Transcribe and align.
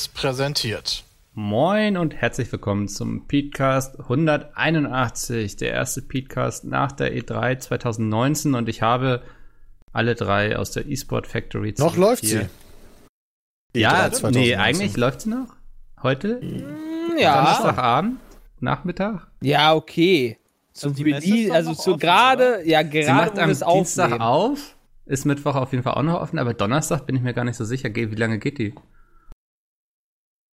Seriös 0.00 0.08
präsentiert. 0.08 1.04
Moin 1.34 1.96
und 1.96 2.14
herzlich 2.14 2.50
willkommen 2.50 2.88
zum 2.88 3.26
Petecast 3.26 4.00
181, 4.00 5.56
der 5.56 5.72
erste 5.72 6.00
Petecast 6.00 6.64
nach 6.64 6.92
der 6.92 7.14
E3 7.14 7.58
2019 7.58 8.54
und 8.54 8.68
ich 8.68 8.82
habe 8.82 9.22
alle 9.92 10.14
drei 10.14 10.56
aus 10.56 10.70
der 10.70 10.88
eSport 10.88 11.26
Factory. 11.26 11.74
Noch 11.78 11.96
läuft 11.96 12.24
sie. 12.24 12.46
Ja, 13.74 14.08
E 14.08 14.30
nee, 14.30 14.56
eigentlich 14.56 14.96
läuft 14.96 15.22
sie 15.22 15.30
noch. 15.30 15.48
Heute? 16.02 16.40
Ja. 17.18 17.36
Donnerstagabend? 17.36 18.20
Nachmittag? 18.60 19.28
Ja, 19.42 19.74
okay. 19.74 20.38
Zum 20.72 20.92
ist 20.92 21.04
Release, 21.04 21.52
also 21.52 21.70
offen, 21.72 21.98
gerade, 21.98 22.66
ja, 22.66 22.82
Sie 22.82 22.88
gerade 22.90 23.12
macht 23.12 23.32
wo 23.32 23.36
wir 23.36 23.42
am 23.44 23.50
es 23.50 23.60
Dienstag 23.60 24.04
aufnehmen. 24.04 24.22
auf. 24.22 24.76
Ist 25.06 25.26
Mittwoch 25.26 25.56
auf 25.56 25.72
jeden 25.72 25.84
Fall 25.84 25.94
auch 25.94 26.02
noch 26.02 26.20
offen, 26.20 26.38
aber 26.38 26.54
Donnerstag 26.54 27.06
bin 27.06 27.16
ich 27.16 27.22
mir 27.22 27.34
gar 27.34 27.44
nicht 27.44 27.56
so 27.56 27.64
sicher. 27.64 27.94
Wie 27.94 28.14
lange 28.14 28.38
geht 28.38 28.58
die? 28.58 28.74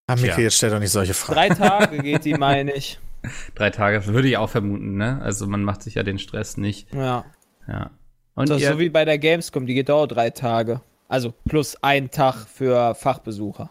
Ah, 0.08 0.16
Miki, 0.16 0.42
jetzt 0.42 0.56
stell 0.56 0.70
doch 0.70 0.80
nicht 0.80 0.92
solche 0.92 1.14
Fragen. 1.14 1.34
Drei 1.36 1.50
Tage 1.50 1.98
geht 2.00 2.24
die, 2.26 2.34
meine 2.34 2.74
ich. 2.74 3.00
Drei 3.56 3.70
Tage 3.72 4.06
würde 4.08 4.28
ich 4.30 4.38
auch 4.38 4.50
vermuten, 4.50 4.96
ne? 4.96 5.20
Also 5.22 5.48
man 5.48 5.64
macht 5.64 5.84
sich 5.84 5.96
ja 5.96 6.04
den 6.04 6.18
Stress 6.18 6.56
nicht. 6.58 6.94
Ja. 6.94 7.26
Ja. 7.68 7.92
Und 8.36 8.50
Das 8.50 8.58
ist 8.58 8.64
ihr, 8.64 8.74
so 8.74 8.80
wie 8.80 8.90
bei 8.90 9.04
der 9.04 9.18
Gamescom, 9.18 9.66
die 9.66 9.74
geht 9.74 9.92
auch 9.92 10.08
drei 10.08 10.30
Tage. 10.30 10.82
Also 11.10 11.34
plus 11.48 11.76
ein 11.84 12.10
Tag 12.12 12.36
für 12.48 12.96
Fachbesucher. 12.96 13.70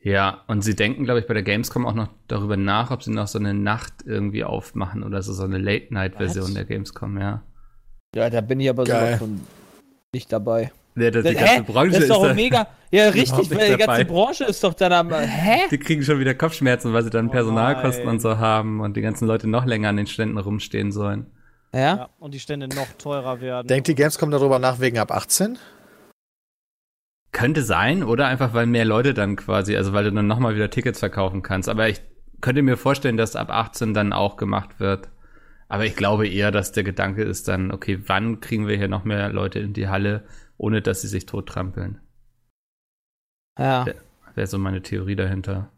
ja, 0.00 0.42
und 0.46 0.62
sie 0.62 0.74
denken, 0.74 1.04
glaube 1.04 1.20
ich, 1.20 1.26
bei 1.26 1.34
der 1.34 1.42
Gamescom 1.42 1.84
auch 1.86 1.94
noch 1.94 2.08
darüber 2.28 2.56
nach, 2.56 2.90
ob 2.90 3.02
sie 3.02 3.10
noch 3.10 3.26
so 3.28 3.38
eine 3.38 3.54
Nacht 3.54 3.92
irgendwie 4.04 4.44
aufmachen 4.44 5.02
oder 5.02 5.22
so, 5.22 5.32
so 5.32 5.42
eine 5.44 5.58
Late-Night-Version 5.58 6.54
der 6.54 6.64
Gamescom, 6.64 7.18
ja. 7.18 7.42
Ja, 8.14 8.30
da 8.30 8.40
bin 8.40 8.60
ich 8.60 8.70
aber 8.70 8.84
Geil. 8.84 9.06
sowas 9.06 9.18
von 9.18 9.40
nicht 10.14 10.32
dabei. 10.32 10.72
Ja 10.96 11.10
das, 11.10 11.24
die 11.24 11.36
Hä? 11.36 11.44
ganze 11.56 11.62
Branche 11.72 11.90
das 11.92 12.00
ist 12.00 12.10
doch 12.10 12.22
da- 12.26 12.34
mega. 12.34 12.66
Ja, 12.90 13.08
richtig, 13.10 13.50
weil 13.54 13.76
die 13.76 13.84
ganze. 13.84 14.04
Branche 14.04 14.44
ist 14.44 14.62
doch 14.64 14.74
dann 14.74 14.92
am. 14.92 15.12
Hä? 15.12 15.60
Die 15.70 15.78
kriegen 15.78 16.02
schon 16.02 16.18
wieder 16.20 16.34
Kopfschmerzen, 16.34 16.92
weil 16.92 17.02
sie 17.02 17.10
dann 17.10 17.28
Oh 17.28 17.32
Personalkosten 17.32 18.04
nein. 18.04 18.14
und 18.14 18.20
so 18.20 18.38
haben 18.38 18.80
und 18.80 18.96
die 18.96 19.02
ganzen 19.02 19.26
Leute 19.26 19.48
noch 19.48 19.64
länger 19.66 19.88
an 19.90 19.96
den 19.96 20.06
Ständen 20.06 20.38
rumstehen 20.38 20.92
sollen. 20.92 21.26
Ja? 21.72 21.80
Ja, 21.96 22.08
und 22.20 22.32
die 22.32 22.40
Stände 22.40 22.68
noch 22.68 22.88
teurer 22.98 23.40
werden. 23.40 23.66
Denkt 23.66 23.88
die 23.88 23.94
Gamescom 23.94 24.30
darüber 24.30 24.58
nach 24.58 24.80
wegen 24.80 24.98
ab 24.98 25.10
18? 25.10 25.58
Könnte 27.32 27.62
sein, 27.62 28.02
oder 28.02 28.26
einfach, 28.28 28.54
weil 28.54 28.66
mehr 28.66 28.84
Leute 28.86 29.12
dann 29.12 29.36
quasi, 29.36 29.76
also 29.76 29.92
weil 29.92 30.04
du 30.04 30.12
dann 30.12 30.26
nochmal 30.26 30.54
wieder 30.54 30.70
Tickets 30.70 31.00
verkaufen 31.00 31.42
kannst. 31.42 31.68
Aber 31.68 31.88
ich 31.88 32.00
könnte 32.40 32.62
mir 32.62 32.76
vorstellen, 32.78 33.16
dass 33.18 33.36
ab 33.36 33.50
18 33.50 33.92
dann 33.92 34.12
auch 34.14 34.36
gemacht 34.36 34.80
wird. 34.80 35.10
Aber 35.68 35.84
ich 35.84 35.96
glaube 35.96 36.28
eher, 36.28 36.50
dass 36.52 36.72
der 36.72 36.84
Gedanke 36.84 37.24
ist 37.24 37.48
dann, 37.48 37.72
okay, 37.72 37.98
wann 38.06 38.40
kriegen 38.40 38.68
wir 38.68 38.76
hier 38.76 38.88
noch 38.88 39.04
mehr 39.04 39.28
Leute 39.30 39.58
in 39.58 39.72
die 39.74 39.88
Halle, 39.88 40.24
ohne 40.58 40.82
dass 40.82 41.02
sie 41.02 41.08
sich 41.08 41.26
tottrampeln? 41.26 42.00
Ja. 43.58 43.86
Wäre 44.34 44.46
so 44.46 44.58
meine 44.58 44.82
Theorie 44.82 45.16
dahinter. 45.16 45.72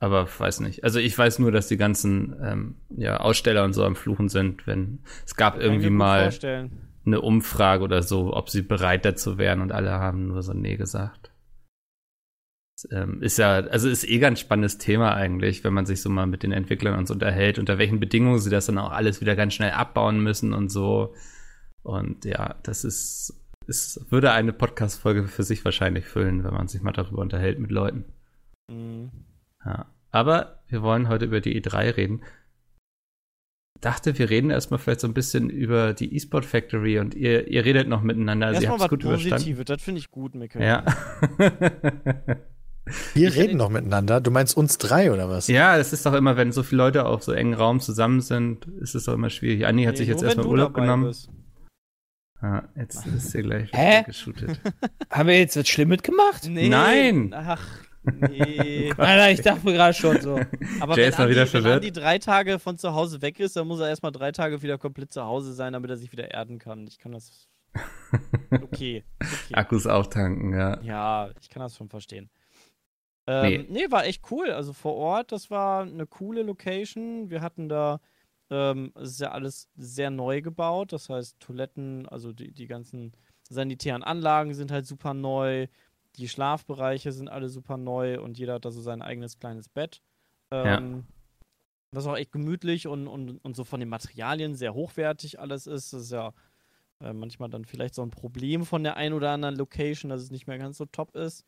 Aber 0.00 0.26
weiß 0.26 0.60
nicht. 0.60 0.84
Also 0.84 1.00
ich 1.00 1.16
weiß 1.16 1.40
nur, 1.40 1.50
dass 1.50 1.66
die 1.66 1.76
ganzen 1.76 2.36
ähm, 2.42 2.76
ja, 2.96 3.18
Aussteller 3.18 3.64
und 3.64 3.72
so 3.72 3.84
am 3.84 3.96
Fluchen 3.96 4.28
sind, 4.28 4.66
wenn 4.66 5.00
es 5.26 5.34
gab 5.34 5.58
irgendwie 5.58 5.90
mal 5.90 6.24
vorstellen. 6.24 6.88
eine 7.04 7.20
Umfrage 7.20 7.82
oder 7.82 8.02
so, 8.02 8.32
ob 8.32 8.48
sie 8.48 8.62
bereit 8.62 9.04
dazu 9.04 9.38
wären 9.38 9.60
und 9.60 9.72
alle 9.72 9.90
haben 9.90 10.28
nur 10.28 10.42
so 10.42 10.52
Nee 10.52 10.76
gesagt. 10.76 11.32
Das, 12.76 12.88
ähm, 12.92 13.22
ist 13.22 13.38
ja, 13.38 13.56
also 13.56 13.88
ist 13.88 14.08
eh 14.08 14.20
ganz 14.20 14.38
spannendes 14.38 14.78
Thema 14.78 15.14
eigentlich, 15.14 15.64
wenn 15.64 15.74
man 15.74 15.84
sich 15.84 16.00
so 16.00 16.10
mal 16.10 16.26
mit 16.26 16.44
den 16.44 16.52
Entwicklern 16.52 16.96
und 16.96 17.08
so 17.08 17.14
unterhält, 17.14 17.58
unter 17.58 17.78
welchen 17.78 17.98
Bedingungen 17.98 18.38
sie 18.38 18.50
das 18.50 18.66
dann 18.66 18.78
auch 18.78 18.92
alles 18.92 19.20
wieder 19.20 19.34
ganz 19.34 19.54
schnell 19.54 19.72
abbauen 19.72 20.22
müssen 20.22 20.52
und 20.52 20.68
so. 20.68 21.12
Und 21.88 22.24
ja, 22.26 22.56
das 22.62 22.84
ist, 22.84 23.32
ist 23.66 24.10
würde 24.10 24.32
eine 24.32 24.52
Podcast-Folge 24.52 25.26
für 25.26 25.42
sich 25.42 25.64
wahrscheinlich 25.64 26.04
füllen, 26.04 26.44
wenn 26.44 26.52
man 26.52 26.68
sich 26.68 26.82
mal 26.82 26.92
darüber 26.92 27.22
unterhält 27.22 27.58
mit 27.58 27.70
Leuten. 27.70 28.04
Mhm. 28.70 29.10
Ja. 29.64 29.86
Aber 30.10 30.62
wir 30.68 30.82
wollen 30.82 31.08
heute 31.08 31.24
über 31.24 31.40
die 31.40 31.58
E3 31.60 31.96
reden. 31.96 32.22
Dachte, 33.80 34.18
wir 34.18 34.28
reden 34.28 34.50
erstmal 34.50 34.78
vielleicht 34.78 35.00
so 35.00 35.06
ein 35.06 35.14
bisschen 35.14 35.48
über 35.50 35.94
die 35.94 36.14
eSport 36.14 36.44
Factory 36.44 36.98
und 36.98 37.14
ihr, 37.14 37.46
ihr 37.48 37.64
redet 37.64 37.88
noch 37.88 38.02
miteinander. 38.02 38.48
Also 38.48 38.60
ihr 38.60 38.66
Erstmal 38.68 38.80
habt 38.88 38.92
was 38.92 38.98
es 38.98 39.04
gut 39.04 39.04
überstanden. 39.04 39.34
Positives, 39.36 39.64
das 39.64 39.82
finde 39.82 39.98
ich 40.00 40.10
gut, 40.10 40.34
Mikkel. 40.34 40.62
Ja. 40.62 40.84
Wir 43.14 43.34
reden 43.34 43.58
noch 43.58 43.68
miteinander. 43.68 44.20
Du 44.20 44.30
meinst 44.30 44.56
uns 44.56 44.78
drei 44.78 45.12
oder 45.12 45.28
was? 45.28 45.46
ja, 45.48 45.76
es 45.76 45.92
ist 45.92 46.06
doch 46.06 46.14
immer, 46.14 46.36
wenn 46.36 46.52
so 46.52 46.62
viele 46.62 46.82
Leute 46.82 47.04
auf 47.04 47.22
so 47.22 47.32
engen 47.32 47.54
Raum 47.54 47.80
zusammen 47.80 48.20
sind, 48.20 48.66
ist 48.80 48.94
es 48.94 49.04
doch 49.04 49.14
immer 49.14 49.30
schwierig. 49.30 49.66
Anni 49.66 49.84
hat 49.84 49.92
Nee, 49.94 49.98
sich 49.98 50.08
jetzt 50.08 50.22
erstmal 50.22 50.46
Urlaub 50.46 50.74
genommen. 50.74 51.04
bist. 51.04 51.30
Ja, 52.40 52.68
jetzt 52.76 53.04
ist 53.06 53.32
sie 53.32 53.42
gleich 53.42 53.70
Hä? 53.72 54.04
geshootet. 54.04 54.60
Haben 55.10 55.28
wir 55.28 55.38
jetzt 55.38 55.56
was 55.56 55.68
Schlimmes 55.68 56.02
gemacht? 56.02 56.46
Nee, 56.48 56.68
Nein. 56.68 57.32
Ach, 57.34 57.66
nee. 58.04 58.92
Nein, 58.96 59.18
nein, 59.18 59.34
ich 59.34 59.42
dachte 59.42 59.64
mir 59.64 59.72
gerade 59.72 59.94
schon 59.94 60.20
so. 60.20 60.40
Aber 60.80 60.96
Jay 60.96 61.02
wenn 61.02 61.08
ist 61.10 61.18
mal 61.18 61.24
Andi, 61.24 61.34
wieder 61.34 61.64
wenn. 61.64 61.72
Andi 61.72 61.92
drei 61.92 62.18
Tage 62.18 62.58
von 62.58 62.78
zu 62.78 62.94
Hause 62.94 63.20
weg 63.22 63.40
ist, 63.40 63.56
dann 63.56 63.66
muss 63.66 63.80
er 63.80 63.88
erstmal 63.88 64.12
drei 64.12 64.32
Tage 64.32 64.62
wieder 64.62 64.78
komplett 64.78 65.12
zu 65.12 65.24
Hause 65.24 65.52
sein, 65.52 65.72
damit 65.72 65.90
er 65.90 65.96
sich 65.96 66.12
wieder 66.12 66.30
erden 66.30 66.58
kann. 66.58 66.86
Ich 66.86 66.98
kann 66.98 67.12
das. 67.12 67.48
Okay. 68.50 69.04
okay. 69.20 69.54
Akkus 69.54 69.86
auftanken, 69.86 70.54
ja. 70.54 70.80
Ja, 70.80 71.30
ich 71.38 71.50
kann 71.50 71.60
das 71.60 71.76
schon 71.76 71.90
verstehen. 71.90 72.30
Ähm, 73.26 73.66
nee. 73.68 73.90
war 73.90 74.06
echt 74.06 74.22
cool. 74.30 74.50
Also 74.50 74.72
vor 74.72 74.94
Ort, 74.94 75.32
das 75.32 75.50
war 75.50 75.82
eine 75.82 76.06
coole 76.06 76.42
Location. 76.42 77.28
Wir 77.28 77.42
hatten 77.42 77.68
da, 77.68 78.00
ähm, 78.50 78.92
es 78.94 79.10
ist 79.10 79.20
ja 79.20 79.30
alles 79.30 79.68
sehr 79.76 80.10
neu 80.10 80.40
gebaut. 80.42 80.92
Das 80.92 81.08
heißt, 81.08 81.38
Toiletten, 81.40 82.08
also 82.08 82.32
die, 82.32 82.52
die 82.52 82.66
ganzen 82.66 83.12
sanitären 83.48 84.02
Anlagen 84.02 84.54
sind 84.54 84.70
halt 84.70 84.86
super 84.86 85.14
neu. 85.14 85.66
Die 86.16 86.28
Schlafbereiche 86.28 87.12
sind 87.12 87.28
alle 87.28 87.48
super 87.48 87.76
neu 87.76 88.20
und 88.20 88.38
jeder 88.38 88.54
hat 88.54 88.64
da 88.64 88.70
so 88.70 88.80
sein 88.80 89.02
eigenes 89.02 89.38
kleines 89.38 89.68
Bett. 89.68 90.02
Ähm, 90.50 91.04
Was 91.92 92.06
auch 92.06 92.16
echt 92.16 92.32
gemütlich 92.32 92.86
und, 92.86 93.06
und, 93.06 93.38
und 93.38 93.56
so 93.56 93.64
von 93.64 93.80
den 93.80 93.88
Materialien 93.88 94.54
sehr 94.54 94.74
hochwertig 94.74 95.38
alles 95.38 95.66
ist. 95.66 95.92
Das 95.92 96.02
ist 96.02 96.12
ja 96.12 96.32
äh, 97.00 97.12
manchmal 97.12 97.48
dann 97.50 97.64
vielleicht 97.64 97.94
so 97.94 98.02
ein 98.02 98.10
Problem 98.10 98.64
von 98.64 98.82
der 98.82 98.96
ein 98.96 99.12
oder 99.12 99.30
anderen 99.30 99.56
Location, 99.56 100.10
dass 100.10 100.22
es 100.22 100.30
nicht 100.30 100.46
mehr 100.46 100.58
ganz 100.58 100.78
so 100.78 100.86
top 100.86 101.14
ist. 101.14 101.44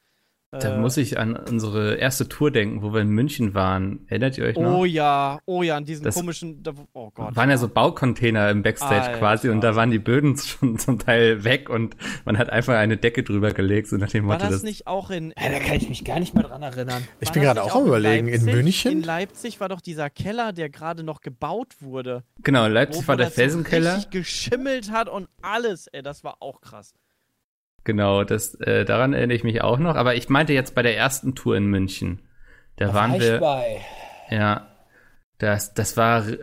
Da 0.53 0.75
Äh, 0.75 0.79
muss 0.79 0.97
ich 0.97 1.17
an 1.17 1.37
unsere 1.37 1.95
erste 1.95 2.29
Tour 2.29 2.51
denken, 2.51 2.83
wo 2.83 2.93
wir 2.93 3.01
in 3.03 3.11
München 3.11 3.55
waren. 3.55 4.01
Erinnert 4.09 4.37
ihr 4.37 4.47
euch 4.47 4.57
noch? 4.57 4.79
Oh 4.79 4.85
ja, 4.85 5.39
oh 5.47 5.63
ja, 5.63 5.77
an 5.77 5.85
diesen 5.85 6.03
Das 6.03 6.17
komischen. 6.17 6.61
Da, 6.65 6.73
oh 6.93 7.13
Gott. 7.15 7.37
waren 7.37 7.51
ja 7.51 7.57
so 7.57 7.69
Baucontainer 7.69 8.51
im 8.51 8.65
Backstage 8.65 9.01
Alter. 9.03 9.19
quasi 9.19 9.49
und 9.49 9.61
da 9.61 9.77
waren 9.77 9.93
die 9.93 10.01
Böden 10.01 10.37
schon 10.45 10.77
zum 10.77 10.99
Teil 10.99 11.45
weg 11.45 11.69
und 11.71 11.97
man 12.25 12.37
hat 12.37 12.51
einfach 12.51 12.75
eine 12.75 12.97
Decke 12.97 13.23
drüber 13.23 13.53
gelegt, 13.53 13.87
so 13.89 13.97
nach 13.97 14.09
dem 14.11 14.27
War 14.27 14.35
Motto, 14.39 14.47
das 14.47 14.55
das 14.57 14.63
nicht 14.65 14.89
auch 14.89 15.11
in. 15.11 15.33
Ja, 15.41 15.51
da 15.51 15.61
kann 15.61 15.77
ich 15.77 15.89
mich 15.89 16.05
gar 16.05 16.19
nicht 16.19 16.35
mehr 16.35 16.43
dran 16.43 16.63
erinnern. 16.63 17.05
Ich 17.21 17.29
war 17.29 17.35
bin 17.35 17.43
gerade 17.45 17.63
auch 17.63 17.77
am 17.77 17.87
überlegen, 17.87 18.27
in 18.27 18.35
Leipzig? 18.41 18.55
München? 18.55 18.93
In 18.93 19.03
Leipzig 19.05 19.61
war 19.61 19.69
doch 19.69 19.81
dieser 19.81 20.11
Keller, 20.11 20.53
der 20.53 20.69
gerade 20.69 21.05
noch 21.05 21.21
gebaut 21.21 21.77
wurde. 21.81 22.25
genau, 22.43 22.67
Leipzig 22.67 23.05
wo 23.05 23.09
war 23.09 23.17
der 23.17 23.31
Felsenkeller. 23.31 23.95
richtig 23.99 24.11
geschimmelt 24.11 24.91
hat 24.91 25.09
und 25.09 25.29
alles. 25.43 25.87
Ey, 25.87 26.03
das 26.03 26.25
war 26.25 26.39
auch 26.41 26.61
krass. 26.61 26.93
Genau, 27.85 28.25
das 28.25 28.55
äh, 28.57 28.85
daran 28.85 29.13
erinnere 29.15 29.37
ich 29.37 29.45
mich 29.45 29.63
auch 29.63 29.79
noch, 29.79 29.95
aber 29.97 30.15
ich 30.15 30.29
meinte 30.29 30.53
jetzt 30.53 30.75
bei 30.75 30.83
der 30.83 30.97
ersten 30.97 31.35
Tour 31.35 31.57
in 31.57 31.67
München. 31.67 32.21
Da 32.77 32.93
waren 32.95 33.13
war 33.13 33.21
wir 33.21 33.41
bei. 33.41 33.77
Ja, 34.31 34.67
das, 35.39 35.75
das 35.75 35.97
war 35.97 36.29
äh, 36.29 36.37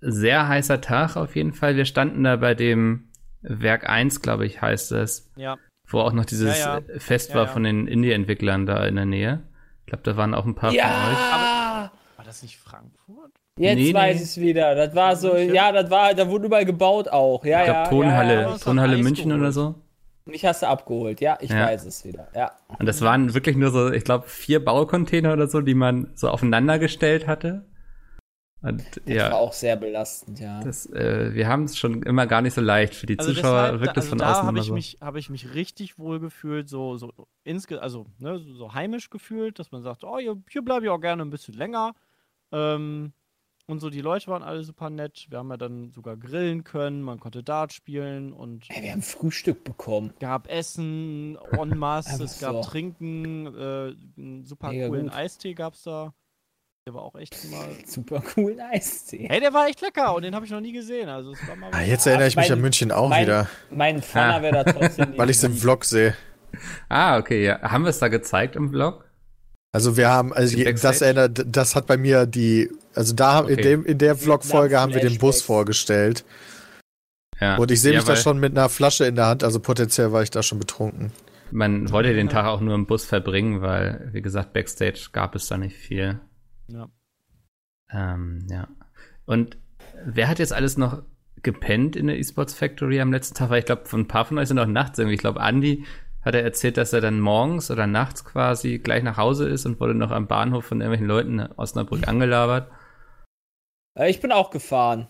sehr 0.00 0.48
heißer 0.48 0.80
Tag 0.80 1.16
auf 1.16 1.34
jeden 1.36 1.52
Fall. 1.52 1.76
Wir 1.76 1.84
standen 1.86 2.24
da 2.24 2.36
bei 2.36 2.54
dem 2.54 3.08
Werk 3.40 3.88
1, 3.88 4.20
glaube 4.20 4.46
ich, 4.46 4.60
heißt 4.60 4.92
es, 4.92 5.30
Ja. 5.36 5.56
wo 5.88 6.00
auch 6.00 6.12
noch 6.12 6.24
dieses 6.26 6.58
Ja, 6.58 6.78
ja. 6.78 6.94
äh, 6.94 7.00
Fest 7.00 7.30
Ja, 7.30 7.36
war 7.36 7.46
ja. 7.46 7.52
von 7.52 7.64
den 7.64 7.86
Indie-Entwicklern 7.86 8.66
da 8.66 8.84
in 8.86 8.96
der 8.96 9.06
Nähe. 9.06 9.42
Ich 9.80 9.86
glaube, 9.86 10.02
da 10.04 10.16
waren 10.16 10.34
auch 10.34 10.44
ein 10.44 10.54
paar 10.54 10.70
von 10.70 10.78
euch. 10.78 10.84
Ja! 10.84 11.90
War 12.16 12.24
das 12.24 12.42
nicht 12.42 12.58
Frankfurt? 12.58 13.32
Jetzt 13.58 13.76
Nee, 13.76 13.92
weiß 13.94 14.16
nee. 14.16 14.22
ich 14.22 14.28
es 14.28 14.40
wieder. 14.40 14.74
Das 14.74 14.94
war 14.94 15.16
so, 15.16 15.36
ja, 15.36 15.72
das 15.72 15.90
war, 15.90 16.14
da 16.14 16.28
wurde 16.28 16.46
überall 16.46 16.64
gebaut 16.64 17.08
auch. 17.08 17.44
Ja, 17.44 17.60
Ich 17.60 17.64
glaube, 17.64 17.80
ja. 17.80 17.88
Tonhalle, 17.88 18.34
Ja, 18.34 18.50
ja. 18.50 18.58
Tonhalle 18.58 18.96
München 18.98 19.32
oder 19.32 19.52
so. 19.52 19.74
Mich 20.24 20.44
hast 20.44 20.62
du 20.62 20.68
abgeholt. 20.68 21.20
Ja, 21.20 21.38
ich 21.40 21.50
Ja. 21.50 21.66
weiß 21.66 21.84
es 21.84 22.04
wieder. 22.04 22.28
Ja. 22.34 22.52
Und 22.78 22.86
das 22.86 23.00
waren 23.00 23.34
wirklich 23.34 23.56
nur 23.56 23.70
so, 23.70 23.90
ich 23.90 24.04
glaube, 24.04 24.28
vier 24.28 24.64
Baucontainer 24.64 25.32
oder 25.32 25.48
so, 25.48 25.60
die 25.60 25.74
man 25.74 26.10
so 26.14 26.28
aufeinander 26.28 26.78
gestellt 26.78 27.26
hatte. 27.26 27.66
Und 28.64 28.80
Das 28.96 29.06
war 29.06 29.12
ja, 29.14 29.32
auch 29.34 29.52
sehr 29.52 29.74
belastend, 29.74 30.38
ja. 30.38 30.60
das, 30.62 30.86
äh, 30.86 31.34
wir 31.34 31.48
haben 31.48 31.64
es 31.64 31.76
schon 31.76 32.04
immer 32.04 32.28
gar 32.28 32.42
nicht 32.42 32.54
so 32.54 32.60
leicht. 32.60 32.94
Für 32.94 33.06
die 33.06 33.18
Also 33.18 33.32
Zuschauer 33.32 33.62
deshalb, 33.62 33.80
wirkt 33.80 33.96
da, 33.96 34.00
es 34.00 34.04
also 34.04 34.08
von 34.10 34.18
da 34.18 34.30
außen 34.30 34.42
habe 34.46 34.50
immer 34.50 34.60
ich, 34.60 34.66
so. 34.68 34.74
mich, 34.74 34.98
hab 35.00 35.16
ich 35.16 35.30
mich 35.30 35.54
richtig 35.54 35.98
wohl 35.98 36.20
gefühlt, 36.20 36.68
so, 36.68 36.96
so, 36.96 37.10
insge 37.42 37.82
also, 37.82 38.06
ne, 38.18 38.38
so, 38.38 38.54
so 38.54 38.72
heimisch 38.74 39.10
gefühlt, 39.10 39.58
dass 39.58 39.72
man 39.72 39.82
sagt, 39.82 40.04
oh, 40.04 40.16
hier, 40.18 40.40
hier 40.48 40.62
bleibe 40.62 40.84
ich 40.84 40.90
auch 40.90 41.00
gerne 41.00 41.24
ein 41.24 41.30
bisschen 41.30 41.54
länger. 41.54 41.94
Ähm, 42.52 43.12
und 43.72 43.80
so, 43.80 43.90
die 43.90 44.00
Leute 44.00 44.28
waren 44.28 44.42
alle 44.44 44.62
super 44.62 44.88
nett. 44.90 45.26
Wir 45.30 45.38
haben 45.38 45.50
ja 45.50 45.56
dann 45.56 45.90
sogar 45.90 46.16
grillen 46.16 46.62
können, 46.62 47.02
man 47.02 47.18
konnte 47.18 47.42
Dart 47.42 47.72
spielen 47.72 48.32
und 48.32 48.70
Ey, 48.70 48.82
wir 48.84 48.92
haben 48.92 49.02
Frühstück 49.02 49.64
bekommen. 49.64 50.12
gab 50.20 50.48
Essen 50.48 51.36
en 51.58 51.76
masse, 51.76 52.22
es 52.22 52.38
gab 52.38 52.52
so. 52.52 52.60
Trinken, 52.70 53.46
äh, 53.46 53.94
einen 54.16 54.44
super 54.44 54.68
Mega 54.70 54.86
coolen 54.88 55.06
gut. 55.08 55.14
Eistee 55.14 55.54
gab's 55.54 55.82
da. 55.82 56.14
Der 56.86 56.94
war 56.94 57.02
auch 57.02 57.14
echt 57.14 57.36
mal. 57.50 57.68
Super 57.86 58.20
coolen 58.20 58.58
Eistee. 58.60 59.28
Hey, 59.30 59.38
der 59.40 59.52
war 59.52 59.68
echt 59.68 59.80
lecker 59.80 60.14
und 60.16 60.22
den 60.22 60.34
habe 60.34 60.44
ich 60.46 60.50
noch 60.50 60.60
nie 60.60 60.72
gesehen. 60.72 61.08
Also 61.08 61.32
es 61.32 61.48
war 61.48 61.54
mal 61.56 61.70
Ah, 61.72 61.82
jetzt 61.82 62.06
erinnere 62.06 62.26
ich 62.28 62.36
mich 62.36 62.48
mein- 62.48 62.58
an 62.58 62.60
München 62.60 62.90
auch 62.92 63.08
mein- 63.08 63.22
wieder, 63.24 63.48
Mein 63.70 64.02
Pfanner 64.02 64.34
Ah. 64.36 64.42
wäre 64.42 64.64
da 64.64 64.72
trotzdem 64.72 65.12
weil 65.16 65.30
ich 65.30 65.36
es 65.36 65.44
im 65.44 65.54
Vlog 65.54 65.84
sehe. 65.84 66.16
ah, 66.88 67.18
okay, 67.18 67.44
ja. 67.44 67.60
Haben 67.62 67.84
wir 67.84 67.90
es 67.90 67.98
da 68.00 68.08
gezeigt 68.08 68.56
im 68.56 68.70
Vlog? 68.70 69.08
Also 69.72 69.96
wir 69.96 70.10
haben, 70.10 70.34
also 70.34 70.54
Die 70.54 70.64
das 70.64 71.00
erinnert, 71.00 71.44
das 71.46 71.74
hat 71.74 71.86
bei 71.86 71.96
mir 71.96 72.26
die, 72.26 72.70
also 72.94 73.14
da 73.14 73.32
haben 73.32 73.48
in 73.48 73.54
Okay. 73.54 73.62
dem 73.62 73.86
in 73.86 73.96
der 73.98 74.16
Vlog-Folge 74.16 74.78
haben 74.78 74.92
wir 74.92 75.00
den 75.00 75.16
Bus 75.18 75.40
vorgestellt 75.40 76.24
Ja. 77.40 77.56
und 77.56 77.70
ich 77.70 77.80
sehe 77.80 77.92
ja, 77.92 77.98
mich 77.98 78.06
da 78.06 78.16
schon 78.16 78.38
mit 78.38 78.52
einer 78.56 78.68
Flasche 78.68 79.06
in 79.06 79.14
der 79.14 79.26
Hand, 79.26 79.42
also 79.44 79.60
potenziell 79.60 80.12
war 80.12 80.22
ich 80.22 80.30
da 80.30 80.42
schon 80.42 80.58
betrunken. 80.58 81.10
Man 81.50 81.90
wollte 81.90 82.12
den 82.14 82.28
Tag 82.28 82.46
auch 82.46 82.60
nur 82.60 82.74
im 82.74 82.86
Bus 82.86 83.04
verbringen, 83.06 83.60
weil, 83.62 84.10
wie 84.12 84.22
gesagt, 84.22 84.52
Backstage 84.52 85.08
gab 85.12 85.34
es 85.34 85.48
da 85.48 85.56
nicht 85.58 85.76
viel. 85.76 86.20
Ja. 86.68 86.88
Ähm, 87.90 88.46
ja. 88.50 88.68
Und 89.26 89.56
wer 90.04 90.28
hat 90.28 90.38
jetzt 90.38 90.52
alles 90.52 90.76
noch 90.78 91.02
gepennt 91.42 91.96
in 91.96 92.06
der 92.06 92.18
Esports 92.18 92.54
Factory 92.54 93.00
am 93.00 93.12
letzten 93.12 93.34
Tag? 93.34 93.50
Weil 93.50 93.58
ich 93.60 93.66
glaube, 93.66 93.84
von 93.86 94.00
ein 94.00 94.08
paar 94.08 94.24
von 94.24 94.38
euch 94.38 94.48
sind 94.48 94.58
auch 94.58 94.66
nachts 94.66 94.98
irgendwie. 94.98 95.14
Ich 95.14 95.20
glaube, 95.20 95.40
Andy 95.40 95.84
hat 96.24 96.34
er 96.34 96.42
erzählt, 96.42 96.76
dass 96.76 96.92
er 96.92 97.00
dann 97.00 97.20
morgens 97.20 97.70
oder 97.70 97.86
nachts 97.86 98.24
quasi 98.24 98.78
gleich 98.78 99.02
nach 99.02 99.16
Hause 99.16 99.48
ist 99.48 99.66
und 99.66 99.80
wurde 99.80 99.94
noch 99.94 100.10
am 100.10 100.26
Bahnhof 100.26 100.64
von 100.64 100.80
irgendwelchen 100.80 101.06
Leuten 101.08 101.38
in 101.40 101.52
Osnabrück 101.56 102.06
angelabert. 102.08 102.70
Äh, 103.98 104.10
Ich 104.10 104.20
bin 104.20 104.32
auch 104.32 104.50
gefahren. 104.50 105.08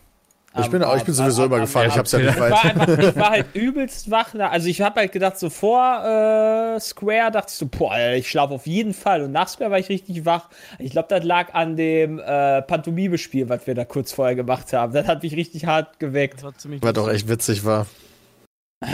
Ich 0.61 0.69
bin 0.69 0.83
auch, 0.83 0.95
ich 0.95 1.05
bin 1.05 1.15
sowieso 1.15 1.47
immer 1.47 1.61
gefahren, 1.61 1.89
ich 1.89 1.97
hab's 1.97 2.13
ja 2.13 2.19
nicht 2.19 2.35
Ich 2.35 2.39
war, 2.39 2.51
weit. 2.51 2.65
einfach, 2.65 2.99
ich 2.99 3.17
war 3.17 3.31
halt 3.31 3.47
übelst 3.55 4.11
wach. 4.11 4.35
Also 4.35 4.69
ich 4.69 4.83
habe 4.83 5.01
halt 5.01 5.11
gedacht, 5.13 5.39
so 5.39 5.49
vor 5.49 6.05
äh, 6.05 6.79
Square 6.79 7.31
dachte 7.31 7.47
ich 7.49 7.55
so, 7.55 7.67
boah, 7.67 7.97
ich 8.15 8.29
schlafe 8.29 8.53
auf 8.53 8.67
jeden 8.67 8.93
Fall. 8.93 9.23
Und 9.23 9.33
nach 9.33 9.49
Square 9.49 9.71
war 9.71 9.79
ich 9.79 9.89
richtig 9.89 10.27
wach. 10.27 10.51
Ich 10.79 10.91
glaube, 10.91 11.09
das 11.09 11.25
lag 11.25 11.55
an 11.55 11.77
dem 11.77 12.19
äh, 12.19 12.61
Pantomime-Spiel, 12.61 13.49
was 13.49 13.67
wir 13.67 13.75
da 13.75 13.87
kurz 13.87 14.13
vorher 14.13 14.35
gemacht 14.35 14.75
haben. 14.75 14.93
Das 14.93 15.07
hat 15.09 15.23
mich 15.23 15.35
richtig 15.37 15.65
hart 15.65 15.99
geweckt. 15.99 16.43
Das 16.43 16.69
war 16.69 16.83
Was 16.83 16.93
doch 16.93 17.09
echt 17.09 17.29
witzig 17.29 17.65
war. 17.65 17.87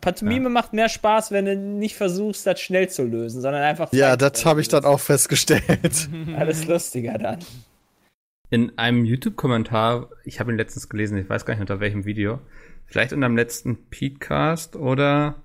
Pantomime 0.00 0.48
macht 0.48 0.72
mehr 0.72 0.88
Spaß, 0.88 1.30
wenn 1.30 1.44
du 1.44 1.56
nicht 1.56 1.96
versuchst, 1.96 2.46
das 2.46 2.60
schnell 2.60 2.88
zu 2.88 3.04
lösen, 3.04 3.40
sondern 3.40 3.62
einfach. 3.62 3.92
Ja, 3.92 4.16
das 4.16 4.44
habe 4.44 4.60
ich 4.60 4.68
dann 4.68 4.84
auch 4.84 5.00
festgestellt. 5.00 6.08
Alles 6.36 6.66
lustiger 6.66 7.18
dann. 7.18 7.38
In 8.50 8.78
einem 8.78 9.04
YouTube-Kommentar, 9.04 10.10
ich 10.24 10.38
habe 10.38 10.52
ihn 10.52 10.56
letztens 10.56 10.88
gelesen, 10.88 11.18
ich 11.18 11.28
weiß 11.28 11.44
gar 11.44 11.54
nicht 11.54 11.60
unter 11.60 11.80
welchem 11.80 12.04
Video, 12.04 12.40
vielleicht 12.86 13.12
unter 13.12 13.26
dem 13.26 13.36
letzten 13.36 13.88
Petecast 13.90 14.76
oder 14.76 15.42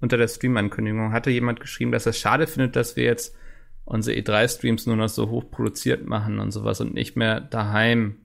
unter 0.00 0.16
der 0.16 0.28
Stream-Ankündigung, 0.28 1.12
hatte 1.12 1.30
jemand 1.30 1.60
geschrieben, 1.60 1.92
dass 1.92 2.06
er 2.06 2.10
es 2.10 2.18
schade 2.18 2.46
findet, 2.46 2.74
dass 2.74 2.96
wir 2.96 3.04
jetzt 3.04 3.36
unsere 3.84 4.16
E3-Streams 4.16 4.86
nur 4.86 4.96
noch 4.96 5.08
so 5.08 5.30
hoch 5.30 5.50
produziert 5.50 6.06
machen 6.06 6.38
und 6.38 6.50
sowas 6.50 6.80
und 6.80 6.94
nicht 6.94 7.16
mehr 7.16 7.40
daheim. 7.40 8.16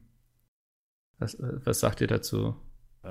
Was, 1.20 1.36
äh, 1.36 1.60
was 1.64 1.80
sagt 1.80 2.02
ihr 2.02 2.08
dazu? 2.08 2.56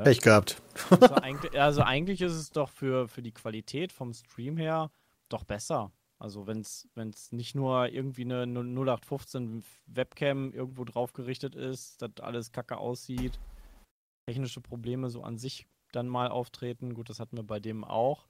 Pech 0.03 0.21
gehabt. 0.21 0.61
Also 0.91 1.15
eigentlich, 1.15 1.61
also 1.61 1.83
eigentlich 1.83 2.21
ist 2.21 2.33
es 2.33 2.51
doch 2.51 2.69
für, 2.69 3.09
für 3.09 3.23
die 3.23 3.33
Qualität 3.33 3.93
vom 3.93 4.13
Stream 4.13 4.57
her 4.57 4.91
doch 5.29 5.45
besser. 5.45 5.93
Also 6.19 6.47
wenn 6.47 6.61
es 6.61 7.33
nicht 7.33 7.55
nur 7.55 7.89
irgendwie 7.89 8.25
eine 8.25 8.45
0815 8.45 9.63
Webcam 9.87 10.53
irgendwo 10.53 10.85
drauf 10.85 11.13
gerichtet 11.13 11.55
ist, 11.55 12.01
dass 12.01 12.11
alles 12.21 12.53
kacke 12.53 12.79
aussieht, 12.79 13.39
technische 14.27 14.61
Probleme 14.61 15.11
so 15.11 15.23
an 15.23 15.39
sich 15.39 15.67
dann 15.93 16.09
mal 16.09 16.29
auftreten. 16.29 16.95
Gut, 16.95 17.11
das 17.11 17.21
hatten 17.21 17.37
wir 17.37 17.43
bei 17.43 17.61
dem 17.61 17.85
auch. 17.85 18.27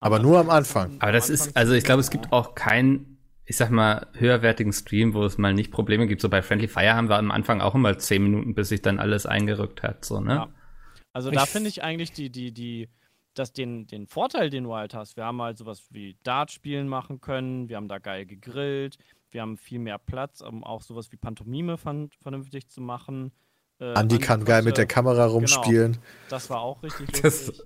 Aber 0.00 0.18
nur 0.18 0.38
am 0.38 0.50
Anfang. 0.50 1.00
Aber 1.00 1.12
das 1.12 1.30
ist, 1.30 1.56
also 1.56 1.72
ich 1.72 1.84
glaube, 1.84 2.00
es 2.00 2.10
gibt 2.10 2.32
auch 2.32 2.54
keinen, 2.54 3.18
ich 3.44 3.56
sag 3.56 3.70
mal, 3.70 4.08
höherwertigen 4.14 4.72
Stream, 4.72 5.14
wo 5.14 5.24
es 5.24 5.38
mal 5.38 5.54
nicht 5.54 5.70
Probleme 5.70 6.06
gibt. 6.06 6.20
So 6.20 6.28
bei 6.28 6.42
Friendly 6.42 6.68
Fire 6.68 6.94
haben 6.94 7.08
wir 7.08 7.16
am 7.16 7.30
Anfang 7.30 7.60
auch 7.60 7.74
immer 7.74 7.96
zehn 7.98 8.22
Minuten, 8.22 8.54
bis 8.54 8.70
sich 8.70 8.82
dann 8.82 8.98
alles 8.98 9.24
eingerückt 9.24 9.82
hat, 9.82 10.04
so, 10.04 10.20
ne? 10.20 10.34
Ja. 10.34 10.48
Also 11.16 11.30
da 11.30 11.46
finde 11.46 11.70
ich 11.70 11.82
eigentlich 11.82 12.12
die, 12.12 12.28
die, 12.28 12.52
die, 12.52 12.90
das 13.32 13.54
den, 13.54 13.86
den 13.86 14.06
Vorteil, 14.06 14.50
den 14.50 14.64
du 14.64 14.74
halt 14.74 14.92
hast. 14.92 15.16
Wir 15.16 15.24
haben 15.24 15.40
halt 15.40 15.56
sowas 15.56 15.86
wie 15.88 16.18
Dart-Spielen 16.24 16.88
machen 16.88 17.22
können, 17.22 17.70
wir 17.70 17.76
haben 17.76 17.88
da 17.88 17.98
geil 17.98 18.26
gegrillt, 18.26 18.98
wir 19.30 19.40
haben 19.40 19.56
viel 19.56 19.78
mehr 19.78 19.96
Platz, 19.96 20.42
um 20.42 20.62
auch 20.62 20.82
sowas 20.82 21.10
wie 21.12 21.16
Pantomime 21.16 21.78
vernünftig 21.78 22.68
zu 22.68 22.82
machen. 22.82 23.32
Äh, 23.80 23.94
Andi 23.94 24.18
kann 24.18 24.44
geil 24.44 24.62
mit 24.62 24.76
der 24.76 24.84
Kamera 24.84 25.24
rumspielen. 25.24 25.96
Das 26.28 26.50
war 26.50 26.60
auch 26.60 26.82
richtig 26.82 27.10
Das, 27.22 27.64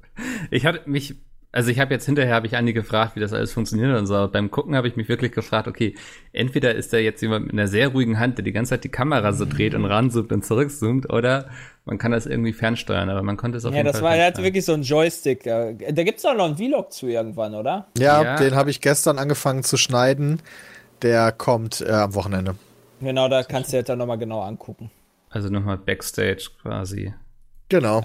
ich 0.53 0.65
hatte 0.65 0.89
mich, 0.89 1.17
also 1.53 1.71
ich 1.71 1.81
habe 1.81 1.93
jetzt 1.95 2.07
hinterher 2.07 2.35
habe 2.35 2.47
ich 2.47 2.57
Andi 2.57 2.73
gefragt, 2.73 3.17
wie 3.17 3.21
das 3.21 3.33
alles 3.33 3.53
funktioniert 3.53 3.97
und 3.99 4.07
so. 4.07 4.15
Aber 4.15 4.29
beim 4.29 4.51
Gucken 4.51 4.77
habe 4.77 4.87
ich 4.87 4.97
mich 4.97 5.09
wirklich 5.09 5.33
gefragt, 5.33 5.67
okay, 5.67 5.97
entweder 6.33 6.75
ist 6.75 6.93
da 6.93 6.99
jetzt 6.99 7.21
jemand 7.23 7.47
mit 7.47 7.55
einer 7.55 7.67
sehr 7.67 7.89
ruhigen 7.89 8.19
Hand, 8.21 8.39
der 8.39 8.45
die 8.45 8.53
ganze 8.53 8.71
Zeit 8.71 8.85
die 8.85 8.89
Kamera 8.89 9.33
so 9.33 9.45
dreht 9.47 9.75
und 9.75 9.85
ranzoomt 9.85 10.33
und 10.33 10.45
zurückzoomt, 10.45 11.11
oder 11.11 11.51
man 11.85 11.99
kann 11.99 12.13
das 12.13 12.27
irgendwie 12.27 12.53
fernsteuern, 12.53 13.09
aber 13.11 13.23
man 13.23 13.37
konnte 13.37 13.59
es 13.59 13.65
auf 13.65 13.73
Ja, 13.73 13.79
jeden 13.79 13.87
das 13.89 13.97
Fall 13.97 14.11
war, 14.11 14.17
er 14.17 14.27
hatte 14.27 14.43
fernsteuern. 14.43 14.45
wirklich 14.45 14.65
so 14.65 14.73
einen 14.75 14.83
Joystick. 14.85 15.43
Da, 15.43 15.73
da 15.73 16.03
gibt's 16.05 16.23
doch 16.23 16.35
noch 16.37 16.45
einen 16.45 16.57
Vlog 16.57 16.93
zu 16.93 17.09
irgendwann, 17.09 17.55
oder? 17.55 17.87
Ja, 17.99 18.23
Ja. 18.23 18.37
den 18.37 18.55
habe 18.55 18.71
ich 18.71 18.81
gestern 18.81 19.19
angefangen 19.19 19.63
zu 19.65 19.77
schneiden. 19.77 20.41
Der 21.03 21.33
kommt 21.33 21.81
äh, 21.81 21.91
am 21.91 22.15
Wochenende. 22.15 22.55
Genau, 23.01 23.29
da 23.29 23.43
kannst 23.43 23.73
du 23.73 23.79
dir 23.79 23.83
dann 23.83 23.99
nochmal 23.99 24.19
genau 24.19 24.43
angucken. 24.43 24.91
Also 25.31 25.49
nochmal 25.49 25.79
Backstage 25.79 26.51
quasi. 26.63 27.15
Genau. 27.71 28.03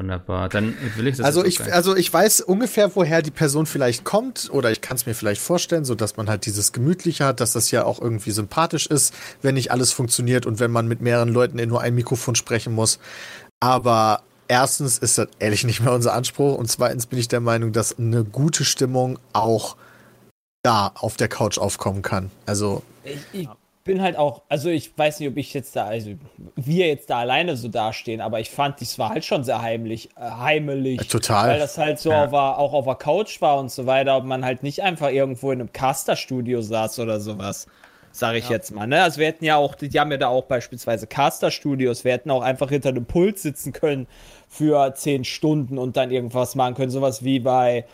Wunderbar. 0.00 0.48
Dann 0.48 0.74
will 0.96 1.08
ich 1.08 1.18
das 1.18 1.26
Also 1.26 1.44
ich, 1.44 1.60
also 1.70 1.94
ich 1.94 2.10
weiß 2.10 2.40
ungefähr, 2.40 2.96
woher 2.96 3.20
die 3.20 3.30
Person 3.30 3.66
vielleicht 3.66 4.02
kommt, 4.02 4.48
oder 4.50 4.70
ich 4.70 4.80
kann 4.80 4.96
es 4.96 5.04
mir 5.04 5.14
vielleicht 5.14 5.42
vorstellen, 5.42 5.84
so 5.84 5.94
dass 5.94 6.16
man 6.16 6.30
halt 6.30 6.46
dieses 6.46 6.72
Gemütliche 6.72 7.26
hat, 7.26 7.40
dass 7.40 7.52
das 7.52 7.70
ja 7.70 7.84
auch 7.84 8.00
irgendwie 8.00 8.30
sympathisch 8.30 8.86
ist, 8.86 9.12
wenn 9.42 9.56
nicht 9.56 9.72
alles 9.72 9.92
funktioniert 9.92 10.46
und 10.46 10.58
wenn 10.58 10.70
man 10.70 10.88
mit 10.88 11.02
mehreren 11.02 11.28
Leuten 11.28 11.58
in 11.58 11.68
nur 11.68 11.82
ein 11.82 11.94
Mikrofon 11.94 12.34
sprechen 12.34 12.72
muss. 12.72 12.98
Aber 13.60 14.22
erstens 14.48 14.96
ist 14.96 15.18
das 15.18 15.28
ehrlich 15.38 15.64
nicht 15.64 15.82
mehr 15.82 15.92
unser 15.92 16.14
Anspruch 16.14 16.56
und 16.56 16.70
zweitens 16.70 17.04
bin 17.04 17.18
ich 17.18 17.28
der 17.28 17.40
Meinung, 17.40 17.72
dass 17.72 17.98
eine 17.98 18.24
gute 18.24 18.64
Stimmung 18.64 19.18
auch 19.34 19.76
da 20.62 20.92
auf 20.94 21.18
der 21.18 21.28
Couch 21.28 21.58
aufkommen 21.58 22.00
kann. 22.00 22.30
Also 22.46 22.82
Ich, 23.04 23.18
ich 23.32 23.48
bin 23.92 24.02
halt 24.02 24.16
auch, 24.16 24.42
also 24.48 24.68
ich 24.70 24.96
weiß 24.96 25.18
nicht, 25.20 25.28
ob 25.28 25.36
ich 25.36 25.52
jetzt 25.52 25.74
da, 25.74 25.86
also 25.86 26.10
wir 26.56 26.86
jetzt 26.86 27.10
da 27.10 27.18
alleine 27.18 27.56
so 27.56 27.68
dastehen, 27.68 28.20
aber 28.20 28.38
ich 28.40 28.50
fand, 28.50 28.80
das 28.80 28.98
war 28.98 29.10
halt 29.10 29.24
schon 29.24 29.42
sehr 29.42 29.60
heimlich, 29.62 30.10
äh, 30.16 30.20
heimelig. 30.20 31.08
Total. 31.08 31.48
Weil 31.48 31.58
das 31.58 31.76
halt 31.76 31.98
so 31.98 32.10
Ja. 32.10 32.24
auf, 32.24 32.30
der- 32.30 32.58
auch 32.58 32.72
auf 32.72 32.84
der 32.84 32.94
Couch 32.94 33.40
war 33.40 33.58
und 33.58 33.70
so 33.70 33.86
weiter, 33.86 34.16
ob 34.16 34.24
man 34.24 34.44
halt 34.44 34.62
nicht 34.62 34.82
einfach 34.82 35.10
irgendwo 35.10 35.50
in 35.50 35.60
einem 35.60 35.72
Caster-Studio 35.72 36.62
saß 36.62 37.00
oder 37.00 37.18
sowas. 37.20 37.66
Sag 38.12 38.34
ich 38.34 38.48
jetzt 38.48 38.72
mal, 38.74 38.86
ne? 38.88 39.02
Also 39.02 39.18
wir 39.20 39.26
hätten 39.28 39.44
ja 39.44 39.56
auch, 39.56 39.74
die 39.76 39.88
haben 40.00 40.10
ja 40.10 40.16
da 40.16 40.28
auch 40.28 40.44
beispielsweise 40.44 41.06
Caster-Studios, 41.06 42.04
wir 42.04 42.12
hätten 42.12 42.30
auch 42.32 42.42
einfach 42.42 42.68
hinter 42.68 42.88
einem 42.90 43.04
Pult 43.06 43.38
sitzen 43.38 43.72
können 43.72 44.06
für 44.48 44.94
zehn 44.94 45.24
Stunden 45.24 45.78
und 45.78 45.96
dann 45.96 46.10
irgendwas 46.10 46.54
machen 46.56 46.74
können. 46.74 46.90
Sowas 46.90 47.22
wie 47.24 47.38
bei 47.38 47.84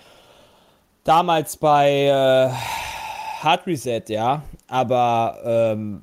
damals 1.04 1.56
bei 1.56 2.06
äh, 2.06 3.42
Hard 3.42 3.66
Reset, 3.66 4.02
ja. 4.08 4.42
Aber 4.68 5.38
ähm, 5.44 6.02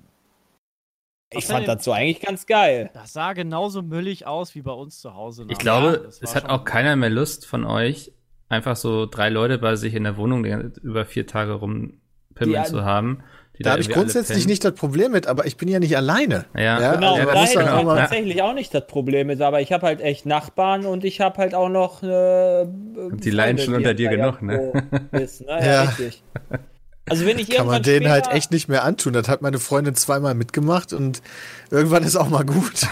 ich 1.32 1.46
fand 1.46 1.68
das 1.68 1.84
so 1.84 1.92
eigentlich 1.92 2.22
ganz 2.22 2.46
geil. 2.46 2.90
Das 2.94 3.14
sah 3.14 3.34
genauso 3.34 3.82
müllig 3.82 4.26
aus 4.28 4.54
wie 4.56 4.62
bei 4.62 4.72
uns 4.72 5.00
zu 5.00 5.16
Hause. 5.16 5.46
Ich 5.50 5.58
glaube, 5.58 6.08
es 6.22 6.36
hat 6.36 6.50
auch 6.50 6.64
keiner 6.64 6.96
mehr 6.96 7.10
Lust 7.10 7.46
von 7.48 7.66
euch, 7.66 8.12
einfach 8.50 8.76
so 8.76 9.06
drei 9.08 9.30
Leute 9.30 9.58
bei 9.58 9.76
sich 9.76 9.96
in 9.96 10.04
der 10.04 10.16
Wohnung 10.18 10.46
über 10.46 11.06
vier 11.06 11.26
Tage 11.26 11.54
rumpimmeln 11.54 12.64
Die- 12.64 12.70
zu 12.70 12.84
haben. 12.86 13.24
Die 13.60 13.62
da 13.62 13.72
habe 13.74 13.82
ich 13.82 13.90
grundsätzlich 13.90 14.48
nicht 14.48 14.64
das 14.66 14.74
Problem 14.74 15.12
mit, 15.12 15.28
aber 15.28 15.46
ich 15.46 15.58
bin 15.58 15.68
ja 15.70 15.78
nicht 15.80 15.96
alleine. 15.96 16.46
Ja. 16.58 16.96
Genau, 16.96 17.18
ja, 17.18 17.26
da 17.26 17.44
ist 17.44 17.50
hätte 17.52 17.60
dann 17.60 17.68
ich 17.68 17.72
halt 17.76 17.86
mal- 17.86 17.98
tatsächlich 18.00 18.42
auch 18.42 18.54
nicht 18.56 18.74
das 18.74 18.88
Problem 18.88 19.28
mit, 19.28 19.42
aber 19.42 19.62
ich 19.62 19.72
habe 19.72 19.86
halt 19.86 20.02
echt 20.02 20.26
Nachbarn 20.26 20.88
und 20.88 21.04
ich 21.06 21.22
habe 21.22 21.38
halt 21.38 21.54
auch 21.54 21.70
noch 21.70 22.02
äh, 22.02 22.66
Die 22.68 23.30
leiden 23.30 23.60
schon 23.60 23.76
unter 23.76 23.94
dir 23.94 24.10
genug, 24.10 24.42
ne? 24.42 24.72
Ist, 25.12 25.42
ne? 25.42 25.48
Ja, 25.50 25.66
Ja. 25.66 25.82
richtig. 25.84 26.24
Also 27.10 27.26
wenn 27.26 27.38
ich 27.38 27.50
Kann 27.50 27.68
man 27.68 27.84
denen 27.84 28.10
halt 28.10 28.32
echt 28.32 28.52
nicht 28.52 28.70
mehr 28.70 28.86
antun. 28.86 29.12
Das 29.12 29.28
hat 29.28 29.42
meine 29.42 29.60
Freundin 29.60 29.94
zweimal 29.94 30.36
mitgemacht 30.36 30.94
und 30.94 31.22
irgendwann 31.70 32.04
ist 32.04 32.16
auch 32.16 32.30
mal 32.30 32.46
gut. 32.46 32.88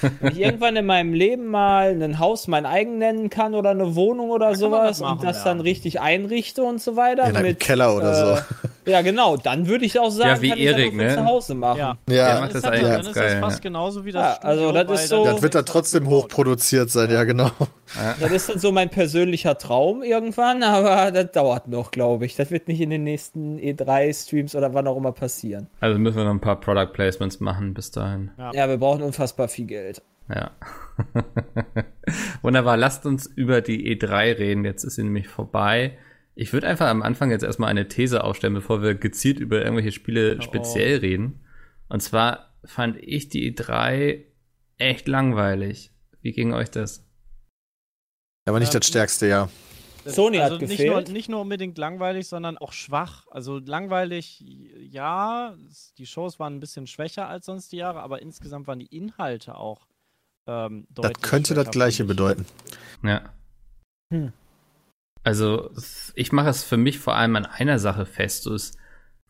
Wenn 0.20 0.32
ich 0.32 0.38
irgendwann 0.40 0.76
in 0.76 0.86
meinem 0.86 1.12
Leben 1.12 1.46
mal 1.46 2.00
ein 2.00 2.18
Haus 2.20 2.46
mein 2.46 2.64
eigen 2.64 2.98
nennen 2.98 3.28
kann 3.28 3.54
oder 3.54 3.70
eine 3.70 3.96
Wohnung 3.96 4.30
oder 4.30 4.46
man 4.50 4.54
sowas 4.56 4.88
das 4.88 5.00
machen, 5.00 5.18
und 5.18 5.24
das 5.24 5.38
ja. 5.38 5.44
dann 5.44 5.60
richtig 5.60 6.00
einrichte 6.00 6.62
und 6.62 6.80
so 6.80 6.94
weiter. 6.96 7.24
In 7.24 7.36
einem 7.36 7.46
mit, 7.48 7.60
Keller 7.60 7.96
oder 7.96 8.44
äh, 8.86 8.90
Ja, 8.90 9.02
genau. 9.02 9.36
Dann 9.36 9.66
würde 9.66 9.84
ich 9.84 9.98
auch 9.98 10.10
sagen, 10.10 10.28
Ja, 10.30 10.42
wie 10.42 10.48
kann 10.50 10.58
Erik, 10.58 10.92
ich 10.92 10.98
das 10.98 11.06
ne? 11.08 11.14
zu 11.16 11.24
Hause 11.24 11.54
machen. 11.54 11.78
Ja. 11.78 11.86
Ja, 11.86 11.96
Der 12.08 12.16
ja 12.16 12.40
macht 12.40 12.50
das 12.50 12.56
Ist 12.58 12.64
eigentlich 12.66 12.82
dann, 12.82 12.90
ganz 12.92 13.04
dann 13.04 13.10
ist 13.10 13.14
geil, 13.14 13.30
das 13.30 13.40
fast 13.40 13.56
ja. 13.56 13.62
genauso 13.62 14.04
wie 14.04 14.12
das 14.12 14.22
Ja, 14.22 14.38
also 14.42 14.62
Studio, 14.62 14.84
das 14.84 15.02
ist 15.02 15.08
so- 15.08 15.24
dann 15.24 15.32
das 15.34 15.42
wird 15.42 15.54
dann 15.56 15.66
trotzdem 15.66 16.08
hochproduziert 16.08 16.90
sein, 16.90 17.10
ja 17.10 17.24
genau. 17.24 17.50
Das 18.20 18.30
ist 18.30 18.48
dann 18.48 18.58
so 18.58 18.70
mein 18.72 18.90
persönlicher 18.90 19.58
Traum 19.58 20.02
irgendwann, 20.02 20.62
aber 20.62 21.10
das 21.10 21.32
dauert 21.32 21.68
noch, 21.68 21.90
glaube 21.90 22.26
ich. 22.26 22.36
Das 22.36 22.50
wird 22.50 22.68
nicht 22.68 22.80
in 22.80 22.90
den 22.90 23.04
nächsten 23.04 23.55
E3-Streams 23.58 24.54
oder 24.56 24.72
wann 24.74 24.86
auch 24.86 24.96
immer 24.96 25.12
passieren. 25.12 25.68
Also 25.80 25.98
müssen 25.98 26.16
wir 26.16 26.24
noch 26.24 26.30
ein 26.32 26.40
paar 26.40 26.60
Product 26.60 26.92
Placements 26.92 27.40
machen 27.40 27.74
bis 27.74 27.90
dahin. 27.90 28.30
Ja. 28.38 28.52
Ja, 28.54 28.68
wir 28.68 28.78
brauchen 28.78 29.02
unfassbar 29.02 29.48
viel 29.48 29.66
Geld. 29.66 30.02
Ja. 30.28 30.50
Wunderbar, 32.42 32.76
lasst 32.76 33.06
uns 33.06 33.26
über 33.26 33.60
die 33.60 33.96
E3 33.96 34.38
reden. 34.38 34.64
Jetzt 34.64 34.84
ist 34.84 34.96
sie 34.96 35.04
nämlich 35.04 35.28
vorbei. 35.28 35.96
Ich 36.34 36.52
würde 36.52 36.66
einfach 36.66 36.88
am 36.88 37.02
Anfang 37.02 37.30
jetzt 37.30 37.42
erstmal 37.44 37.70
eine 37.70 37.88
These 37.88 38.22
aufstellen, 38.24 38.54
bevor 38.54 38.82
wir 38.82 38.94
gezielt 38.94 39.40
über 39.40 39.58
irgendwelche 39.62 39.92
Spiele 39.92 40.36
Oh. 40.38 40.42
speziell 40.42 40.98
reden. 40.98 41.40
Und 41.88 42.02
zwar 42.02 42.54
fand 42.64 42.96
ich 43.00 43.28
die 43.28 43.54
E3 43.54 44.24
echt 44.78 45.08
langweilig. 45.08 45.92
Wie 46.20 46.32
ging 46.32 46.52
euch 46.52 46.70
das? 46.70 47.04
Aber 48.48 48.58
nicht 48.58 48.74
Ähm, 48.74 48.80
das 48.80 48.88
stärkste 48.88 49.26
Jahr. 49.28 49.48
Sony 50.06 50.38
also 50.38 50.54
hat 50.54 50.62
nicht 50.62 50.70
gefehlt. 50.70 51.06
nur, 51.06 51.14
nicht 51.14 51.28
nur 51.28 51.40
unbedingt 51.40 51.78
langweilig, 51.78 52.28
sondern 52.28 52.58
auch 52.58 52.72
schwach. 52.72 53.26
Also 53.30 53.58
langweilig, 53.58 54.44
ja, 54.78 55.54
die 55.98 56.06
Shows 56.06 56.38
waren 56.38 56.56
ein 56.56 56.60
bisschen 56.60 56.86
schwächer 56.86 57.28
als 57.28 57.46
sonst 57.46 57.72
die 57.72 57.76
Jahre, 57.78 58.00
aber 58.00 58.22
insgesamt 58.22 58.66
waren 58.66 58.78
die 58.78 58.94
Inhalte 58.94 59.56
auch 59.56 59.86
ähm, 60.46 60.86
Das 60.90 61.12
könnte 61.22 61.54
das 61.54 61.70
gleiche 61.70 62.04
bedeuten. 62.04 62.46
Ja. 63.02 63.22
Hm. 64.12 64.32
Also, 65.22 65.70
ich 66.14 66.30
mache 66.30 66.50
es 66.50 66.62
für 66.62 66.76
mich 66.76 67.00
vor 67.00 67.16
allem 67.16 67.34
an 67.34 67.46
einer 67.46 67.80
Sache 67.80 68.06
fest. 68.06 68.46
Es 68.46 68.76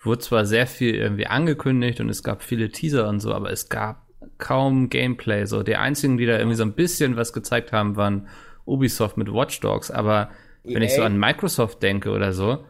wurde 0.01 0.19
zwar 0.19 0.45
sehr 0.45 0.67
viel 0.67 0.95
irgendwie 0.95 1.27
angekündigt 1.27 2.01
und 2.01 2.11
es 2.11 2.23
gab 2.23 2.43
viele 2.43 2.71
Teaser 2.71 3.09
und 3.09 3.21
so, 3.21 3.33
aber 3.33 3.51
es 3.51 3.71
gab 3.71 4.07
kaum 4.37 4.91
Gameplay. 4.91 5.47
So, 5.47 5.63
die 5.63 5.77
einzigen, 5.77 6.19
die 6.19 6.27
da 6.27 6.37
irgendwie 6.39 6.57
so 6.57 6.65
ein 6.65 6.75
bisschen 6.75 7.17
was 7.17 7.33
gezeigt 7.33 7.73
haben, 7.73 7.97
waren 7.97 8.29
Ubisoft 8.67 9.17
mit 9.17 9.33
Watch 9.33 9.61
Dogs. 9.61 9.91
Aber 9.91 10.31
wenn 10.67 10.83
ich 10.83 10.93
so 10.95 11.01
EA? 11.01 11.07
an 11.07 11.19
Microsoft 11.19 11.83
denke 11.83 12.11
oder 12.11 12.33
so, 12.33 12.65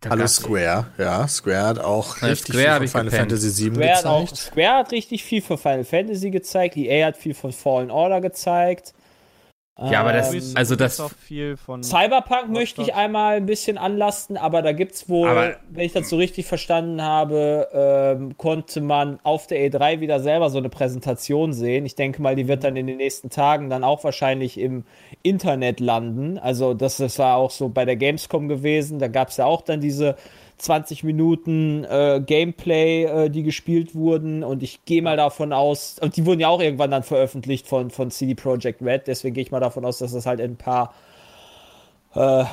da 0.00 0.10
Hallo 0.10 0.26
Square, 0.26 0.86
ja. 0.98 1.28
Square 1.28 1.62
hat 1.64 1.78
auch 1.78 2.20
Ja, 2.20 2.28
richtig 2.28 2.54
Square 2.56 2.72
viel 2.78 2.84
ich 2.84 2.90
von 2.90 3.00
Final 3.00 3.04
gepennt. 3.04 3.30
Fantasy 3.32 3.64
VII 3.64 3.74
Square 3.74 3.94
hat, 3.96 4.06
auch, 4.06 4.20
gezeigt. 4.20 4.36
Square 4.36 4.74
hat 4.74 4.92
richtig 4.92 5.24
viel 5.24 5.42
für 5.42 5.58
Final 5.58 5.84
Fantasy 5.84 6.30
gezeigt, 6.30 6.76
EA 6.76 7.06
hat 7.06 7.16
viel 7.16 7.34
von 7.34 7.52
Fallen 7.52 7.90
Order 7.90 8.20
gezeigt. 8.20 8.94
Ja, 9.90 10.00
aber 10.00 10.12
das- 10.12 10.26
Ähm, 10.28 10.32
Ubisoft 10.34 10.56
also 10.58 10.76
das- 10.76 11.00
auch 11.00 11.10
viel 11.10 11.56
von 11.56 11.82
Cyberpunk 11.82 12.50
möchte 12.50 12.82
ich 12.82 12.94
einmal 12.94 13.36
ein 13.38 13.46
bisschen 13.46 13.78
anlasten, 13.78 14.36
aber 14.36 14.60
da 14.60 14.72
gibt's 14.72 15.08
wohl, 15.08 15.28
Aber- 15.30 15.56
wenn 15.70 15.84
ich 15.86 15.92
das 15.94 16.10
so 16.10 16.16
richtig 16.16 16.44
verstanden 16.46 17.00
habe, 17.00 17.68
ähm, 17.72 18.36
konnte 18.36 18.82
man 18.82 19.18
auf 19.22 19.46
der 19.46 19.60
E3 19.66 20.00
wieder 20.00 20.20
selber 20.20 20.50
so 20.50 20.58
eine 20.58 20.68
Präsentation 20.68 21.54
sehen. 21.54 21.86
Ich 21.86 21.94
denke 21.94 22.20
mal, 22.20 22.36
die 22.36 22.48
wird 22.48 22.64
dann 22.64 22.76
in 22.76 22.86
den 22.86 22.98
nächsten 22.98 23.30
Tagen 23.30 23.70
dann 23.70 23.82
auch 23.82 24.04
wahrscheinlich 24.04 24.58
im 24.60 24.84
Internet 25.22 25.80
landen. 25.80 26.36
Also 26.38 26.74
das, 26.74 26.98
das 26.98 27.18
war 27.18 27.36
auch 27.36 27.50
so 27.50 27.70
bei 27.70 27.86
der 27.86 27.96
Gamescom 27.96 28.48
gewesen. 28.48 28.98
Da 28.98 29.08
gab's 29.08 29.38
ja 29.38 29.46
auch 29.46 29.62
dann 29.62 29.80
diese 29.80 30.16
20 30.62 31.02
Minuten 31.02 31.84
äh, 31.84 32.22
Gameplay, 32.24 33.04
äh, 33.04 33.30
die 33.30 33.42
gespielt 33.42 33.94
wurden. 33.94 34.44
Und 34.44 34.62
ich 34.62 34.84
gehe 34.84 35.02
mal 35.02 35.16
davon 35.16 35.52
aus, 35.52 35.96
und 36.00 36.16
die 36.16 36.24
wurden 36.24 36.40
ja 36.40 36.48
auch 36.48 36.60
irgendwann 36.60 36.90
dann 36.90 37.02
veröffentlicht 37.02 37.66
von, 37.66 37.90
von 37.90 38.10
CD 38.10 38.34
Projekt 38.34 38.80
Red. 38.80 39.08
Deswegen 39.08 39.34
gehe 39.34 39.42
ich 39.42 39.50
mal 39.50 39.60
davon 39.60 39.84
aus, 39.84 39.98
dass 39.98 40.12
das 40.12 40.24
halt 40.24 40.38
in 40.38 40.52
ein 40.52 40.56
paar 40.56 40.94
äh, 42.14 42.44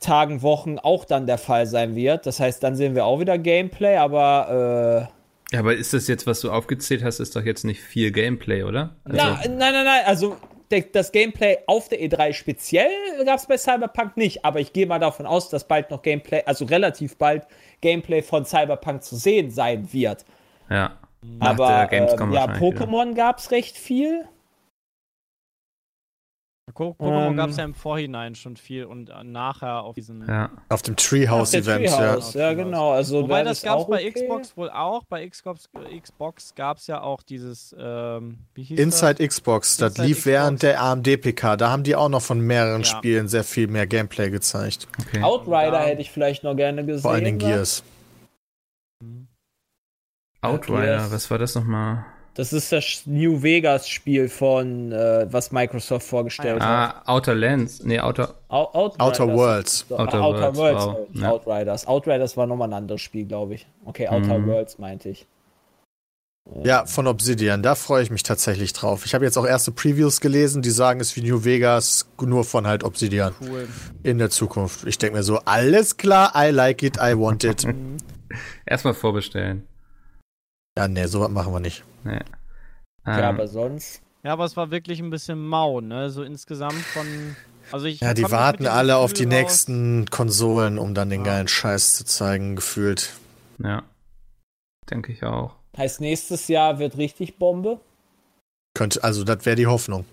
Tagen, 0.00 0.42
Wochen 0.42 0.78
auch 0.78 1.04
dann 1.04 1.26
der 1.26 1.38
Fall 1.38 1.66
sein 1.66 1.94
wird. 1.94 2.26
Das 2.26 2.40
heißt, 2.40 2.62
dann 2.62 2.74
sehen 2.74 2.94
wir 2.94 3.06
auch 3.06 3.20
wieder 3.20 3.38
Gameplay, 3.38 3.96
aber 3.96 5.08
Ja, 5.52 5.60
aber 5.60 5.74
ist 5.76 5.94
das 5.94 6.08
jetzt, 6.08 6.26
was 6.26 6.40
du 6.40 6.50
aufgezählt 6.50 7.04
hast, 7.04 7.20
ist 7.20 7.36
doch 7.36 7.44
jetzt 7.44 7.64
nicht 7.64 7.80
viel 7.80 8.10
Gameplay, 8.10 8.64
oder? 8.64 8.96
äh, 9.06 9.12
na, 9.12 9.40
nein, 9.46 9.56
nein, 9.58 9.84
nein, 9.84 10.02
also 10.04 10.36
das 10.92 11.12
Gameplay 11.12 11.58
auf 11.66 11.88
der 11.88 12.00
E3 12.00 12.32
speziell 12.32 12.90
gab 13.24 13.38
es 13.38 13.46
bei 13.46 13.56
Cyberpunk 13.56 14.16
nicht, 14.16 14.44
aber 14.44 14.60
ich 14.60 14.72
gehe 14.72 14.86
mal 14.86 14.98
davon 14.98 15.26
aus, 15.26 15.48
dass 15.48 15.66
bald 15.66 15.90
noch 15.90 16.02
Gameplay, 16.02 16.42
also 16.46 16.64
relativ 16.64 17.16
bald 17.16 17.46
Gameplay 17.80 18.22
von 18.22 18.44
Cyberpunk 18.44 19.02
zu 19.02 19.16
sehen 19.16 19.50
sein 19.50 19.92
wird. 19.92 20.24
ja. 20.68 20.96
Aber 21.40 21.88
ähm, 21.90 22.32
ja. 22.32 22.46
Pokémon 22.46 23.14
gab 23.14 23.38
es 23.38 23.50
recht 23.50 23.78
viel. 23.78 24.28
Po- 26.74 26.96
Pokémon 26.98 27.28
Ähm, 27.28 27.36
gab 27.36 27.50
es 27.50 27.56
ja 27.56 27.64
im 27.64 27.74
Vorhinein 27.74 28.34
schon 28.34 28.56
viel 28.56 28.84
und 28.84 29.08
äh, 29.10 29.22
nachher 29.22 29.82
auf 29.82 29.94
diesen. 29.94 30.26
Ja. 30.26 30.50
Auf 30.68 30.82
dem 30.82 30.96
Treehouse-Event, 30.96 31.84
ja. 31.84 31.96
Treehouse, 31.96 32.34
ja. 32.34 32.52
genau. 32.54 32.90
Also 32.92 33.22
Wobei 33.22 33.44
das 33.44 33.62
gab 33.62 33.78
es 33.78 33.86
bei 33.86 34.06
okay. 34.06 34.10
Xbox 34.12 34.56
wohl 34.56 34.70
auch. 34.70 35.04
Bei 35.04 35.26
Xbox, 35.28 35.68
Xbox 36.00 36.54
gab 36.54 36.78
es 36.78 36.86
ja 36.88 37.00
auch 37.00 37.22
dieses, 37.22 37.74
ähm, 37.78 38.38
wie 38.54 38.64
hieß 38.64 38.78
Inside 38.80 39.26
Xbox, 39.26 39.76
das 39.76 39.92
Inside 39.92 40.06
lief 40.08 40.16
Xbox. 40.18 40.26
während 40.32 40.62
der 40.62 40.82
AMD-PK. 40.82 41.56
Da 41.56 41.70
haben 41.70 41.84
die 41.84 41.94
auch 41.96 42.08
noch 42.08 42.22
von 42.22 42.40
mehreren 42.40 42.82
Ja. 42.82 42.86
Spielen 42.88 43.28
sehr 43.28 43.44
viel 43.44 43.68
mehr 43.68 43.86
Gameplay 43.86 44.30
gezeigt. 44.30 44.88
Okay. 45.00 45.22
Outrider 45.22 45.72
Ja. 45.80 45.80
hätte 45.84 46.02
ich 46.02 46.10
vielleicht 46.10 46.42
noch 46.44 46.56
gerne 46.56 46.84
gesehen. 46.84 47.02
Vor 47.02 47.12
allen 47.12 47.24
Dingen? 47.24 47.38
Gears. 47.38 47.82
Outrider, 50.42 51.02
Yes. 51.04 51.12
was 51.12 51.30
war 51.30 51.38
das 51.38 51.54
nochmal? 51.54 52.04
Das 52.34 52.52
ist 52.52 52.72
das 52.72 53.02
New 53.06 53.42
Vegas 53.42 53.88
Spiel 53.88 54.28
von, 54.28 54.90
äh, 54.90 55.26
was 55.30 55.52
Microsoft 55.52 56.06
vorgestellt 56.06 56.60
hat. 56.60 57.04
Ah, 57.06 57.12
Outer 57.12 57.34
Lands. 57.34 57.82
Nee, 57.84 58.00
Outer. 58.00 58.34
Out 58.48 58.74
Outriders. 58.74 59.20
Outer 59.20 59.32
Worlds. 59.34 59.86
So, 59.88 59.96
Outer 59.96 60.18
ah, 60.18 60.24
Outer 60.24 60.56
Worlds, 60.56 60.58
Worlds, 60.58 60.84
wow. 61.14 61.22
Ja. 61.22 61.30
Outriders. 61.30 61.86
Outriders 61.86 62.36
war 62.36 62.46
nochmal 62.46 62.68
ein 62.68 62.74
anderes 62.74 63.00
Spiel, 63.02 63.24
glaube 63.26 63.54
ich. 63.54 63.66
Okay, 63.84 64.08
Outer 64.08 64.38
Mhm. 64.38 64.48
Worlds 64.48 64.78
meinte 64.78 65.10
ich. 65.10 65.26
Ja, 66.62 66.84
von 66.84 67.06
Obsidian, 67.06 67.62
da 67.62 67.74
freue 67.74 68.02
ich 68.02 68.10
mich 68.10 68.22
tatsächlich 68.22 68.74
drauf. 68.74 69.06
Ich 69.06 69.14
habe 69.14 69.24
jetzt 69.24 69.38
auch 69.38 69.46
erste 69.46 69.72
Previews 69.72 70.20
gelesen, 70.20 70.60
die 70.60 70.70
sagen, 70.70 71.00
es 71.00 71.10
ist 71.10 71.16
wie 71.16 71.22
New 71.26 71.44
Vegas, 71.44 72.06
nur 72.20 72.44
von 72.44 72.66
halt 72.66 72.84
Obsidian 72.84 73.32
Cool. 73.40 73.66
in 74.02 74.18
der 74.18 74.28
Zukunft. 74.28 74.86
Ich 74.86 74.98
denke 74.98 75.16
mir 75.16 75.22
so, 75.22 75.38
alles 75.46 75.96
klar, 75.96 76.32
I 76.36 76.50
like 76.50 76.82
it, 76.82 76.98
I 76.98 77.16
want 77.16 77.44
it. 77.44 77.66
Erstmal 78.66 78.92
vorbestellen. 78.92 79.66
Ja, 80.78 80.88
nee, 80.88 81.06
sowas 81.06 81.30
machen 81.30 81.52
wir 81.52 81.60
nicht. 81.60 81.84
Nee. 82.04 82.20
Ja, 83.06 83.18
Ähm, 83.18 83.24
aber 83.36 83.48
sonst. 83.48 84.00
Ja, 84.22 84.32
aber 84.32 84.44
es 84.44 84.56
war 84.56 84.70
wirklich 84.70 85.00
ein 85.00 85.10
bisschen 85.10 85.46
mau, 85.46 85.80
ne? 85.80 86.10
So 86.10 86.22
insgesamt 86.22 86.74
von. 86.82 87.06
Also 87.72 87.86
ich 87.86 88.00
Ja, 88.00 88.14
die 88.14 88.30
warten 88.30 88.66
alle 88.66 88.96
auf 88.96 89.12
die 89.12 89.24
Gefühl 89.24 89.32
raus- 89.34 89.42
nächsten 89.42 90.06
Konsolen, 90.10 90.78
um 90.78 90.94
dann 90.94 91.10
den 91.10 91.20
Ja. 91.24 91.32
geilen 91.32 91.48
Scheiß 91.48 91.94
zu 91.96 92.04
zeigen, 92.04 92.56
gefühlt. 92.56 93.12
ja. 93.62 93.82
Denke 94.90 95.12
ich 95.12 95.22
auch. 95.24 95.56
Heißt, 95.78 96.00
nächstes 96.02 96.46
Jahr 96.48 96.78
wird 96.78 96.98
richtig 96.98 97.38
Bombe. 97.38 97.80
Könnte, 98.74 99.02
also 99.02 99.24
das 99.24 99.46
wäre 99.46 99.56
die 99.56 99.66
Hoffnung. 99.66 100.04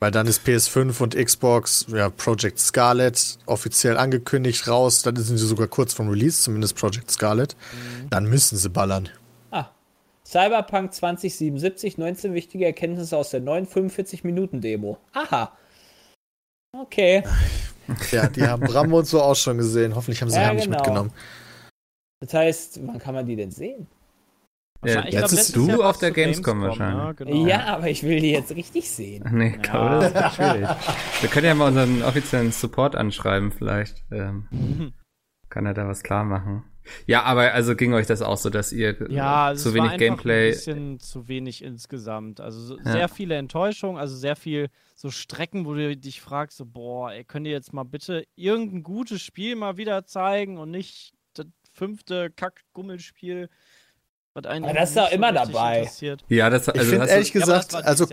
Weil 0.00 0.10
dann 0.10 0.26
ist 0.26 0.46
PS5 0.46 1.02
und 1.02 1.14
Xbox, 1.14 1.86
ja, 1.88 2.08
Project 2.08 2.58
Scarlet 2.58 3.38
offiziell 3.44 3.98
angekündigt 3.98 4.66
raus. 4.68 5.02
Dann 5.02 5.16
sind 5.16 5.36
sie 5.36 5.46
sogar 5.46 5.66
kurz 5.68 5.92
vom 5.92 6.08
Release, 6.08 6.42
zumindest 6.42 6.76
Project 6.76 7.10
Scarlet. 7.10 7.54
Dann 8.08 8.24
müssen 8.26 8.56
sie 8.56 8.70
ballern. 8.70 9.10
Ah. 9.50 9.66
Cyberpunk 10.24 10.94
2077, 10.94 11.98
19 11.98 12.32
wichtige 12.32 12.64
Erkenntnisse 12.64 13.16
aus 13.16 13.30
der 13.30 13.40
neuen 13.40 13.66
45-Minuten-Demo. 13.66 14.98
Aha. 15.12 15.52
Okay. 16.72 17.22
Ja, 18.10 18.26
die 18.26 18.42
haben 18.42 18.66
Brambo 18.66 18.98
und 18.98 19.04
so 19.04 19.22
auch 19.22 19.36
schon 19.36 19.58
gesehen. 19.58 19.94
Hoffentlich 19.94 20.20
haben 20.20 20.28
sie 20.28 20.38
Ja, 20.40 20.46
heimlich 20.46 20.64
genau. 20.64 20.78
mitgenommen. 20.78 21.12
Das 22.18 22.34
heißt, 22.34 22.80
wann 22.84 22.98
kann 22.98 23.14
man 23.14 23.24
die 23.26 23.36
denn 23.36 23.52
sehen? 23.52 23.86
Wahrscheinlich- 24.86 25.14
Ja, 25.14 25.20
glaub, 25.20 25.30
letztes- 25.30 25.38
letztes 25.48 25.54
du 25.54 25.68
Jahr 25.80 25.90
auf 25.90 25.98
der 25.98 26.08
zu 26.08 26.14
Gamescom 26.14 26.60
wahrscheinlich. 26.62 27.04
Ne? 27.04 27.14
Genau. 27.16 27.46
Ja, 27.46 27.64
aber 27.66 27.88
ich 27.90 28.02
will 28.02 28.20
die 28.20 28.30
jetzt 28.30 28.54
richtig 28.54 28.90
sehen. 28.90 29.24
Nee, 29.32 29.50
Ja. 29.52 29.56
glaube 29.56 30.10
das 30.12 30.26
ist 30.32 30.36
schwierig. 30.36 30.68
Wir 31.20 31.28
können 31.30 31.46
ja 31.46 31.54
mal 31.54 31.68
unseren 31.68 32.02
offiziellen 32.02 32.52
Support 32.52 32.96
anschreiben, 32.96 33.52
vielleicht. 33.52 34.04
Ähm, 34.10 34.92
kann 35.48 35.66
er 35.66 35.74
da 35.74 35.86
was 35.86 36.02
klar 36.02 36.24
machen. 36.24 36.64
Ja, 37.06 37.24
aber 37.24 37.52
also 37.52 37.74
ging 37.74 37.94
euch 37.94 38.06
das 38.06 38.22
auch 38.22 38.36
so, 38.36 38.48
dass 38.48 38.72
ihr 38.72 39.00
äh, 39.00 39.12
Ja, 39.12 39.46
also 39.46 39.64
zu 39.64 39.68
es 39.70 39.74
wenig 39.74 39.98
Gameplay. 39.98 40.46
ein 40.48 40.52
bisschen 40.52 41.00
zu 41.00 41.26
wenig 41.26 41.64
insgesamt. 41.64 42.40
Also 42.40 42.60
so, 42.60 42.78
Ja. 42.78 42.92
sehr 42.92 43.08
viele 43.08 43.34
Enttäuschungen, 43.34 43.98
also 44.00 44.14
sehr 44.16 44.36
viel 44.36 44.68
so 44.94 45.10
Strecken, 45.10 45.66
wo 45.66 45.74
du 45.74 45.96
dich 45.96 46.20
fragst, 46.20 46.56
so, 46.58 46.64
boah, 46.64 47.10
ey, 47.12 47.24
könnt 47.24 47.44
ihr 47.46 47.52
jetzt 47.52 47.72
mal 47.72 47.82
bitte 47.84 48.24
irgendein 48.36 48.84
gutes 48.84 49.20
Spiel 49.20 49.56
mal 49.56 49.76
wieder 49.78 50.04
zeigen 50.06 50.58
und 50.58 50.70
nicht 50.70 51.12
das 51.34 51.46
fünfte 51.72 52.30
Kack-Gummelspiel, 52.30 53.36
einen 53.38 53.48
Aber 54.44 54.72
das 54.74 54.90
ist 54.90 54.96
doch 54.98 55.10
immer 55.10 55.32
richtig 55.32 55.52
dabei. 55.52 55.88
Ja, 56.28 56.50
das 56.50 56.68
also 56.68 56.80
Ich 56.82 56.88
finde 56.88 57.06
du- 57.06 57.10
ehrlich 57.12 57.32
Ja, 57.34 57.40
gesagt, 57.40 57.72
war 57.72 57.84
also. 57.86 58.06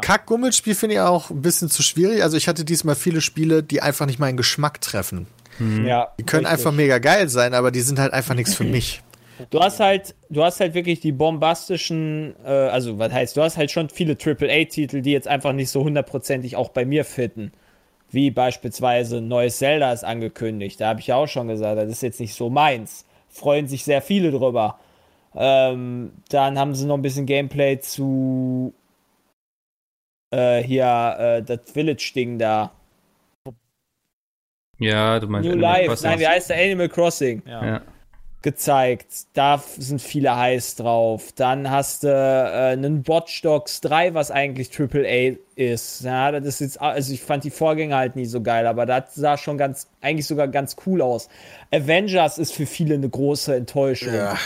Kack-Gummelspiel 0.00 0.74
finde 0.74 0.94
ich 0.96 1.00
auch 1.00 1.30
ein 1.30 1.42
bisschen 1.42 1.68
zu 1.70 1.82
schwierig. 1.82 2.22
Also 2.22 2.36
ich 2.36 2.48
hatte 2.48 2.64
diesmal 2.64 2.94
viele 2.94 3.20
Spiele, 3.20 3.62
die 3.62 3.82
einfach 3.82 4.06
nicht 4.06 4.18
meinen 4.18 4.36
Geschmack 4.36 4.80
treffen. 4.80 5.26
Mhm. 5.58 5.86
Ja. 5.86 6.12
Die 6.18 6.24
können 6.24 6.46
richtig. 6.46 6.58
einfach 6.66 6.76
mega 6.76 6.98
geil 6.98 7.28
sein, 7.28 7.54
aber 7.54 7.70
die 7.70 7.80
sind 7.80 7.98
halt 7.98 8.12
einfach 8.12 8.34
nichts 8.34 8.54
für 8.54 8.64
mich. 8.64 9.02
Du 9.50 9.60
hast 9.60 9.80
halt, 9.80 10.14
du 10.30 10.42
hast 10.42 10.60
halt 10.60 10.72
wirklich 10.72 11.00
die 11.00 11.12
bombastischen, 11.12 12.34
äh, 12.42 12.48
also 12.48 12.98
was 12.98 13.12
heißt, 13.12 13.36
du 13.36 13.42
hast 13.42 13.58
halt 13.58 13.70
schon 13.70 13.90
viele 13.90 14.16
AAA-Titel, 14.16 15.02
die 15.02 15.12
jetzt 15.12 15.28
einfach 15.28 15.52
nicht 15.52 15.68
so 15.68 15.84
hundertprozentig 15.84 16.56
auch 16.56 16.70
bei 16.70 16.86
mir 16.86 17.04
fitten. 17.04 17.52
Wie 18.10 18.30
beispielsweise 18.30 19.20
neues 19.20 19.58
Zelda 19.58 19.92
ist 19.92 20.04
angekündigt. 20.04 20.80
Da 20.80 20.88
habe 20.88 21.00
ich 21.00 21.08
ja 21.08 21.16
auch 21.16 21.26
schon 21.28 21.48
gesagt, 21.48 21.76
das 21.78 21.90
ist 21.90 22.02
jetzt 22.02 22.18
nicht 22.18 22.34
so 22.34 22.48
meins. 22.48 23.04
Freuen 23.28 23.68
sich 23.68 23.84
sehr 23.84 24.00
viele 24.00 24.30
drüber. 24.30 24.78
Ähm, 25.36 26.12
dann 26.30 26.58
haben 26.58 26.74
sie 26.74 26.86
noch 26.86 26.96
ein 26.96 27.02
bisschen 27.02 27.26
Gameplay 27.26 27.78
zu 27.78 28.72
äh, 30.30 30.62
hier 30.62 31.16
äh, 31.18 31.42
das 31.42 31.60
Village-Ding 31.72 32.38
da. 32.38 32.72
ja, 34.78 35.20
du 35.20 35.26
meinst 35.28 35.46
New 35.46 35.52
Animal 35.52 35.72
Life, 35.72 35.86
Crossing. 35.88 36.10
nein, 36.10 36.20
wie 36.20 36.26
heißt 36.26 36.50
der 36.50 36.56
Animal 36.58 36.88
Crossing? 36.88 37.42
Ja. 37.46 37.66
Ja. 37.66 37.82
gezeigt. 38.42 39.06
Da 39.34 39.58
sind 39.58 40.00
viele 40.00 40.36
heiß 40.36 40.76
drauf. 40.76 41.32
Dann 41.34 41.70
hast 41.70 42.04
du 42.04 42.08
äh, 42.08 42.72
einen 42.72 43.06
Watch 43.08 43.42
Dogs 43.42 43.80
3, 43.80 44.14
was 44.14 44.30
eigentlich 44.30 44.70
AAA 44.78 45.36
ist. 45.56 46.02
Ja, 46.02 46.30
das 46.32 46.44
ist 46.46 46.60
jetzt, 46.60 46.80
also 46.80 47.12
ich 47.12 47.22
fand 47.22 47.44
die 47.44 47.50
Vorgänger 47.50 47.96
halt 47.96 48.16
nie 48.16 48.26
so 48.26 48.42
geil, 48.42 48.66
aber 48.66 48.86
das 48.86 49.14
sah 49.14 49.36
schon 49.36 49.58
ganz, 49.58 49.88
eigentlich 50.00 50.26
sogar 50.26 50.48
ganz 50.48 50.76
cool 50.86 51.02
aus. 51.02 51.28
Avengers 51.72 52.38
ist 52.38 52.52
für 52.54 52.66
viele 52.66 52.94
eine 52.94 53.08
große 53.08 53.54
Enttäuschung. 53.54 54.14
Ja. 54.14 54.38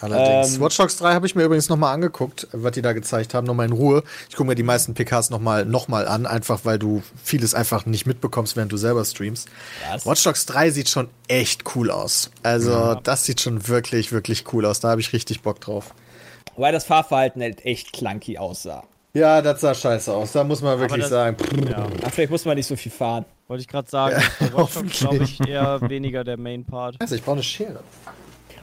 Allerdings. 0.00 0.54
Ähm, 0.54 0.60
Watch 0.60 0.76
Dogs 0.76 0.96
3 0.98 1.14
habe 1.14 1.26
ich 1.26 1.34
mir 1.34 1.44
übrigens 1.44 1.68
nochmal 1.68 1.94
angeguckt, 1.94 2.48
was 2.52 2.72
die 2.72 2.82
da 2.82 2.92
gezeigt 2.92 3.34
haben, 3.34 3.46
nochmal 3.46 3.66
in 3.66 3.72
Ruhe. 3.72 4.02
Ich 4.28 4.36
gucke 4.36 4.48
mir 4.48 4.54
die 4.54 4.62
meisten 4.62 4.94
PKs 4.94 5.30
nochmal 5.30 5.64
noch 5.64 5.88
mal 5.88 6.06
an, 6.06 6.26
einfach 6.26 6.60
weil 6.64 6.78
du 6.78 7.02
vieles 7.22 7.54
einfach 7.54 7.86
nicht 7.86 8.06
mitbekommst, 8.06 8.56
während 8.56 8.72
du 8.72 8.76
selber 8.76 9.04
streamst. 9.04 9.48
Was? 9.90 10.06
Watch 10.06 10.22
Dogs 10.22 10.46
3 10.46 10.70
sieht 10.70 10.88
schon 10.88 11.08
echt 11.26 11.64
cool 11.74 11.90
aus. 11.90 12.30
Also, 12.42 12.70
ja. 12.70 12.94
das 12.96 13.24
sieht 13.24 13.40
schon 13.40 13.68
wirklich, 13.68 14.12
wirklich 14.12 14.44
cool 14.52 14.64
aus. 14.64 14.80
Da 14.80 14.88
habe 14.88 15.00
ich 15.00 15.12
richtig 15.12 15.42
Bock 15.42 15.60
drauf. 15.60 15.94
Wobei 16.54 16.72
das 16.72 16.84
Fahrverhalten 16.84 17.42
halt 17.42 17.64
echt 17.64 17.92
clunky 17.92 18.38
aussah. 18.38 18.84
Ja, 19.14 19.42
das 19.42 19.60
sah 19.60 19.74
scheiße 19.74 20.12
aus. 20.12 20.32
Da 20.32 20.44
muss 20.44 20.60
man 20.60 20.78
wirklich 20.78 21.02
das, 21.02 21.10
sagen. 21.10 21.36
Ja. 21.68 21.86
Ach, 22.04 22.10
vielleicht 22.10 22.30
muss 22.30 22.44
man 22.44 22.56
nicht 22.56 22.66
so 22.66 22.76
viel 22.76 22.92
fahren. 22.92 23.24
Wollte 23.48 23.62
ich 23.62 23.68
gerade 23.68 23.88
sagen. 23.88 24.22
Ja, 24.40 24.52
Watch 24.56 24.74
Dogs, 24.74 24.98
glaube 24.98 25.24
ich, 25.24 25.40
eher 25.46 25.80
weniger 25.88 26.24
der 26.24 26.36
Main 26.36 26.64
Part. 26.64 26.96
Also, 26.98 27.14
ich 27.14 27.22
brauche 27.22 27.36
eine 27.36 27.42
Schere. 27.42 27.80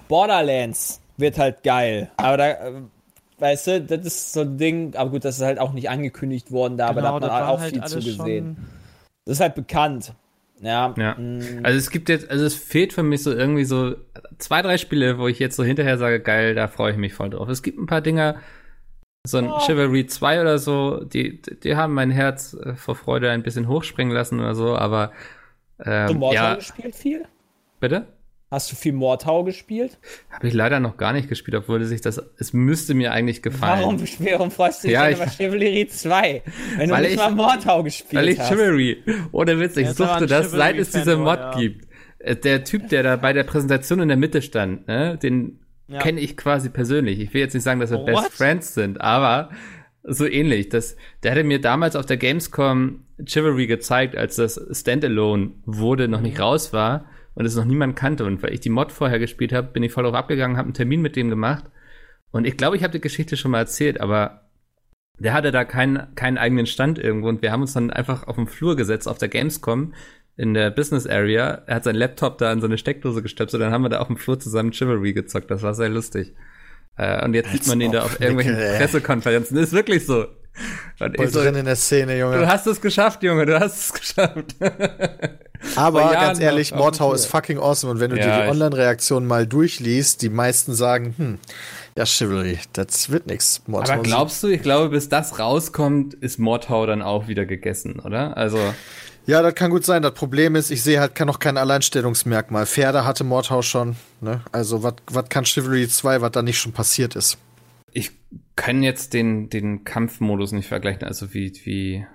Borderlands 0.08 1.02
wird 1.18 1.38
halt 1.38 1.64
geil. 1.64 2.12
Aber 2.18 2.38
da, 2.38 2.50
äh, 2.50 2.74
weißt 3.40 3.68
du, 3.68 3.82
das 3.82 4.06
ist 4.06 4.34
so 4.34 4.42
ein 4.42 4.58
Ding, 4.58 4.96
aber 4.96 5.12
gut, 5.12 5.26
das 5.26 5.38
ist 5.38 5.44
halt 5.44 5.60
auch 5.60 5.74
nicht 5.74 5.90
angekündigt 5.90 6.52
worden 6.52 6.78
da, 6.78 6.92
genau, 6.92 7.08
aber 7.08 7.20
da 7.20 7.34
hat 7.34 7.42
man 7.42 7.50
auch 7.50 7.60
halt 7.60 7.74
viel 7.74 7.84
zugesehen. 7.84 8.58
Das 9.26 9.38
ist 9.38 9.42
halt 9.42 9.56
bekannt. 9.56 10.14
Ja. 10.62 10.94
ja. 10.98 11.16
Mm. 11.16 11.62
Also 11.64 11.78
es 11.78 11.90
gibt 11.90 12.10
jetzt, 12.10 12.30
also 12.30 12.46
es 12.46 12.56
fehlt 12.56 12.94
für 12.94 13.04
mich 13.04 13.24
so 13.24 13.32
irgendwie 13.32 13.66
so 13.66 13.96
zwei, 14.38 14.62
drei 14.62 14.78
Spiele, 14.78 15.18
wo 15.18 15.28
ich 15.28 15.40
jetzt 15.40 15.56
so 15.56 15.64
hinterher 15.64 15.98
sage, 15.98 16.20
geil, 16.20 16.56
da 16.56 16.68
freue 16.68 16.92
ich 16.92 16.98
mich 16.98 17.14
voll 17.14 17.30
drauf. 17.30 17.50
Es 17.50 17.62
gibt 17.62 17.78
ein 17.78 17.88
paar 17.88 18.02
Dinger, 18.02 18.38
so 19.26 19.40
ein 19.40 19.50
oh. 19.50 19.60
Chivalry 19.60 20.06
2 20.06 20.42
oder 20.42 20.60
so, 20.60 21.04
die, 21.04 21.42
die 21.42 21.76
haben 21.76 21.94
mein 21.94 22.12
Herz 22.12 22.54
äh, 22.54 22.76
vor 22.76 22.96
Freude 22.96 23.32
ein 23.32 23.44
bisschen 23.44 23.68
hochspringen 23.68 24.14
lassen 24.14 24.40
oder 24.40 24.56
so, 24.56 24.76
aber 24.76 25.12
ähm, 25.84 26.08
du 26.08 26.14
Mortal 26.14 26.36
ja. 26.36 26.56
gespielt 26.56 26.96
viel? 26.96 27.26
Bitte? 27.80 28.06
Hast 28.56 28.72
du 28.72 28.78
viel 28.78 28.94
Mortau 28.94 29.44
gespielt? 29.44 29.98
Habe 30.30 30.48
ich 30.48 30.54
leider 30.54 30.80
noch 30.80 30.96
gar 30.96 31.12
nicht 31.12 31.28
gespielt, 31.28 31.58
obwohl 31.58 31.84
sich 31.84 32.00
das, 32.00 32.24
es 32.38 32.54
müsste 32.54 32.94
mir 32.94 33.12
eigentlich 33.12 33.42
gefallen. 33.42 33.82
Warum, 33.82 34.00
warum 34.00 34.50
freust 34.50 34.82
du 34.82 34.88
dich 34.88 34.94
ja, 34.94 35.08
denn 35.08 35.18
über 35.18 35.28
Chivalry 35.28 35.86
2, 35.90 36.42
wenn 36.78 36.88
du 36.88 36.96
nicht 36.96 37.12
ich, 37.12 37.18
mal 37.18 37.32
Mortau 37.32 37.84
gespielt 37.84 38.14
hast? 38.14 38.16
Weil 38.16 38.30
ich 38.30 38.42
Chivalry, 38.42 39.04
ohne 39.34 39.60
Witz, 39.60 39.76
ich 39.76 39.90
suchte 39.90 40.26
das, 40.26 40.52
seit 40.52 40.78
es 40.78 40.92
diese 40.92 41.18
Mod 41.18 41.38
ja. 41.38 41.52
gibt. 41.58 41.86
Äh, 42.20 42.38
der 42.38 42.64
Typ, 42.64 42.88
der 42.88 43.04
da 43.04 43.18
bei 43.18 43.34
der 43.34 43.44
Präsentation 43.44 44.00
in 44.00 44.08
der 44.08 44.16
Mitte 44.16 44.42
stand, 44.42 44.88
ne, 44.88 45.20
den 45.22 45.60
ja. 45.90 46.00
kenne 46.00 46.22
ich 46.22 46.38
quasi 46.38 46.70
persönlich. 46.70 47.20
Ich 47.20 47.34
will 47.34 47.42
jetzt 47.42 47.56
nicht 47.56 47.64
sagen, 47.64 47.82
dass 47.82 47.92
wir 47.92 47.98
What? 47.98 48.06
Best 48.06 48.32
Friends 48.32 48.74
sind, 48.74 49.02
aber 49.02 49.50
so 50.02 50.26
ähnlich. 50.26 50.70
Das, 50.70 50.96
der 51.24 51.32
hatte 51.32 51.44
mir 51.44 51.60
damals 51.60 51.98
auf 51.98 52.06
der 52.06 52.16
Gamescom 52.16 53.04
Chivalry 53.26 53.68
gezeigt, 53.68 54.16
als 54.16 54.38
das 54.38 54.66
Standalone 54.72 55.52
wurde, 55.66 56.08
noch 56.08 56.22
nicht 56.22 56.40
raus 56.40 56.72
war 56.72 57.10
und 57.36 57.46
es 57.46 57.56
noch 57.56 57.66
niemand 57.66 57.96
kannte. 57.96 58.26
Und 58.26 58.42
weil 58.42 58.54
ich 58.54 58.62
die 58.62 58.70
Mod 58.70 58.92
vorher 58.92 59.20
gespielt 59.20 59.54
habe, 59.54 59.68
bin 59.68 59.84
ich 59.84 59.92
voll 59.92 60.04
drauf 60.04 60.16
abgegangen, 60.16 60.58
habe 60.58 60.68
einen 60.68 60.74
Termin 60.74 61.02
mit 61.02 61.16
dem 61.16 61.30
gemacht. 61.30 61.66
Und 62.32 62.46
ich 62.46 62.58
glaube, 62.58 62.76
ich 62.76 62.84
habe 62.84 62.94
die 62.94 63.02
Geschichte 63.02 63.38
schon 63.38 63.52
mal 63.52 63.60
erzählt, 63.60 64.02
aber 64.02 64.50
der 65.20 65.34
hatte 65.34 65.52
da 65.52 65.64
keinen, 65.64 66.14
keinen 66.16 66.38
eigenen 66.38 66.66
Stand 66.66 67.00
irgendwo 67.00 67.30
und 67.30 67.42
wir 67.42 67.52
haben 67.52 67.62
uns 67.62 67.74
dann 67.74 67.92
einfach 67.92 68.28
auf 68.28 68.36
den 68.36 68.48
Flur 68.48 68.76
gesetzt 68.76 69.08
auf 69.08 69.18
der 69.18 69.30
Gamescom 69.30 69.94
in 70.36 70.54
der 70.54 70.72
Business 70.72 71.08
Area. 71.08 71.64
Er 71.66 71.76
hat 71.76 71.86
seinen 71.86 71.96
Laptop 71.96 72.38
da 72.38 72.52
in 72.52 72.60
so 72.60 72.68
eine 72.68 72.78
Steckdose 72.78 73.22
gestöpselt, 73.22 73.62
dann 73.62 73.72
haben 73.72 73.84
wir 73.84 73.90
da 73.90 74.00
auf 74.00 74.08
dem 74.08 74.18
Flur 74.18 74.40
zusammen 74.40 74.74
Chivalry 74.74 75.14
gezockt. 75.14 75.50
Das 75.50 75.64
war 75.64 75.74
sehr 75.74 75.90
lustig. 75.90 76.34
Äh, 76.98 77.24
und 77.24 77.34
jetzt 77.34 77.48
Als 77.48 77.60
sieht 77.60 77.68
man 77.68 77.82
ihn 77.82 77.92
da 77.92 78.04
auf 78.04 78.20
irgendwelchen 78.20 78.56
ey. 78.56 78.78
Pressekonferenzen. 78.78 79.56
Das 79.56 79.68
ist 79.68 79.74
wirklich 79.74 80.06
so. 80.06 80.28
Und 81.00 81.18
Voll 81.18 81.28
so, 81.28 81.42
drin 81.42 81.56
in 81.56 81.66
der 81.66 81.76
Szene, 81.76 82.18
Junge. 82.18 82.38
Du 82.38 82.48
hast 82.48 82.66
es 82.68 82.80
geschafft, 82.80 83.24
Junge, 83.24 83.46
du 83.46 83.60
hast 83.60 83.78
es 83.78 83.94
geschafft. 83.94 84.56
Aber 85.76 86.12
ganz 86.12 86.40
ehrlich, 86.40 86.74
Mordhau 86.74 87.14
ist 87.14 87.26
fucking 87.26 87.58
awesome. 87.58 87.92
Und 87.92 88.00
wenn 88.00 88.12
du 88.12 88.18
ja, 88.18 88.26
dir 88.26 88.44
die 88.44 88.50
Online-Reaktionen 88.50 89.28
mal 89.28 89.48
durchliest, 89.48 90.22
die 90.22 90.30
meisten 90.30 90.74
sagen, 90.74 91.14
hm, 91.18 91.40
ja, 91.98 92.06
Chivalry, 92.06 92.60
das 92.74 93.10
wird 93.10 93.28
nix. 93.28 93.62
Aber 93.68 93.98
glaubst 94.00 94.44
du, 94.44 94.48
ich 94.48 94.62
glaube, 94.62 94.90
bis 94.90 95.10
das 95.10 95.40
rauskommt, 95.40 96.14
ist 96.14 96.40
Mordhau 96.40 96.86
dann 96.86 97.02
auch 97.02 97.28
wieder 97.28 97.46
gegessen, 97.46 98.00
oder? 98.00 98.36
Also. 98.38 98.60
Ja, 99.28 99.42
das 99.42 99.56
kann 99.56 99.72
gut 99.72 99.84
sein. 99.84 100.04
Das 100.04 100.14
Problem 100.14 100.56
ist, 100.56 100.70
ich 100.70 100.84
sehe 100.84 101.00
halt 101.00 101.20
noch 101.22 101.40
kein 101.40 101.58
Alleinstellungsmerkmal. 101.58 102.68
Pferde 102.68 103.06
hatte 103.06 103.24
Mordhau 103.24 103.64
schon. 103.64 103.96
Ne? 104.22 104.42
Also, 104.52 104.84
was 104.84 105.30
kann 105.30 105.46
Chivalry 105.46 105.88
2, 105.88 106.22
was 106.22 106.32
da 106.32 106.42
nicht 106.44 106.60
schon 106.60 106.74
passiert 106.74 107.16
ist? 107.16 107.38
Ich 107.92 108.12
kann 108.56 108.84
jetzt 108.84 109.14
den, 109.14 109.50
den 109.50 109.84
Kampfmodus 109.84 110.52
nicht 110.52 110.68
vergleichen, 110.68 111.04
also 111.04 111.34
wie, 111.34 111.54
wie 111.64 112.06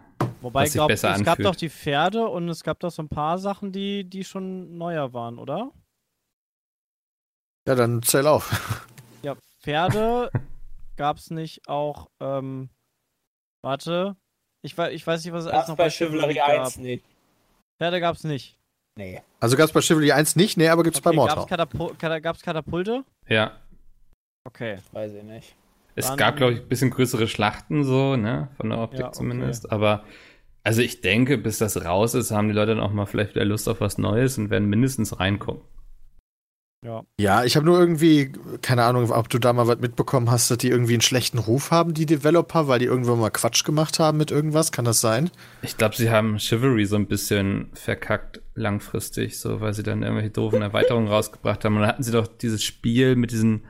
Wobei, 0.40 0.64
ich 0.64 0.72
glaube, 0.72 0.94
es 0.94 1.04
anfühlt. 1.04 1.26
gab 1.26 1.38
doch 1.38 1.56
die 1.56 1.68
Pferde 1.68 2.26
und 2.28 2.48
es 2.48 2.62
gab 2.62 2.80
doch 2.80 2.90
so 2.90 3.02
ein 3.02 3.08
paar 3.08 3.38
Sachen, 3.38 3.72
die, 3.72 4.04
die 4.04 4.24
schon 4.24 4.78
neuer 4.78 5.12
waren, 5.12 5.38
oder? 5.38 5.70
Ja, 7.68 7.74
dann 7.74 8.02
zähl 8.02 8.26
auf. 8.26 8.86
Ja, 9.22 9.36
Pferde 9.60 10.30
gab 10.96 11.18
es 11.18 11.30
nicht 11.30 11.68
auch, 11.68 12.08
ähm, 12.20 12.70
warte, 13.62 14.16
ich, 14.62 14.78
ich 14.78 15.06
weiß 15.06 15.22
nicht, 15.22 15.34
was 15.34 15.44
es 15.44 15.50
alles 15.50 15.68
noch 15.68 15.76
bei 15.76 15.90
Chivalry 15.90 16.34
gab. 16.34 16.48
1 16.48 16.78
nicht. 16.78 17.04
Pferde 17.78 18.00
gab 18.00 18.16
es 18.16 18.24
nicht. 18.24 18.56
Nee. 18.96 19.22
Also 19.40 19.58
gab 19.58 19.66
es 19.66 19.72
bei 19.72 19.82
Chivalry 19.82 20.12
1 20.12 20.36
nicht, 20.36 20.56
nee, 20.56 20.68
aber 20.68 20.82
gibt 20.82 20.96
es 20.96 21.00
okay, 21.00 21.10
bei 21.10 21.16
Mortal. 21.16 22.20
Gab 22.20 22.36
es 22.36 22.42
Katapulte? 22.42 23.04
Ja. 23.28 23.60
Okay. 24.44 24.78
Weiß 24.92 25.12
ich 25.12 25.22
nicht. 25.22 25.54
Es 25.94 26.16
gab, 26.16 26.36
glaube 26.36 26.54
ich, 26.54 26.60
ein 26.60 26.68
bisschen 26.68 26.90
größere 26.90 27.28
Schlachten 27.28 27.84
so, 27.84 28.16
ne? 28.16 28.48
Von 28.56 28.70
der 28.70 28.78
Optik 28.78 29.00
ja, 29.00 29.06
okay. 29.06 29.16
zumindest. 29.16 29.70
Aber 29.70 30.04
also 30.62 30.82
ich 30.82 31.00
denke, 31.00 31.38
bis 31.38 31.58
das 31.58 31.84
raus 31.84 32.14
ist, 32.14 32.30
haben 32.30 32.48
die 32.48 32.54
Leute 32.54 32.74
dann 32.74 32.84
auch 32.84 32.92
mal 32.92 33.06
vielleicht 33.06 33.34
wieder 33.34 33.44
Lust 33.44 33.68
auf 33.68 33.80
was 33.80 33.98
Neues 33.98 34.38
und 34.38 34.50
werden 34.50 34.68
mindestens 34.68 35.18
reinkommen. 35.18 35.62
Ja. 36.82 37.02
Ja, 37.18 37.44
ich 37.44 37.56
habe 37.56 37.66
nur 37.66 37.78
irgendwie, 37.78 38.32
keine 38.62 38.84
Ahnung, 38.84 39.10
ob 39.10 39.28
du 39.28 39.38
da 39.38 39.52
mal 39.52 39.66
was 39.66 39.80
mitbekommen 39.80 40.30
hast, 40.30 40.50
dass 40.50 40.56
die 40.56 40.70
irgendwie 40.70 40.94
einen 40.94 41.02
schlechten 41.02 41.38
Ruf 41.38 41.70
haben, 41.70 41.92
die 41.92 42.06
Developer, 42.06 42.68
weil 42.68 42.78
die 42.78 42.86
irgendwann 42.86 43.20
mal 43.20 43.30
Quatsch 43.30 43.64
gemacht 43.64 43.98
haben 43.98 44.16
mit 44.16 44.30
irgendwas. 44.30 44.72
Kann 44.72 44.86
das 44.86 45.02
sein? 45.02 45.30
Ich 45.60 45.76
glaube, 45.76 45.94
sie 45.94 46.10
haben 46.10 46.38
Chivalry 46.38 46.86
so 46.86 46.96
ein 46.96 47.06
bisschen 47.06 47.68
verkackt 47.74 48.40
langfristig, 48.54 49.38
so 49.38 49.60
weil 49.60 49.74
sie 49.74 49.82
dann 49.82 50.02
irgendwelche 50.02 50.30
doofen 50.30 50.62
Erweiterungen 50.62 51.08
rausgebracht 51.08 51.64
haben. 51.64 51.74
Und 51.74 51.82
dann 51.82 51.90
hatten 51.90 52.02
sie 52.02 52.12
doch 52.12 52.26
dieses 52.26 52.64
Spiel 52.64 53.14
mit 53.14 53.30
diesen 53.30 53.64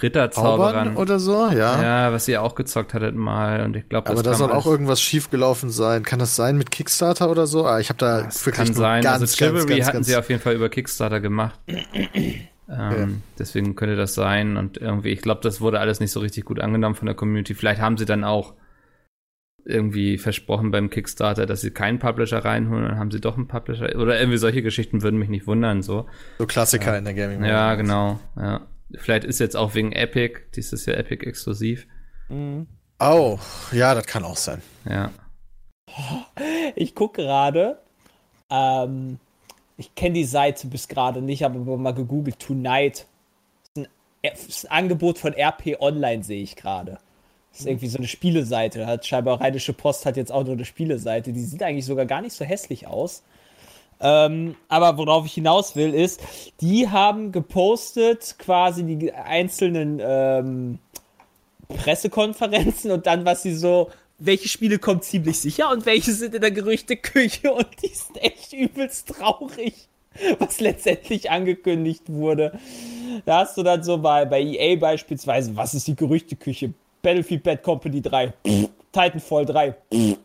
Ritterzauberern 0.00 0.96
oder 0.96 1.18
so, 1.18 1.48
ja. 1.48 1.82
Ja, 1.82 2.12
was 2.12 2.26
ihr 2.26 2.42
auch 2.42 2.54
gezockt 2.54 2.94
hattet 2.94 3.14
mal 3.14 3.62
und 3.62 3.76
ich 3.76 3.88
glaube, 3.88 4.10
Aber 4.10 4.22
da 4.22 4.34
soll 4.34 4.50
auch 4.50 4.64
irgendwas 4.64 5.02
schiefgelaufen 5.02 5.70
sein. 5.70 6.02
Kann 6.02 6.18
das 6.18 6.34
sein 6.34 6.56
mit 6.56 6.70
Kickstarter 6.70 7.30
oder 7.30 7.46
so? 7.46 7.66
Ah, 7.66 7.78
ich 7.78 7.90
habe 7.90 7.98
da 7.98 8.22
das 8.22 8.46
wirklich 8.46 8.66
kann 8.68 8.74
sein. 8.74 9.02
Ganz, 9.02 9.20
also 9.20 9.36
Chivalry 9.36 9.66
ganz, 9.66 9.68
ganz, 9.68 9.86
hatten 9.88 10.04
sie 10.04 10.16
auf 10.16 10.28
jeden 10.30 10.40
Fall 10.40 10.54
über 10.54 10.70
Kickstarter 10.70 11.20
gemacht. 11.20 11.60
ähm, 11.66 12.46
ja. 12.68 13.08
Deswegen 13.38 13.76
könnte 13.76 13.96
das 13.96 14.14
sein 14.14 14.56
und 14.56 14.78
irgendwie, 14.78 15.10
ich 15.10 15.20
glaube, 15.20 15.42
das 15.42 15.60
wurde 15.60 15.78
alles 15.78 16.00
nicht 16.00 16.12
so 16.12 16.20
richtig 16.20 16.46
gut 16.46 16.58
angenommen 16.58 16.94
von 16.94 17.06
der 17.06 17.14
Community. 17.14 17.54
Vielleicht 17.54 17.80
haben 17.80 17.98
sie 17.98 18.06
dann 18.06 18.24
auch 18.24 18.54
irgendwie 19.64 20.18
versprochen 20.18 20.70
beim 20.70 20.90
Kickstarter, 20.90 21.46
dass 21.46 21.60
sie 21.60 21.70
keinen 21.70 21.98
Publisher 21.98 22.44
reinholen, 22.44 22.88
dann 22.88 22.98
haben 22.98 23.10
sie 23.10 23.20
doch 23.20 23.36
einen 23.36 23.46
Publisher 23.46 23.94
oder 23.96 24.18
irgendwie 24.18 24.38
solche 24.38 24.62
Geschichten 24.62 25.02
würden 25.02 25.18
mich 25.18 25.28
nicht 25.28 25.46
wundern 25.46 25.82
so. 25.82 26.08
So 26.38 26.46
Klassiker 26.46 26.92
ja. 26.92 26.98
in 26.98 27.04
der 27.04 27.14
Gaming. 27.14 27.44
Ja, 27.44 27.74
genau. 27.74 28.18
Ja. 28.36 28.62
Vielleicht 28.98 29.24
ist 29.24 29.40
jetzt 29.40 29.56
auch 29.56 29.74
wegen 29.74 29.92
Epic, 29.92 30.40
dieses 30.54 30.86
Jahr 30.86 30.96
Epic 30.98 31.26
exklusiv. 31.26 31.86
Mhm. 32.28 32.66
Oh, 33.00 33.38
ja, 33.72 33.94
das 33.94 34.06
kann 34.06 34.24
auch 34.24 34.36
sein. 34.36 34.62
Ja. 34.88 35.10
Ich 36.74 36.94
gucke 36.94 37.22
gerade. 37.22 37.78
Ähm, 38.48 39.18
ich 39.76 39.94
kenne 39.94 40.14
die 40.14 40.24
Seite 40.24 40.66
bis 40.68 40.88
gerade 40.88 41.20
nicht, 41.20 41.44
aber 41.44 41.58
mal 41.76 41.92
gegoogelt. 41.92 42.38
Tonight. 42.38 43.06
Das 43.62 43.68
ist, 43.68 43.76
ein, 43.76 43.88
das 44.22 44.46
ist 44.46 44.70
ein 44.70 44.84
Angebot 44.84 45.18
von 45.18 45.34
RP 45.34 45.80
Online, 45.80 46.22
sehe 46.22 46.42
ich 46.42 46.56
gerade. 46.56 46.98
Das 47.50 47.60
ist 47.60 47.66
irgendwie 47.66 47.88
so 47.88 47.98
eine 47.98 48.08
Spieleseite. 48.08 48.86
Hat 48.86 49.04
scheinbar 49.04 49.40
Rheinische 49.40 49.74
Post 49.74 50.06
hat 50.06 50.16
jetzt 50.16 50.32
auch 50.32 50.44
nur 50.44 50.54
eine 50.54 50.64
Spieleseite. 50.64 51.32
Die 51.32 51.44
sieht 51.44 51.62
eigentlich 51.62 51.84
sogar 51.84 52.06
gar 52.06 52.22
nicht 52.22 52.32
so 52.32 52.44
hässlich 52.44 52.86
aus. 52.86 53.22
Ähm, 54.02 54.56
aber 54.68 54.98
worauf 54.98 55.26
ich 55.26 55.34
hinaus 55.34 55.76
will, 55.76 55.94
ist, 55.94 56.20
die 56.60 56.88
haben 56.88 57.30
gepostet 57.30 58.34
quasi 58.38 58.82
die 58.82 59.12
einzelnen 59.12 60.00
ähm, 60.02 60.78
Pressekonferenzen 61.68 62.90
und 62.90 63.06
dann, 63.06 63.24
was 63.24 63.42
sie 63.42 63.54
so, 63.54 63.90
welche 64.18 64.48
Spiele 64.48 64.78
kommen 64.78 65.02
ziemlich 65.02 65.38
sicher 65.38 65.70
und 65.70 65.86
welche 65.86 66.12
sind 66.12 66.34
in 66.34 66.40
der 66.40 66.50
Gerüchteküche 66.50 67.52
und 67.52 67.66
die 67.82 67.88
sind 67.88 68.22
echt 68.22 68.52
übelst 68.52 69.08
traurig, 69.08 69.74
was 70.38 70.60
letztendlich 70.60 71.30
angekündigt 71.30 72.02
wurde. 72.08 72.58
Da 73.24 73.40
hast 73.40 73.56
du 73.56 73.62
dann 73.62 73.84
so 73.84 73.98
bei, 73.98 74.24
bei 74.24 74.42
EA 74.42 74.76
beispielsweise, 74.76 75.54
was 75.56 75.74
ist 75.74 75.86
die 75.86 75.96
Gerüchteküche? 75.96 76.72
Battlefield 77.02 77.42
Bad 77.42 77.62
Company 77.62 78.00
3, 78.00 78.32
pff, 78.46 78.68
Titanfall 78.92 79.46
3, 79.46 79.74
pff, 79.92 80.18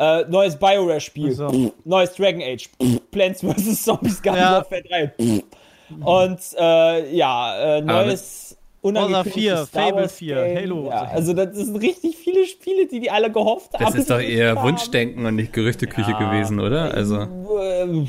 äh, 0.00 0.24
neues 0.28 0.56
Bioware-Spiel. 0.56 1.32
So. 1.32 1.74
Neues 1.84 2.14
Dragon 2.14 2.40
Age. 2.42 2.70
Plants 3.10 3.42
vs. 3.42 3.84
Zombies 3.84 4.22
Garden 4.22 4.40
ja. 4.40 4.52
Warfare 4.52 4.82
3. 4.82 5.12
Und 6.04 6.40
äh, 6.58 7.14
ja, 7.14 7.76
äh, 7.76 7.82
neues 7.82 8.56
Forza 8.80 9.24
4, 9.24 9.66
Fable 9.66 10.08
4, 10.08 10.54
Halo. 10.56 10.88
Ja, 10.88 11.02
also 11.02 11.34
das 11.34 11.54
sind 11.54 11.76
richtig 11.76 12.16
viele 12.16 12.46
Spiele, 12.46 12.86
die 12.86 13.00
die 13.00 13.10
alle 13.10 13.30
gehofft 13.30 13.74
haben. 13.74 13.84
Das 13.84 13.94
ist 13.94 14.08
doch 14.08 14.20
eher 14.20 14.56
haben. 14.56 14.68
Wunschdenken 14.68 15.26
und 15.26 15.34
nicht 15.34 15.52
Gerüchteküche 15.52 16.12
ja. 16.12 16.18
gewesen, 16.18 16.60
oder? 16.60 16.94
Also 16.94 17.22
äh, 17.60 18.06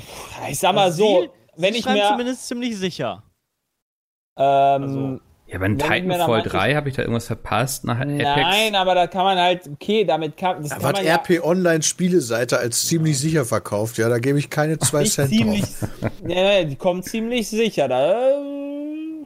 ich 0.50 0.60
sag 0.60 0.74
mal 0.76 0.84
also 0.84 1.04
so, 1.04 1.22
sie, 1.24 1.30
wenn 1.58 1.74
sie 1.74 1.80
ich 1.80 1.86
mir 1.86 2.08
zumindest 2.08 2.48
ziemlich 2.48 2.78
sicher. 2.78 3.24
Ähm, 4.38 4.84
also. 4.84 5.20
Ja, 5.52 5.58
aber 5.58 5.66
in 5.66 5.78
Titanfall 5.78 6.44
3 6.44 6.76
habe 6.76 6.88
ich 6.88 6.96
da 6.96 7.02
irgendwas 7.02 7.28
verpasst 7.28 7.84
nach 7.84 8.00
Apex. 8.00 8.24
Nein, 8.24 8.74
aber 8.74 8.96
da 8.96 9.08
kann 9.08 9.26
man 9.26 9.38
halt, 9.38 9.70
okay, 9.74 10.06
damit 10.06 10.38
kann. 10.38 10.62
Das 10.62 10.70
da 10.70 10.78
kann 10.78 10.96
hat 10.96 11.04
RP 11.04 11.30
ja, 11.30 11.44
Online 11.44 11.82
Spieleseite 11.82 12.58
als 12.58 12.88
ziemlich 12.88 13.20
sicher 13.20 13.44
verkauft, 13.44 13.98
ja, 13.98 14.08
da 14.08 14.20
gebe 14.20 14.40
ich 14.40 14.50
keine 14.50 14.80
zwei 14.80 15.04
Cent 15.04 15.30
ziemlich, 15.30 15.64
drauf. 15.64 16.12
Ja, 16.28 16.64
die 16.64 16.78
kommen 16.78 17.04
ziemlich 17.04 17.50
sicher. 17.50 17.90
Da, 17.90 18.30
äh, 18.32 19.26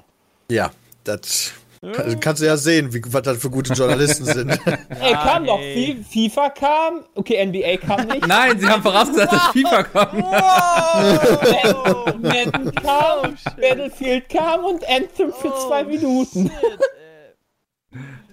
ja, 0.49 0.71
das 1.03 1.53
kann, 1.93 2.19
kannst 2.19 2.41
du 2.41 2.45
ja 2.45 2.57
sehen, 2.57 2.93
wie, 2.93 3.01
was 3.07 3.21
das 3.21 3.37
für 3.37 3.49
gute 3.49 3.73
Journalisten 3.73 4.25
sind. 4.25 4.49
Ey, 5.01 5.13
kam 5.13 5.45
doch. 5.45 5.59
FIFA 5.59 6.49
kam. 6.49 7.03
Okay, 7.15 7.45
NBA 7.45 7.77
kam 7.77 8.07
nicht. 8.07 8.27
Nein, 8.27 8.59
sie 8.59 8.67
haben 8.67 8.81
vorausgesagt, 8.81 9.31
dass 9.31 9.47
FIFA 9.47 9.83
kommt. 9.83 10.23
Wow. 10.23 12.15
Madden 12.21 12.75
kam, 12.75 13.17
oh, 13.23 13.51
Battlefield 13.59 14.29
kam 14.29 14.65
und 14.65 14.87
Anthem 14.89 15.33
für 15.33 15.53
oh, 15.53 15.67
zwei 15.67 15.83
Minuten. 15.83 16.51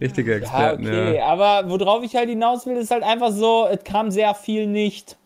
Richtige 0.00 0.34
Experten, 0.34 0.84
ja. 0.84 0.90
Okay, 0.90 1.16
ja. 1.16 1.26
aber 1.26 1.68
worauf 1.70 2.02
ich 2.02 2.16
halt 2.16 2.28
hinaus 2.28 2.66
will, 2.66 2.76
ist 2.76 2.90
halt 2.90 3.04
einfach 3.04 3.30
so, 3.30 3.68
es 3.70 3.84
kam 3.84 4.10
sehr 4.10 4.34
viel 4.34 4.66
nicht, 4.66 5.16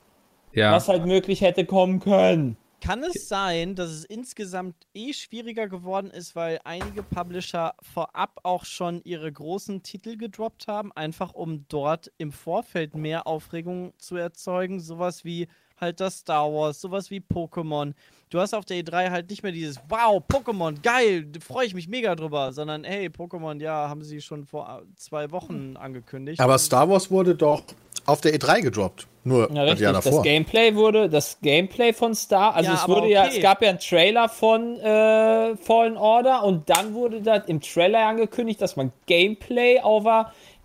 ja. 0.52 0.72
was 0.72 0.88
halt 0.88 1.06
möglich 1.06 1.40
hätte 1.40 1.64
kommen 1.64 2.00
können. 2.00 2.56
Kann 2.80 3.02
es 3.02 3.28
sein, 3.28 3.74
dass 3.74 3.90
es 3.90 4.04
insgesamt 4.04 4.76
eh 4.94 5.12
schwieriger 5.12 5.68
geworden 5.68 6.10
ist, 6.10 6.36
weil 6.36 6.60
einige 6.64 7.02
Publisher 7.02 7.74
vorab 7.80 8.40
auch 8.42 8.64
schon 8.64 9.00
ihre 9.04 9.32
großen 9.32 9.82
Titel 9.82 10.16
gedroppt 10.16 10.68
haben, 10.68 10.92
einfach 10.92 11.32
um 11.32 11.66
dort 11.68 12.12
im 12.18 12.32
Vorfeld 12.32 12.94
mehr 12.94 13.26
Aufregung 13.26 13.92
zu 13.98 14.16
erzeugen? 14.16 14.80
Sowas 14.80 15.24
wie 15.24 15.48
halt 15.80 16.00
das 16.00 16.18
Star 16.18 16.52
Wars, 16.52 16.80
sowas 16.80 17.10
wie 17.10 17.20
Pokémon. 17.20 17.92
Du 18.30 18.40
hast 18.40 18.54
auf 18.54 18.64
der 18.64 18.78
E3 18.78 19.10
halt 19.10 19.30
nicht 19.30 19.42
mehr 19.42 19.52
dieses 19.52 19.78
Wow, 19.88 20.22
Pokémon, 20.26 20.80
geil, 20.82 21.30
freue 21.40 21.66
ich 21.66 21.74
mich 21.74 21.88
mega 21.88 22.14
drüber, 22.14 22.52
sondern 22.52 22.84
hey, 22.84 23.08
Pokémon, 23.08 23.60
ja, 23.60 23.88
haben 23.88 24.02
sie 24.02 24.20
schon 24.20 24.44
vor 24.44 24.82
zwei 24.96 25.30
Wochen 25.30 25.76
angekündigt. 25.76 26.40
Aber 26.40 26.58
Star 26.58 26.88
Wars 26.88 27.10
wurde 27.10 27.34
doch 27.34 27.62
auf 28.06 28.20
der 28.20 28.34
E3 28.34 28.62
gedroppt. 28.62 29.06
Nur 29.24 29.50
ja, 29.52 29.62
richtig. 29.64 29.88
davor. 29.88 30.12
Das 30.12 30.22
Gameplay 30.22 30.74
wurde, 30.76 31.10
das 31.10 31.40
Gameplay 31.40 31.92
von 31.92 32.14
Star, 32.14 32.54
also 32.54 32.70
ja, 32.70 32.76
es 32.76 32.88
wurde 32.88 33.02
okay. 33.02 33.12
ja, 33.12 33.26
es 33.26 33.40
gab 33.40 33.60
ja 33.60 33.70
einen 33.70 33.80
Trailer 33.80 34.28
von 34.28 34.78
äh, 34.78 35.56
Fallen 35.56 35.96
Order 35.96 36.44
und 36.44 36.70
dann 36.70 36.94
wurde 36.94 37.20
das 37.20 37.42
im 37.48 37.60
Trailer 37.60 38.06
angekündigt, 38.06 38.62
dass 38.62 38.76
man 38.76 38.92
Gameplay 39.06 39.80
auf 39.80 40.06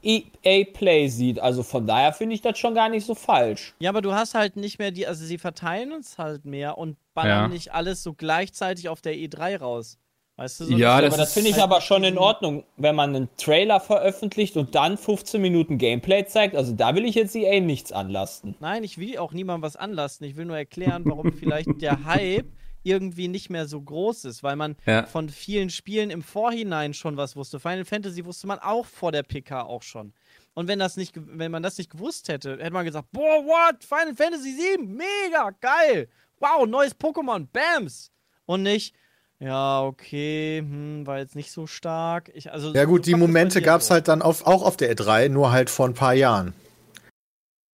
EA 0.03 0.65
Play 0.73 1.07
sieht. 1.07 1.39
Also 1.39 1.63
von 1.63 1.87
daher 1.87 2.13
finde 2.13 2.35
ich 2.35 2.41
das 2.41 2.59
schon 2.59 2.75
gar 2.75 2.89
nicht 2.89 3.05
so 3.05 3.15
falsch. 3.15 3.73
Ja, 3.79 3.89
aber 3.89 4.01
du 4.01 4.13
hast 4.13 4.35
halt 4.35 4.55
nicht 4.55 4.79
mehr 4.79 4.91
die, 4.91 5.07
also 5.07 5.25
sie 5.25 5.37
verteilen 5.37 5.91
uns 5.91 6.17
halt 6.17 6.45
mehr 6.45 6.77
und 6.77 6.97
ballern 7.13 7.43
ja. 7.43 7.47
nicht 7.47 7.73
alles 7.73 8.03
so 8.03 8.13
gleichzeitig 8.13 8.89
auf 8.89 9.01
der 9.01 9.13
E3 9.13 9.59
raus. 9.59 9.97
Weißt 10.41 10.59
du, 10.59 10.65
so 10.65 10.75
ja, 10.75 10.99
das, 11.01 11.17
das 11.17 11.33
finde 11.33 11.49
ich 11.49 11.57
halt 11.57 11.65
aber 11.65 11.81
schon 11.81 12.03
in 12.03 12.17
Ordnung, 12.17 12.63
wenn 12.75 12.95
man 12.95 13.15
einen 13.15 13.29
Trailer 13.37 13.79
veröffentlicht 13.79 14.57
und 14.57 14.73
dann 14.73 14.97
15 14.97 15.39
Minuten 15.39 15.77
Gameplay 15.77 16.25
zeigt. 16.25 16.55
Also 16.55 16.73
da 16.73 16.95
will 16.95 17.05
ich 17.05 17.13
jetzt 17.13 17.35
EA 17.35 17.59
nichts 17.59 17.91
anlasten. 17.91 18.55
Nein, 18.59 18.83
ich 18.83 18.97
will 18.97 19.19
auch 19.19 19.33
niemandem 19.33 19.61
was 19.61 19.75
anlasten. 19.75 20.25
Ich 20.25 20.35
will 20.37 20.45
nur 20.45 20.57
erklären, 20.57 21.03
warum 21.05 21.31
vielleicht 21.39 21.79
der 21.79 22.05
Hype 22.05 22.47
irgendwie 22.81 23.27
nicht 23.27 23.51
mehr 23.51 23.67
so 23.67 23.79
groß 23.79 24.25
ist, 24.25 24.41
weil 24.41 24.55
man 24.55 24.77
ja. 24.87 25.05
von 25.05 25.29
vielen 25.29 25.69
Spielen 25.69 26.09
im 26.09 26.23
Vorhinein 26.23 26.95
schon 26.95 27.17
was 27.17 27.35
wusste. 27.35 27.59
Final 27.59 27.85
Fantasy 27.85 28.25
wusste 28.25 28.47
man 28.47 28.57
auch 28.57 28.87
vor 28.87 29.11
der 29.11 29.21
PK 29.21 29.61
auch 29.61 29.83
schon. 29.83 30.11
Und 30.55 30.67
wenn 30.67 30.79
das 30.79 30.97
nicht, 30.97 31.13
wenn 31.15 31.51
man 31.51 31.61
das 31.61 31.77
nicht 31.77 31.91
gewusst 31.91 32.29
hätte, 32.29 32.57
hätte 32.57 32.73
man 32.73 32.85
gesagt, 32.85 33.09
boah, 33.11 33.45
what? 33.45 33.83
Final 33.83 34.15
Fantasy 34.15 34.53
7, 34.53 34.87
mega, 34.87 35.51
geil. 35.61 36.09
Wow, 36.39 36.65
neues 36.65 36.99
Pokémon, 36.99 37.45
Bams. 37.53 38.11
Und 38.47 38.63
nicht, 38.63 38.95
ja, 39.41 39.83
okay, 39.83 40.59
hm, 40.59 41.07
war 41.07 41.17
jetzt 41.17 41.35
nicht 41.35 41.51
so 41.51 41.65
stark. 41.65 42.29
Ich, 42.35 42.51
also, 42.51 42.73
ja 42.73 42.85
gut, 42.85 43.07
die 43.07 43.15
Momente 43.15 43.61
gab 43.61 43.81
es 43.81 43.89
halt 43.89 44.07
dann 44.07 44.21
auf, 44.21 44.45
auch 44.45 44.61
auf 44.61 44.77
der 44.77 44.95
E3, 44.95 45.29
nur 45.29 45.51
halt 45.51 45.71
vor 45.71 45.87
ein 45.87 45.95
paar 45.95 46.13
Jahren. 46.13 46.53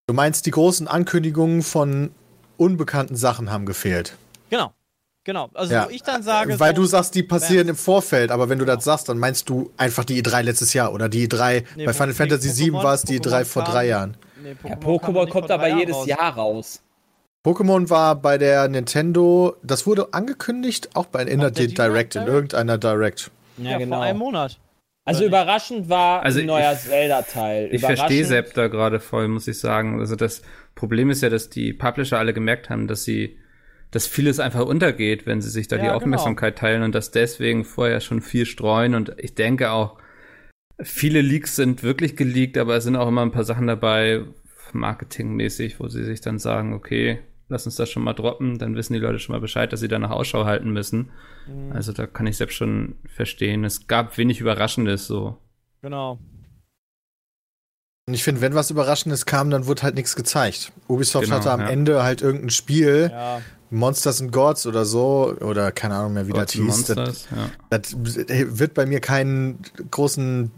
Du 0.07 0.13
meinst, 0.13 0.45
die 0.45 0.51
großen 0.51 0.87
Ankündigungen 0.87 1.63
von 1.63 2.11
unbekannten 2.57 3.15
Sachen 3.15 3.51
haben 3.51 3.65
gefehlt. 3.65 4.15
Genau. 4.51 4.73
Genau, 5.23 5.49
also 5.55 5.73
ja. 5.73 5.87
wo 5.87 5.89
ich 5.89 6.03
dann 6.03 6.21
sage. 6.21 6.59
Weil 6.59 6.75
so, 6.75 6.83
du 6.83 6.85
sagst, 6.85 7.15
die 7.15 7.23
passieren 7.23 7.67
im 7.67 7.75
Vorfeld, 7.75 8.29
aber 8.29 8.47
wenn 8.47 8.59
du 8.59 8.65
das 8.65 8.83
sagst, 8.83 9.09
dann 9.09 9.17
meinst 9.17 9.49
du 9.49 9.71
einfach 9.75 10.05
die 10.05 10.21
E3 10.21 10.43
letztes 10.43 10.73
Jahr 10.73 10.93
oder 10.93 11.09
die 11.09 11.27
E3, 11.27 11.63
nee, 11.75 11.85
bei 11.87 11.93
Final 11.93 12.13
Fantasy 12.13 12.65
VII 12.65 12.73
war 12.73 12.93
es 12.93 13.01
die 13.01 13.19
E3 13.19 13.43
vor 13.43 13.63
drei 13.63 13.87
Jahren. 13.87 14.17
Nee, 14.43 14.51
Pokémon, 14.51 14.69
ja, 14.69 14.75
Pokémon 14.75 15.29
kommt 15.29 15.49
aber 15.49 15.67
jedes 15.67 15.95
raus. 15.95 16.05
Jahr 16.05 16.35
raus. 16.35 16.81
Pokémon 17.45 17.91
war 17.91 18.19
bei 18.19 18.39
der 18.39 18.67
Nintendo, 18.67 19.55
das 19.61 19.85
wurde 19.85 20.15
angekündigt, 20.15 20.89
auch 20.95 21.05
bei 21.05 21.19
einer 21.19 21.51
Direct, 21.51 21.77
Direct, 21.77 22.15
in 22.15 22.25
irgendeiner 22.25 22.79
Direct. 22.79 23.29
Ja, 23.57 23.69
ja 23.69 23.77
genau. 23.77 23.97
vor 23.97 24.03
einem 24.03 24.17
Monat. 24.17 24.59
Also 25.03 25.25
überraschend 25.25 25.87
war 25.87 26.23
also 26.23 26.39
ein 26.39 26.47
neuer 26.47 26.75
Zelda-Teil. 26.75 27.69
Ich 27.71 27.81
verstehe 27.81 28.25
Sepp 28.25 28.55
da 28.55 28.67
gerade 28.67 28.99
voll, 28.99 29.27
muss 29.27 29.47
ich 29.47 29.59
sagen. 29.59 29.99
Also 29.99 30.15
das 30.15 30.41
Problem 30.73 31.11
ist 31.11 31.21
ja, 31.21 31.29
dass 31.29 31.51
die 31.51 31.71
Publisher 31.71 32.17
alle 32.17 32.33
gemerkt 32.33 32.71
haben, 32.71 32.87
dass 32.87 33.03
sie, 33.03 33.37
dass 33.91 34.07
vieles 34.07 34.39
einfach 34.39 34.65
untergeht, 34.65 35.27
wenn 35.27 35.39
sie 35.39 35.51
sich 35.51 35.67
da 35.67 35.75
ja, 35.75 35.81
die 35.83 35.87
genau. 35.89 35.97
Aufmerksamkeit 35.97 36.55
genau. 36.55 36.67
teilen 36.67 36.81
und 36.81 36.95
dass 36.95 37.11
deswegen 37.11 37.63
vorher 37.63 38.01
schon 38.01 38.23
viel 38.23 38.47
streuen. 38.47 38.95
Und 38.95 39.13
ich 39.19 39.35
denke 39.35 39.69
auch, 39.69 39.99
viele 40.81 41.21
Leaks 41.21 41.55
sind 41.55 41.83
wirklich 41.83 42.15
geleakt, 42.15 42.57
aber 42.57 42.75
es 42.77 42.85
sind 42.85 42.95
auch 42.95 43.07
immer 43.07 43.21
ein 43.21 43.31
paar 43.31 43.43
Sachen 43.43 43.67
dabei, 43.67 44.23
marketingmäßig, 44.73 45.79
wo 45.79 45.87
sie 45.89 46.03
sich 46.03 46.21
dann 46.21 46.39
sagen, 46.39 46.73
okay, 46.73 47.19
lass 47.47 47.65
uns 47.65 47.75
das 47.75 47.89
schon 47.89 48.03
mal 48.03 48.13
droppen, 48.13 48.57
dann 48.57 48.75
wissen 48.75 48.93
die 48.93 48.99
Leute 48.99 49.19
schon 49.19 49.33
mal 49.33 49.41
Bescheid, 49.41 49.71
dass 49.71 49.79
sie 49.79 49.87
danach 49.87 50.11
Ausschau 50.11 50.45
halten 50.45 50.71
müssen. 50.71 51.11
Mhm. 51.47 51.71
Also 51.71 51.93
da 51.93 52.07
kann 52.07 52.27
ich 52.27 52.37
selbst 52.37 52.55
schon 52.55 52.95
verstehen. 53.07 53.63
Es 53.63 53.87
gab 53.87 54.17
wenig 54.17 54.39
Überraschendes 54.39 55.07
so. 55.07 55.37
Genau. 55.81 56.19
Und 58.07 58.13
ich 58.13 58.23
finde, 58.23 58.41
wenn 58.41 58.53
was 58.53 58.69
Überraschendes 58.69 59.25
kam, 59.25 59.49
dann 59.49 59.65
wurde 59.65 59.81
halt 59.81 59.95
nichts 59.95 60.15
gezeigt. 60.15 60.71
Ubisoft 60.87 61.25
genau, 61.25 61.37
hatte 61.37 61.51
am 61.51 61.61
ja. 61.61 61.69
Ende 61.69 62.03
halt 62.03 62.21
irgendein 62.21 62.51
Spiel, 62.51 63.09
ja. 63.11 63.41
Monsters 63.71 64.21
and 64.21 64.31
Gods 64.31 64.65
oder 64.67 64.85
so, 64.85 65.35
oder 65.41 65.71
keine 65.71 65.95
Ahnung 65.95 66.13
mehr, 66.13 66.27
wie 66.27 66.31
Gods 66.31 66.43
das 66.43 66.53
hieß. 66.53 66.63
Monsters, 66.63 66.95
das, 66.95 67.27
ja. 67.31 67.49
das, 67.69 67.95
wird 68.57 68.73
bei 68.73 68.85
mir 68.85 68.99
keinen 68.99 69.59
großen, 69.91 70.51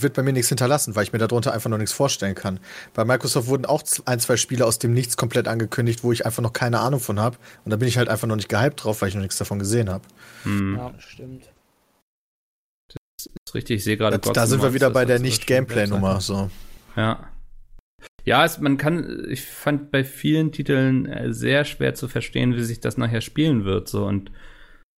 wird 0.00 0.14
bei 0.14 0.22
mir 0.22 0.32
nichts 0.32 0.48
hinterlassen, 0.48 0.94
weil 0.94 1.04
ich 1.04 1.12
mir 1.12 1.18
darunter 1.18 1.52
einfach 1.52 1.70
noch 1.70 1.78
nichts 1.78 1.92
vorstellen 1.92 2.34
kann. 2.34 2.60
Bei 2.94 3.04
Microsoft 3.04 3.48
wurden 3.48 3.66
auch 3.66 3.82
ein, 4.04 4.20
zwei 4.20 4.36
Spiele 4.36 4.66
aus 4.66 4.78
dem 4.78 4.92
Nichts 4.94 5.16
komplett 5.16 5.48
angekündigt, 5.48 6.04
wo 6.04 6.12
ich 6.12 6.24
einfach 6.26 6.42
noch 6.42 6.52
keine 6.52 6.80
Ahnung 6.80 7.00
von 7.00 7.18
habe. 7.18 7.36
Und 7.64 7.70
da 7.70 7.76
bin 7.76 7.88
ich 7.88 7.98
halt 7.98 8.08
einfach 8.08 8.28
noch 8.28 8.36
nicht 8.36 8.48
gehypt 8.48 8.84
drauf, 8.84 9.02
weil 9.02 9.08
ich 9.08 9.14
noch 9.14 9.22
nichts 9.22 9.38
davon 9.38 9.58
gesehen 9.58 9.90
habe. 9.90 10.04
Hm. 10.44 10.76
Ja, 10.76 10.94
stimmt. 10.98 11.44
Das 12.88 13.26
ist 13.46 13.54
richtig, 13.54 13.76
ich 13.78 13.84
sehe 13.84 13.96
gerade. 13.96 14.18
Da 14.18 14.46
sind 14.46 14.62
wir 14.62 14.74
wieder 14.74 14.90
bei 14.90 15.04
der 15.04 15.18
Nicht-Gameplay-Nummer, 15.18 16.20
so. 16.20 16.50
Ja. 16.96 17.28
Ja, 18.24 18.44
es, 18.44 18.58
man 18.58 18.78
kann, 18.78 19.26
ich 19.28 19.42
fand 19.42 19.90
bei 19.90 20.02
vielen 20.02 20.50
Titeln 20.50 21.06
äh, 21.06 21.32
sehr 21.32 21.64
schwer 21.64 21.94
zu 21.94 22.08
verstehen, 22.08 22.56
wie 22.56 22.62
sich 22.62 22.80
das 22.80 22.96
nachher 22.96 23.20
spielen 23.20 23.64
wird, 23.64 23.88
so 23.88 24.06
und 24.06 24.30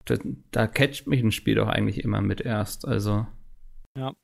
da, 0.04 0.16
da 0.52 0.66
catcht 0.68 1.08
mich 1.08 1.22
ein 1.22 1.32
Spiel 1.32 1.56
doch 1.56 1.66
eigentlich 1.66 2.04
immer 2.04 2.20
mit 2.20 2.40
erst, 2.40 2.86
also. 2.86 3.26
Ja. 3.98 4.14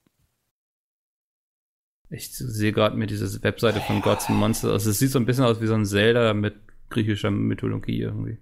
Ich 2.11 2.31
sehe 2.31 2.73
gerade 2.73 2.97
mir 2.97 3.07
diese 3.07 3.43
Webseite 3.43 3.81
von 3.81 4.03
Gods 4.03 4.29
and 4.29 4.39
Monsters, 4.39 4.71
also 4.71 4.91
es 4.91 4.99
sieht 4.99 5.11
so 5.11 5.19
ein 5.19 5.27
bisschen 5.27 5.45
aus 5.45 5.61
wie 5.61 5.67
so 5.67 5.75
ein 5.75 5.87
Zelda 5.87 6.35
mit 6.35 6.55
griechischer 6.91 7.31
Mythologie 7.31 8.01
irgendwie. 8.01 8.39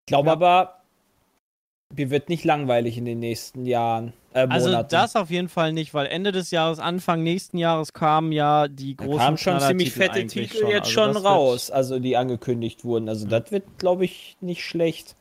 Ich 0.00 0.06
glaube 0.06 0.28
ja. 0.28 0.32
aber, 0.32 0.81
mir 1.96 2.10
wird 2.10 2.28
nicht 2.28 2.44
langweilig 2.44 2.98
in 2.98 3.04
den 3.04 3.18
nächsten 3.18 3.66
Jahren. 3.66 4.12
Äh, 4.34 4.46
also 4.48 4.82
das 4.82 5.16
auf 5.16 5.30
jeden 5.30 5.48
Fall 5.48 5.72
nicht, 5.72 5.94
weil 5.94 6.06
Ende 6.06 6.32
des 6.32 6.50
Jahres, 6.50 6.78
Anfang 6.78 7.22
nächsten 7.22 7.58
Jahres 7.58 7.92
kamen 7.92 8.32
ja 8.32 8.68
die 8.68 8.96
großen 8.96 9.18
da 9.18 9.24
kamen 9.24 9.38
schon 9.38 9.60
ziemlich 9.60 9.92
fette 9.92 10.26
Titel 10.26 10.58
schon. 10.58 10.70
jetzt 10.70 10.96
also 10.96 11.12
schon 11.12 11.16
raus, 11.16 11.70
also 11.70 11.98
die 11.98 12.16
angekündigt 12.16 12.84
wurden. 12.84 13.08
Also 13.08 13.26
ja. 13.26 13.40
das 13.40 13.52
wird, 13.52 13.64
glaube 13.78 14.04
ich, 14.04 14.36
nicht 14.40 14.64
schlecht. 14.64 15.16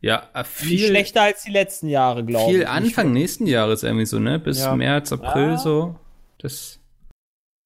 Ja, 0.00 0.28
äh, 0.34 0.42
viel 0.42 0.70
nicht 0.70 0.86
schlechter 0.88 1.22
als 1.22 1.44
die 1.44 1.52
letzten 1.52 1.88
Jahre, 1.88 2.24
glaube 2.24 2.50
ich. 2.50 2.56
Viel 2.56 2.66
Anfang 2.66 3.12
nächsten 3.12 3.46
Jahres 3.46 3.84
irgendwie 3.84 4.06
so, 4.06 4.18
ne? 4.18 4.40
Bis 4.40 4.60
ja. 4.60 4.74
März, 4.74 5.12
April 5.12 5.50
ah. 5.50 5.58
so. 5.58 5.94
Das 6.38 6.80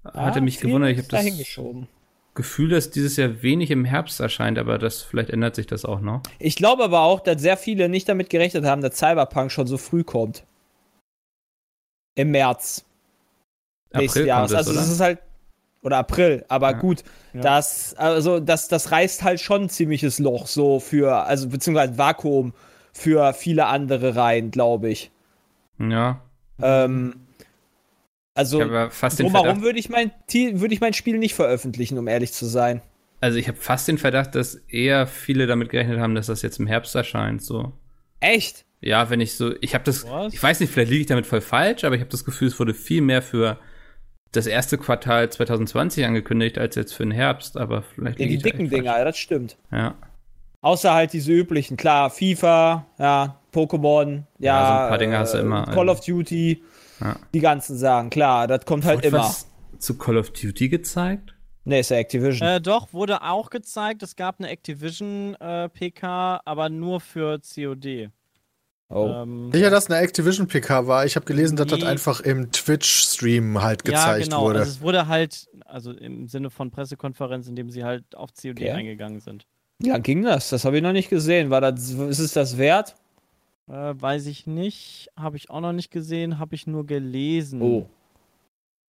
hatte 0.04 0.42
mich 0.42 0.60
gewundert. 0.60 0.90
Ich 0.90 0.98
habe 0.98 1.08
das 1.08 1.24
hingeschoben. 1.24 1.88
Gefühl, 2.36 2.68
dass 2.68 2.90
dieses 2.90 3.16
Jahr 3.16 3.42
wenig 3.42 3.70
im 3.70 3.84
Herbst 3.84 4.20
erscheint, 4.20 4.58
aber 4.58 4.78
das 4.78 5.02
vielleicht 5.02 5.30
ändert 5.30 5.56
sich 5.56 5.66
das 5.66 5.84
auch 5.84 6.00
noch. 6.00 6.22
Ich 6.38 6.56
glaube 6.56 6.84
aber 6.84 7.00
auch, 7.00 7.20
dass 7.20 7.42
sehr 7.42 7.56
viele 7.56 7.88
nicht 7.88 8.08
damit 8.08 8.30
gerechnet 8.30 8.64
haben, 8.64 8.82
dass 8.82 8.96
Cyberpunk 8.96 9.50
schon 9.50 9.66
so 9.66 9.78
früh 9.78 10.04
kommt. 10.04 10.44
Im 12.14 12.30
März. 12.30 12.84
Nächstes 13.92 14.26
Jahres. 14.26 14.52
Es, 14.52 14.56
also 14.56 14.72
es 14.72 14.90
ist 14.90 15.00
halt 15.00 15.18
oder 15.82 15.98
April, 15.98 16.44
aber 16.48 16.72
ja. 16.72 16.78
gut, 16.78 17.04
ja. 17.32 17.42
das 17.42 17.94
also 17.94 18.40
das 18.40 18.68
das 18.68 18.90
reißt 18.90 19.22
halt 19.22 19.40
schon 19.40 19.62
ein 19.62 19.68
ziemliches 19.68 20.18
Loch 20.18 20.48
so 20.48 20.80
für 20.80 21.24
also 21.26 21.48
beziehungsweise 21.48 21.96
Vakuum 21.96 22.54
für 22.92 23.32
viele 23.34 23.66
andere 23.66 24.16
Reihen, 24.16 24.50
glaube 24.50 24.90
ich. 24.90 25.10
Ja. 25.78 26.22
Ähm, 26.60 27.25
also 28.36 28.58
drumherum 28.58 29.62
würde 29.62 29.78
ich, 29.78 29.88
mein, 29.88 30.10
würd 30.30 30.72
ich 30.72 30.80
mein 30.80 30.92
Spiel 30.92 31.18
nicht 31.18 31.34
veröffentlichen, 31.34 31.98
um 31.98 32.06
ehrlich 32.06 32.32
zu 32.32 32.46
sein. 32.46 32.82
Also 33.20 33.38
ich 33.38 33.48
habe 33.48 33.58
fast 33.58 33.88
den 33.88 33.98
Verdacht, 33.98 34.34
dass 34.34 34.54
eher 34.68 35.06
viele 35.06 35.46
damit 35.46 35.70
gerechnet 35.70 35.98
haben, 35.98 36.14
dass 36.14 36.26
das 36.26 36.42
jetzt 36.42 36.60
im 36.60 36.66
Herbst 36.66 36.94
erscheint. 36.94 37.42
So. 37.42 37.72
Echt? 38.20 38.64
Ja, 38.80 39.08
wenn 39.10 39.20
ich 39.20 39.34
so, 39.34 39.54
ich 39.62 39.74
habe 39.74 39.84
das, 39.84 40.04
Was? 40.08 40.34
ich 40.34 40.42
weiß 40.42 40.60
nicht, 40.60 40.70
vielleicht 40.72 40.90
liege 40.90 41.00
ich 41.00 41.06
damit 41.06 41.26
voll 41.26 41.40
falsch, 41.40 41.84
aber 41.84 41.94
ich 41.94 42.00
habe 42.02 42.10
das 42.10 42.24
Gefühl, 42.24 42.48
es 42.48 42.60
wurde 42.60 42.74
viel 42.74 43.00
mehr 43.00 43.22
für 43.22 43.58
das 44.32 44.46
erste 44.46 44.76
Quartal 44.76 45.30
2020 45.30 46.04
angekündigt 46.04 46.58
als 46.58 46.74
jetzt 46.76 46.92
für 46.92 47.04
den 47.04 47.12
Herbst, 47.12 47.56
aber 47.56 47.82
vielleicht 47.82 48.20
Ja, 48.20 48.26
die 48.26 48.36
dicken 48.38 48.68
Dinger, 48.68 49.02
das 49.04 49.16
stimmt. 49.16 49.56
falsch. 49.70 49.82
Ja. 49.82 49.94
Außer 50.60 50.92
halt 50.92 51.12
diese 51.12 51.32
üblichen, 51.32 51.76
klar, 51.76 52.10
FIFA, 52.10 52.86
ja, 52.98 53.40
Pokémon, 53.54 54.24
ja, 54.38 54.60
Ja, 54.60 54.66
so 54.66 54.72
ein 54.84 54.88
paar 54.90 54.98
Dinge 54.98 55.18
hast 55.18 55.34
du 55.34 55.38
immer, 55.38 55.64
Call 55.64 55.88
also. 55.88 55.92
of 55.92 56.00
Duty, 56.04 56.62
Ja. 57.00 57.16
die 57.34 57.40
ganzen 57.40 57.76
Sachen, 57.76 58.10
klar, 58.10 58.46
das 58.46 58.64
kommt 58.64 58.84
halt 58.84 58.98
Wurde 58.98 59.08
immer. 59.08 59.18
was 59.20 59.46
zu 59.78 59.96
Call 59.98 60.16
of 60.16 60.30
Duty 60.30 60.68
gezeigt? 60.68 61.34
Ne, 61.64 61.80
ist 61.80 61.90
ja 61.90 61.96
Activision. 61.96 62.46
Äh, 62.48 62.60
doch, 62.60 62.92
wurde 62.92 63.22
auch 63.22 63.50
gezeigt. 63.50 64.02
Es 64.02 64.14
gab 64.16 64.38
eine 64.38 64.48
Activision-PK, 64.50 66.40
aber 66.44 66.68
nur 66.68 67.00
für 67.00 67.38
COD. 67.40 68.10
oh. 68.88 69.08
Ähm, 69.08 69.50
Sicher, 69.52 69.70
dass 69.70 69.90
eine 69.90 69.98
Activision 70.00 70.46
PK 70.46 70.86
war. 70.86 71.04
Ich 71.04 71.16
habe 71.16 71.26
gelesen, 71.26 71.56
dass 71.56 71.66
das 71.66 71.80
Nee. 71.80 71.86
einfach 71.86 72.20
im 72.20 72.52
Twitch-Stream 72.52 73.62
halt 73.62 73.86
ja, 73.86 73.92
gezeigt 73.94 74.24
genau. 74.26 74.42
wurde. 74.42 74.60
Also 74.60 74.70
es 74.70 74.80
wurde 74.80 75.08
halt, 75.08 75.48
also 75.64 75.90
im 75.92 76.28
Sinne 76.28 76.50
von 76.50 76.70
Pressekonferenz, 76.70 77.48
indem 77.48 77.68
sie 77.70 77.84
halt 77.84 78.14
auf 78.14 78.30
COD 78.32 78.50
Okay. 78.52 78.70
eingegangen 78.70 79.20
sind. 79.20 79.46
Lang 79.82 80.02
ging 80.02 80.22
das? 80.22 80.48
Das 80.50 80.64
habe 80.64 80.76
ich 80.76 80.82
noch 80.82 80.92
nicht 80.92 81.10
gesehen. 81.10 81.50
War 81.50 81.60
das, 81.60 81.90
ist 81.90 82.18
es 82.20 82.32
das 82.32 82.56
wert? 82.58 82.94
Äh, 83.68 83.94
weiß 84.00 84.26
ich 84.26 84.46
nicht. 84.46 85.10
Habe 85.16 85.36
ich 85.36 85.50
auch 85.50 85.60
noch 85.60 85.72
nicht 85.72 85.90
gesehen. 85.90 86.38
Habe 86.38 86.54
ich 86.54 86.66
nur 86.66 86.86
gelesen. 86.86 87.60
Oh. 87.62 87.88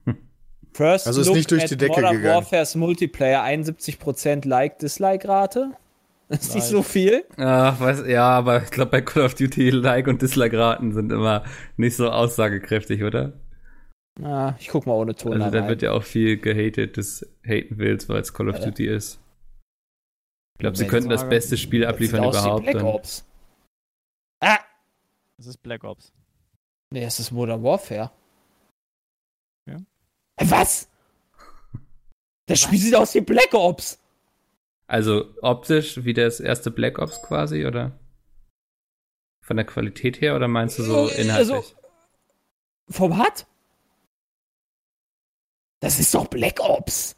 Hm. 0.05 0.17
First 0.73 1.07
Also 1.07 1.21
ist 1.21 1.27
look 1.27 1.35
nicht 1.37 1.51
durch 1.51 1.65
die 1.65 1.77
Decke 1.77 1.93
Modern 2.01 2.17
gegangen. 2.17 2.35
Warfare's 2.35 2.75
Multiplayer 2.75 3.43
71% 3.43 4.47
Like-Dislike-Rate. 4.47 5.71
Ist 6.29 6.53
nicht 6.55 6.65
so 6.65 6.83
viel. 6.83 7.23
Ach, 7.37 7.79
weiß, 7.79 8.03
ja, 8.05 8.27
aber 8.27 8.61
ich 8.61 8.69
glaube, 8.69 8.91
bei 8.91 9.01
Call 9.01 9.23
of 9.23 9.35
Duty 9.35 9.69
Like- 9.69 10.07
und 10.07 10.21
Dislike-Raten 10.21 10.91
sind 10.91 11.09
immer 11.13 11.45
nicht 11.77 11.95
so 11.95 12.09
aussagekräftig, 12.09 13.01
oder? 13.03 13.31
Na, 14.19 14.57
ich 14.59 14.67
guck 14.67 14.85
mal 14.85 14.93
ohne 14.95 15.15
Ton 15.15 15.33
Also 15.41 15.49
da 15.51 15.59
rein. 15.61 15.69
wird 15.69 15.83
ja 15.83 15.93
auch 15.93 16.03
viel 16.03 16.35
gehatet 16.37 16.97
des 16.97 17.25
haten 17.45 17.77
willst, 17.77 18.09
weil 18.09 18.19
es 18.19 18.33
Call 18.33 18.49
of 18.49 18.57
Ja. 18.59 18.65
Duty 18.65 18.87
ist. 18.87 19.21
Ich 20.55 20.59
glaube, 20.59 20.75
sie 20.75 20.85
könnten 20.85 21.07
das 21.09 21.29
beste 21.29 21.55
Spiel 21.55 21.85
abliefern 21.85 22.25
überhaupt. 22.25 22.65
Black 22.65 22.83
Ops. 22.83 23.25
Ah! 24.43 24.59
Das 25.37 25.45
ist 25.47 25.61
Black 25.61 25.83
Ops. 25.83 26.11
Nee, 26.91 27.03
es 27.03 27.19
ist 27.19 27.31
Modern 27.31 27.63
Warfare. 27.63 28.11
Ja. 29.69 29.77
Was? 30.39 30.89
Das 32.47 32.61
Spiel 32.61 32.79
sieht 32.79 32.95
aus 32.95 33.13
wie 33.13 33.21
Black 33.21 33.53
Ops. 33.53 33.99
Also 34.87 35.33
optisch 35.41 36.03
wie 36.05 36.13
das 36.13 36.39
erste 36.39 36.71
Black 36.71 36.97
Ops 36.97 37.21
quasi, 37.21 37.65
oder? 37.65 37.99
Von 39.43 39.57
der 39.57 39.65
Qualität 39.65 40.21
her, 40.21 40.35
oder 40.35 40.47
meinst 40.47 40.79
du 40.79 40.83
so 40.83 41.09
Äh, 41.09 41.21
inhaltlich? 41.21 41.53
also- 41.55 41.75
Vom 42.89 43.17
HUD? 43.21 43.45
Das 45.81 45.99
ist 45.99 46.13
doch 46.13 46.27
Black 46.27 46.59
Ops. 46.61 47.16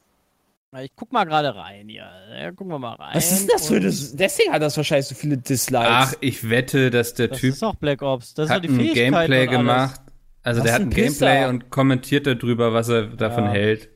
Ich 0.78 0.92
guck 0.96 1.12
mal 1.12 1.24
gerade 1.26 1.56
rein 1.56 1.90
hier. 1.90 2.08
Ja, 2.32 2.52
gucken 2.52 2.68
wir 2.72 2.78
mal 2.80 2.94
rein. 2.94 3.16
Was 3.16 3.32
ist 3.32 3.42
denn 3.42 3.50
das 3.54 3.68
für 3.68 3.80
das? 3.80 4.16
Deswegen 4.16 4.54
hat 4.54 4.62
das 4.62 4.78
wahrscheinlich 4.78 5.08
so 5.08 5.16
viele 5.16 5.36
Dislikes. 5.38 5.88
Ach, 5.90 6.14
ich 6.22 6.48
wette, 6.48 6.92
dass 6.92 7.16
der 7.16 7.30
Das 7.30 7.40
Typ 7.40 7.54
ist 7.54 7.64
auch 7.64 7.76
Black 7.76 8.04
Ops. 8.04 8.36
Das 8.36 8.46
ist 8.46 8.52
hat 8.52 8.64
die 8.64 8.70
ein 8.70 8.94
Gameplay 8.94 9.48
gemacht. 9.48 10.00
Also 10.44 10.60
Was 10.60 10.66
der 10.66 10.74
hat 10.76 10.82
ein 10.82 10.90
Gameplay 10.92 11.38
Pisser. 11.38 11.50
und 11.50 11.70
kommentiert 11.72 12.28
darüber, 12.28 12.72
was 12.72 12.88
er 12.90 13.08
davon 13.08 13.46
Ja. 13.46 13.52
hält. 13.52 13.90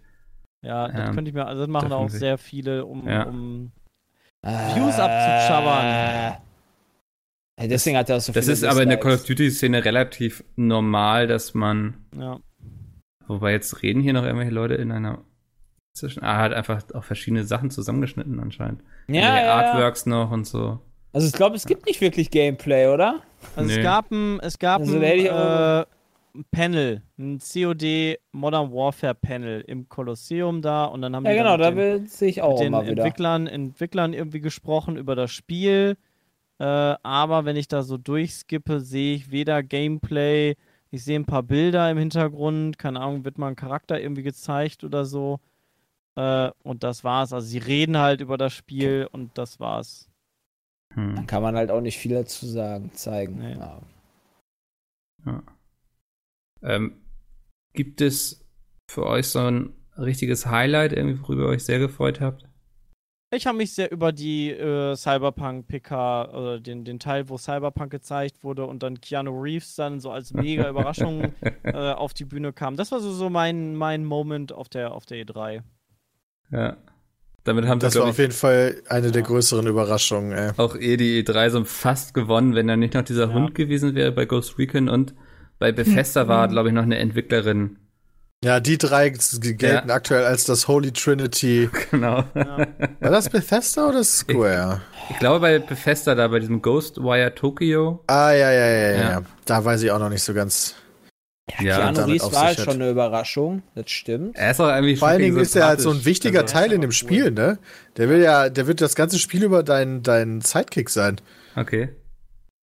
Ja, 0.63 0.88
das 0.88 1.09
Ähm, 1.09 1.15
könnte 1.15 1.29
ich 1.29 1.36
mir, 1.36 1.45
also 1.45 1.62
das 1.62 1.69
machen 1.69 1.91
auch 1.91 2.09
sehr 2.09 2.38
viele, 2.38 2.86
um, 2.86 3.07
Ja. 3.07 3.23
um 3.23 3.71
Äh, 4.41 4.75
Views 4.75 4.99
abzuschabbern. 4.99 6.38
Ey, 7.55 7.67
deswegen 7.67 7.95
hat 7.97 8.09
er 8.09 8.19
so 8.19 8.33
Das 8.33 8.45
viele 8.45 8.53
ist 8.53 8.63
aber 8.65 8.81
in 8.83 8.89
der 8.89 8.97
Call 8.97 9.12
of 9.13 9.19
Dislikes. 9.21 9.38
Duty-Szene 9.59 9.86
relativ 9.86 10.43
normal, 10.55 11.27
dass 11.27 11.53
man, 11.53 12.03
ja. 12.17 12.39
wobei 13.27 13.51
jetzt 13.51 13.83
reden 13.83 14.01
hier 14.01 14.12
noch 14.13 14.23
irgendwelche 14.23 14.51
Leute 14.51 14.73
in 14.73 14.91
einer 14.91 15.23
zwischen, 15.93 16.23
ah, 16.23 16.38
hat 16.39 16.53
einfach 16.53 16.84
auch 16.93 17.03
verschiedene 17.03 17.43
Sachen 17.43 17.69
zusammengeschnitten 17.69 18.39
anscheinend. 18.39 18.82
Ja, 19.08 19.21
ja, 19.21 19.41
ja. 19.41 19.53
Artworks 19.53 20.06
noch 20.06 20.32
und 20.32 20.45
so. 20.45 20.79
Also 21.13 21.27
ich 21.27 21.34
glaube, 21.34 21.56
es 21.56 21.65
gibt 21.65 21.86
nicht 21.86 22.01
wirklich 22.01 22.32
Gameplay, 22.32 22.88
oder? 22.88 23.21
Also 23.56 23.69
Nee. 23.69 23.77
es 23.77 23.84
gab 23.84 24.12
ein, 24.12 24.39
es 24.39 24.58
gab 24.58 24.82
Also 24.82 24.95
ein, 24.97 25.03
äh, 25.03 25.86
ein 26.36 26.45
Panel, 26.49 27.03
ein 27.19 27.38
COD 27.39 28.17
Modern 28.32 28.71
Warfare 28.73 29.13
Panel 29.13 29.62
im 29.67 29.88
Kolosseum 29.88 30.63
da 30.63 30.86
und 30.86 31.03
dann 31.03 31.15
haben 31.15 31.25
Ja, 31.25 31.32
die 31.34 31.38
genau, 31.38 31.58
da 31.58 31.69
den, 31.69 32.08
sehe 32.08 32.29
ich 32.29 32.41
auch 32.41 32.60
mit 32.60 32.62
den 32.63 32.73
wieder. 32.73 33.03
Entwicklern, 33.03 33.45
Entwicklern 33.45 34.13
irgendwie 34.13 34.41
gesprochen 34.41 34.97
über 34.97 35.15
das 35.15 35.32
Spiel. 35.32 35.95
Äh, 36.58 36.63
aber 36.65 37.45
wenn 37.45 37.56
ich 37.56 37.67
da 37.67 37.84
so 37.84 37.97
durchskippe, 37.97 38.79
sehe 38.79 39.15
ich 39.15 39.29
weder 39.29 39.62
Gameplay, 39.62 40.56
ich 40.89 41.03
sehe 41.03 41.19
ein 41.19 41.25
paar 41.25 41.43
Bilder 41.43 41.91
im 41.91 41.97
Hintergrund, 41.99 42.79
keine 42.79 42.99
Ahnung, 43.01 43.25
wird 43.25 43.38
mal 43.38 43.49
ein 43.49 43.56
Charakter 43.56 43.99
irgendwie 44.01 44.23
gezeigt 44.23 44.84
oder 44.84 45.06
so. 45.06 45.39
Äh, 46.15 46.52
und 46.63 46.84
das 46.84 47.04
war's. 47.04 47.34
Also 47.34 47.47
sie 47.47 47.58
reden 47.58 47.97
halt 47.97 48.21
über 48.21 48.38
das 48.38 48.54
Spiel 48.54 49.08
und 49.12 49.38
das 49.38 49.60
war's. 49.60 50.10
Hm. 50.93 51.15
Dann 51.15 51.28
kann 51.28 51.41
man 51.41 51.56
halt 51.56 51.71
auch 51.71 51.82
nicht 51.82 51.97
viel 51.97 52.13
dazu 52.13 52.45
sagen, 52.45 52.91
zeigen. 52.93 53.39
Nee. 53.39 53.54
Ja. 53.54 53.82
Ja. 55.26 55.43
Ähm, 56.62 57.02
gibt 57.73 58.02
es 58.02 58.45
für 58.89 59.06
euch 59.06 59.28
so 59.28 59.39
ein 59.39 59.73
richtiges 59.97 60.45
Highlight, 60.45 60.93
irgendwie, 60.93 61.21
worüber 61.21 61.43
ihr 61.43 61.49
euch 61.49 61.65
sehr 61.65 61.80
gefreut 61.80 62.21
habt? 62.21 62.45
Ich 63.34 63.47
habe 63.47 63.58
mich 63.58 63.73
sehr 63.73 63.91
über 63.91 64.12
die 64.12 64.52
äh, 64.52 64.95
Cyberpunk 64.95 65.67
PK, 65.67 66.30
oder 66.30 66.60
den, 66.60 66.86
den 66.86 66.99
Teil, 66.99 67.30
wo 67.30 67.38
Cyberpunk 67.38 67.91
gezeigt 67.91 68.43
wurde 68.43 68.65
und 68.65 68.84
dann 68.84 69.02
Keanu 69.02 69.41
Reeves 69.41 69.76
dann 69.76 69.99
so 69.99 70.12
als 70.12 70.34
mega 70.34 70.69
Überraschung 70.69 71.34
äh, 71.63 71.93
auf 71.93 72.13
die 72.13 72.26
Bühne 72.26 72.54
kam. 72.54 72.76
Das 72.76 72.91
war 72.91 72.99
so, 72.99 73.12
so 73.12 73.32
mein, 73.32 73.76
mein 73.76 74.06
Moment 74.06 74.54
auf 74.54 74.69
der, 74.69 74.93
auf 74.93 75.08
der 75.08 75.26
E3. 75.26 75.63
Ja. 76.51 76.77
Damit 77.45 77.65
haben 77.67 77.82
sie, 77.82 77.86
Das 77.88 77.95
war 77.95 78.01
glaube 78.03 78.10
auf 78.12 78.15
ich, 78.15 78.21
jeden 78.21 78.34
Fall 78.34 78.82
eine 78.88 79.12
der 79.12 79.21
Ja. 79.21 79.27
größeren 79.27 79.67
Überraschungen, 79.67 80.32
ey. 80.32 80.51
auch 80.58 80.75
eh 80.77 80.95
die 80.97 81.23
E3 81.25 81.49
so 81.49 81.65
fast 81.65 82.13
gewonnen, 82.13 82.56
wenn 82.56 82.67
da 82.67 82.77
nicht 82.77 82.93
noch 82.93 83.03
dieser 83.03 83.27
Ja. 83.27 83.34
Hund 83.34 83.53
gewesen 83.53 83.95
wäre 83.95 84.12
bei 84.13 84.25
Ghost 84.25 84.58
Recon 84.58 84.88
und 84.88 85.13
bei 85.60 85.71
Bethesda 85.73 86.27
war, 86.27 86.47
glaube 86.47 86.69
ich, 86.69 86.73
noch 86.75 86.84
eine 86.84 86.97
Entwicklerin. 86.97 87.77
Ja, 88.43 88.60
die 88.60 88.77
drei 88.77 89.10
gelten 89.10 89.89
aktuell 89.89 90.25
als 90.25 90.43
das 90.45 90.67
Holy 90.67 90.91
Trinity. 90.91 91.69
Genau. 91.91 92.23
Ja. 92.36 92.58
War 92.99 93.12
das 93.12 93.29
Bethesda 93.29 93.88
oder 93.89 94.03
Square? 94.03 94.82
Ich 95.10 95.19
glaube 95.19 95.39
bei 95.41 95.60
Bethesda 95.60 96.15
da, 96.15 96.27
bei 96.27 96.39
diesem 96.39 96.62
Ghostwire 96.62 97.34
Tokyo. 97.36 98.03
Ah, 98.08 98.32
ja, 98.32 98.51
ja, 98.51 98.65
ja, 98.67 98.77
ja, 98.77 98.91
Ja. 98.91 99.12
ja. 99.12 99.21
Da 99.45 99.63
weiß 99.63 99.84
ich 99.84 99.91
auch 99.91 99.99
noch 99.99 100.10
nicht 100.10 100.23
so 100.23 100.34
ganz. 100.34 100.75
Ja, 101.60 101.77
Keanu 101.77 101.97
damit 101.97 102.21
Reeves 102.21 102.34
war 102.34 102.43
halt 102.45 102.60
schon 102.60 102.75
eine 102.75 102.89
Überraschung, 102.89 103.63
das 103.75 103.91
stimmt. 103.91 104.38
Er 104.38 104.51
ist 104.51 104.62
auch 104.62 104.69
irgendwie 104.69 104.95
Vor 104.95 105.10
allen 105.10 105.21
Dingen 105.21 105.38
ist 105.38 105.56
er 105.56 105.67
halt 105.67 105.82
so 105.82 105.91
ein 105.91 106.06
wichtiger 106.06 106.41
Also, 106.41 106.53
Teil 106.53 106.71
in 106.71 106.82
dem 106.82 106.89
cool. 106.89 106.93
Spiel, 106.93 107.32
ne? 107.32 107.60
Der 107.97 108.08
will 108.08 108.21
ja, 108.21 108.49
der 108.49 108.65
wird 108.65 108.79
das 108.79 108.95
ganze 108.95 109.19
Spiel 109.19 109.43
über 109.43 109.62
deinen 109.62 110.03
dein 110.03 110.39
Sidekick 110.39 110.89
sein. 110.89 111.19
Okay. 111.56 111.89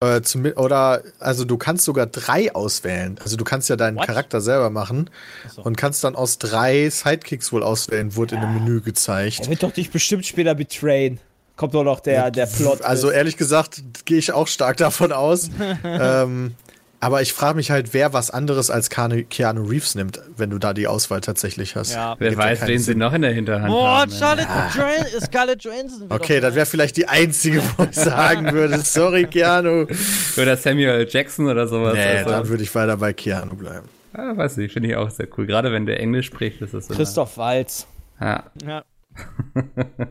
Äh, 0.02 0.22
zum, 0.22 0.46
oder, 0.56 1.02
also 1.18 1.44
du 1.44 1.58
kannst 1.58 1.84
sogar 1.84 2.06
drei 2.06 2.54
auswählen. 2.54 3.20
Also 3.22 3.36
du 3.36 3.44
kannst 3.44 3.68
ja 3.68 3.76
deinen 3.76 3.98
What? 3.98 4.06
Charakter 4.06 4.40
selber 4.40 4.70
machen 4.70 5.10
Achso. 5.44 5.60
und 5.60 5.76
kannst 5.76 6.02
dann 6.02 6.16
aus 6.16 6.38
drei 6.38 6.88
Sidekicks 6.88 7.52
wohl 7.52 7.62
auswählen, 7.62 8.16
wurde 8.16 8.36
in 8.36 8.40
dem 8.40 8.54
Menü 8.54 8.80
gezeigt. 8.80 9.40
Er 9.40 9.50
wird 9.50 9.62
doch 9.62 9.72
dich 9.72 9.90
bestimmt 9.90 10.24
später 10.24 10.54
betrayen. 10.54 11.20
Kommt 11.56 11.74
doch 11.74 11.84
noch 11.84 12.00
der, 12.00 12.30
der 12.30 12.46
Plot. 12.46 12.80
Also 12.80 13.10
ehrlich 13.10 13.36
gesagt 13.36 13.82
gehe 14.06 14.16
ich 14.16 14.32
auch 14.32 14.48
stark 14.48 14.78
davon 14.78 15.12
aus. 15.12 15.50
ähm, 15.84 16.54
aber 17.00 17.22
ich 17.22 17.32
frage 17.32 17.56
mich 17.56 17.70
halt, 17.70 17.94
wer 17.94 18.12
was 18.12 18.30
anderes 18.30 18.70
als 18.70 18.90
Keanu, 18.90 19.22
Keanu 19.24 19.62
Reeves 19.64 19.94
nimmt, 19.94 20.20
wenn 20.36 20.50
du 20.50 20.58
da 20.58 20.74
die 20.74 20.86
Auswahl 20.86 21.20
tatsächlich 21.22 21.74
hast. 21.76 21.94
Ja. 21.94 22.14
Wer 22.18 22.32
ja 22.32 22.36
weiß, 22.38 22.60
wen 22.66 22.78
sie 22.78 22.84
Sinn. 22.84 22.98
noch 22.98 23.12
in 23.14 23.22
der 23.22 23.32
Hinterhand 23.32 23.72
Oh, 23.72 23.86
haben. 23.86 24.10
Scarlett, 24.10 24.46
Johansson- 24.76 25.20
Scarlett 25.22 25.64
Johansson. 25.64 26.06
Okay, 26.10 26.40
das 26.40 26.54
wäre 26.54 26.66
vielleicht 26.66 26.96
die 26.98 27.08
einzige, 27.08 27.62
wo 27.76 27.84
ich 27.84 27.94
sagen 27.96 28.52
würde, 28.52 28.78
sorry 28.80 29.24
Keanu. 29.24 29.86
Oder 30.36 30.56
Samuel 30.56 31.06
Jackson 31.08 31.46
oder 31.48 31.66
sowas. 31.66 31.94
Nee, 31.94 32.18
also, 32.18 32.30
dann 32.30 32.48
würde 32.48 32.62
ich 32.62 32.74
weiter 32.74 32.96
bei 32.98 33.12
Keanu 33.14 33.54
bleiben. 33.56 33.88
ah, 34.12 34.36
weiß 34.36 34.58
nicht, 34.58 34.72
finde 34.72 34.90
ich 34.90 34.96
auch 34.96 35.10
sehr 35.10 35.26
cool. 35.38 35.46
Gerade 35.46 35.72
wenn 35.72 35.86
der 35.86 36.00
Englisch 36.00 36.26
spricht, 36.26 36.60
ist 36.60 36.74
das 36.74 36.86
so. 36.86 36.94
Christoph 36.94 37.36
Walz. 37.38 37.86
Ja, 38.20 38.44
Ja. 38.66 38.84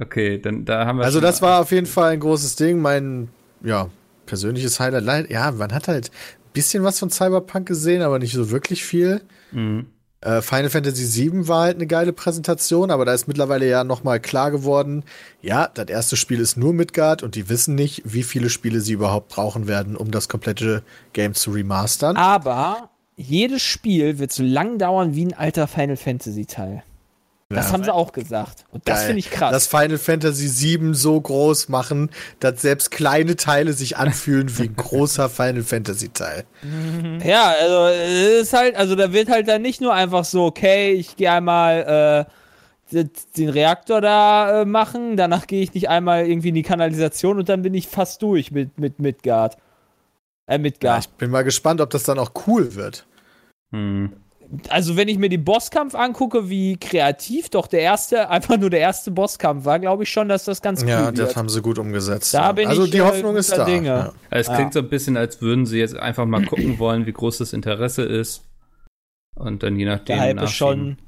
okay, 0.00 0.38
dann 0.38 0.64
da 0.64 0.86
haben 0.86 0.98
wir 0.98 1.04
Also 1.04 1.18
schon 1.18 1.24
das 1.24 1.42
war 1.42 1.60
auf 1.60 1.70
jeden 1.70 1.86
Fall 1.86 2.12
ein 2.12 2.20
großes 2.20 2.56
Ding. 2.56 2.80
Mein, 2.80 3.28
ja, 3.62 3.88
persönliches 4.32 4.80
Highlight. 4.80 5.28
Ja, 5.28 5.50
man 5.50 5.74
hat 5.74 5.88
halt 5.88 6.06
ein 6.06 6.52
bisschen 6.54 6.84
was 6.84 6.98
von 6.98 7.10
Cyberpunk 7.10 7.68
gesehen, 7.68 8.00
aber 8.00 8.18
nicht 8.18 8.32
so 8.32 8.50
wirklich 8.50 8.82
viel. 8.82 9.20
Mhm. 9.50 9.88
Äh, 10.22 10.40
Final 10.40 10.70
Fantasy 10.70 11.30
VII 11.30 11.48
war 11.48 11.64
halt 11.64 11.76
eine 11.76 11.86
geile 11.86 12.14
Präsentation, 12.14 12.90
aber 12.90 13.04
da 13.04 13.12
ist 13.12 13.28
mittlerweile 13.28 13.68
ja 13.68 13.84
nochmal 13.84 14.20
klar 14.20 14.50
geworden, 14.50 15.04
ja, 15.42 15.68
das 15.68 15.88
erste 15.88 16.16
Spiel 16.16 16.40
ist 16.40 16.56
nur 16.56 16.72
Midgard 16.72 17.22
und 17.22 17.34
die 17.34 17.50
wissen 17.50 17.74
nicht, 17.74 18.00
wie 18.06 18.22
viele 18.22 18.48
Spiele 18.48 18.80
sie 18.80 18.94
überhaupt 18.94 19.28
brauchen 19.28 19.68
werden, 19.68 19.98
um 19.98 20.10
das 20.10 20.30
komplette 20.30 20.82
Game 21.12 21.34
zu 21.34 21.50
remastern. 21.50 22.16
Aber 22.16 22.88
jedes 23.16 23.60
Spiel 23.60 24.18
wird 24.18 24.32
so 24.32 24.42
lang 24.42 24.78
dauern 24.78 25.14
wie 25.14 25.26
ein 25.26 25.34
alter 25.34 25.68
Final 25.68 25.98
Fantasy 25.98 26.46
Teil. 26.46 26.82
Das 27.54 27.66
Ja. 27.66 27.72
haben 27.72 27.84
sie 27.84 27.92
auch 27.94 28.12
gesagt. 28.12 28.64
Und 28.70 28.88
das 28.88 29.04
finde 29.04 29.18
ich 29.20 29.30
krass. 29.30 29.50
Das 29.52 29.66
Final 29.66 29.98
Fantasy 29.98 30.78
VII 30.78 30.94
so 30.94 31.20
groß 31.20 31.68
machen, 31.68 32.10
dass 32.40 32.62
selbst 32.62 32.90
kleine 32.90 33.36
Teile 33.36 33.72
sich 33.72 33.96
anfühlen 33.96 34.56
wie 34.58 34.64
ein 34.64 34.76
großer 34.76 35.28
Final 35.30 35.62
Fantasy 35.62 36.08
Teil. 36.10 36.44
Ja, 37.24 37.52
also 37.60 37.86
es 37.86 38.42
ist 38.42 38.52
halt, 38.52 38.76
also 38.76 38.94
da 38.96 39.12
wird 39.12 39.28
halt 39.30 39.48
dann 39.48 39.62
nicht 39.62 39.80
nur 39.80 39.92
einfach 39.94 40.24
so, 40.24 40.44
okay, 40.44 40.92
ich 40.92 41.16
gehe 41.16 41.30
einmal 41.32 42.26
äh, 42.92 43.04
den 43.36 43.48
Reaktor 43.48 44.00
da 44.02 44.60
äh, 44.62 44.64
machen, 44.66 45.16
danach 45.16 45.46
gehe 45.46 45.62
ich 45.62 45.72
nicht 45.72 45.88
einmal 45.88 46.26
irgendwie 46.26 46.50
in 46.50 46.54
die 46.54 46.62
Kanalisation 46.62 47.38
und 47.38 47.48
dann 47.48 47.62
bin 47.62 47.72
ich 47.74 47.88
fast 47.88 48.20
durch 48.22 48.50
mit, 48.50 48.78
mit 48.78 48.98
Midgard. 48.98 49.56
Äh, 50.46 50.52
Ja, 50.54 50.58
Midgard. 50.58 51.04
ich 51.06 51.10
bin 51.12 51.30
mal 51.30 51.42
gespannt, 51.44 51.80
ob 51.80 51.88
das 51.90 52.02
dann 52.02 52.18
auch 52.18 52.32
cool 52.46 52.74
wird. 52.74 53.06
Hm. 53.72 54.12
Also 54.68 54.96
wenn 54.96 55.08
ich 55.08 55.18
mir 55.18 55.28
den 55.30 55.44
Bosskampf 55.44 55.94
angucke, 55.94 56.50
wie 56.50 56.76
kreativ 56.76 57.48
doch 57.48 57.66
der 57.66 57.80
erste, 57.80 58.28
einfach 58.30 58.58
nur 58.58 58.68
der 58.70 58.80
erste 58.80 59.10
Bosskampf 59.10 59.64
war, 59.64 59.78
glaube 59.78 60.02
ich 60.02 60.10
schon, 60.10 60.28
dass 60.28 60.44
das 60.44 60.60
ganz 60.60 60.82
cool 60.82 60.90
Ja, 60.90 61.06
wird. 61.06 61.18
das 61.18 61.36
haben 61.36 61.48
sie 61.48 61.62
gut 61.62 61.78
umgesetzt. 61.78 62.34
Da 62.34 62.42
ja. 62.42 62.52
bin 62.52 62.68
also 62.68 62.84
ich, 62.84 62.90
die 62.90 62.98
äh, 62.98 63.02
Hoffnung 63.02 63.36
ist 63.36 63.50
da. 63.56 63.64
Dinge. 63.64 63.86
Ja. 63.88 64.12
Es 64.30 64.48
Ja. 64.48 64.56
klingt 64.56 64.72
so 64.74 64.80
ein 64.80 64.88
bisschen, 64.88 65.16
als 65.16 65.40
würden 65.40 65.64
sie 65.66 65.78
jetzt 65.78 65.96
einfach 65.96 66.26
mal 66.26 66.44
gucken 66.44 66.78
wollen, 66.78 67.06
wie 67.06 67.12
groß 67.12 67.38
das 67.38 67.52
Interesse 67.52 68.02
ist. 68.02 68.42
Und 69.34 69.62
dann 69.62 69.76
je 69.78 69.86
nachdem. 69.86 70.16
Der 70.16 70.20
Hype 70.20 70.42
ist 70.42 70.52
schon. 70.52 70.98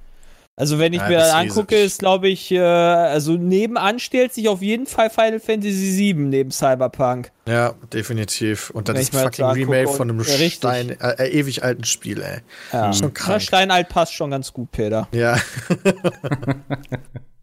Also 0.56 0.78
wenn 0.78 0.92
ich 0.92 1.00
Ja, 1.00 1.08
mir 1.08 1.18
das 1.18 1.28
ist 1.28 1.34
angucke, 1.34 1.76
ist 1.76 1.98
glaube 1.98 2.28
ich, 2.28 2.52
äh, 2.52 2.60
also 2.60 3.32
nebenan 3.32 3.98
stellt 3.98 4.32
sich 4.32 4.48
auf 4.48 4.62
jeden 4.62 4.86
Fall 4.86 5.10
Final 5.10 5.40
Fantasy 5.40 5.96
VII 5.96 6.14
neben 6.14 6.52
Cyberpunk. 6.52 7.32
ja, 7.48 7.74
definitiv. 7.92 8.70
Und 8.70 8.88
dann 8.88 8.94
mir 8.96 9.02
das 9.02 9.22
fucking 9.22 9.46
Remake 9.46 9.88
von 9.88 10.10
einem 10.10 10.20
richtig. 10.20 10.54
Stein, 10.54 10.90
äh, 11.00 11.24
äh, 11.24 11.28
ewig 11.40 11.64
alten 11.64 11.82
Spiel, 11.82 12.22
ey. 12.22 12.38
Ja. 12.72 12.92
Schon 12.92 13.12
krank. 13.12 13.42
Steinalt 13.42 13.88
passt 13.88 14.14
schon 14.14 14.30
ganz 14.30 14.52
gut, 14.52 14.70
Peter. 14.70 15.08
Ja, 15.12 15.36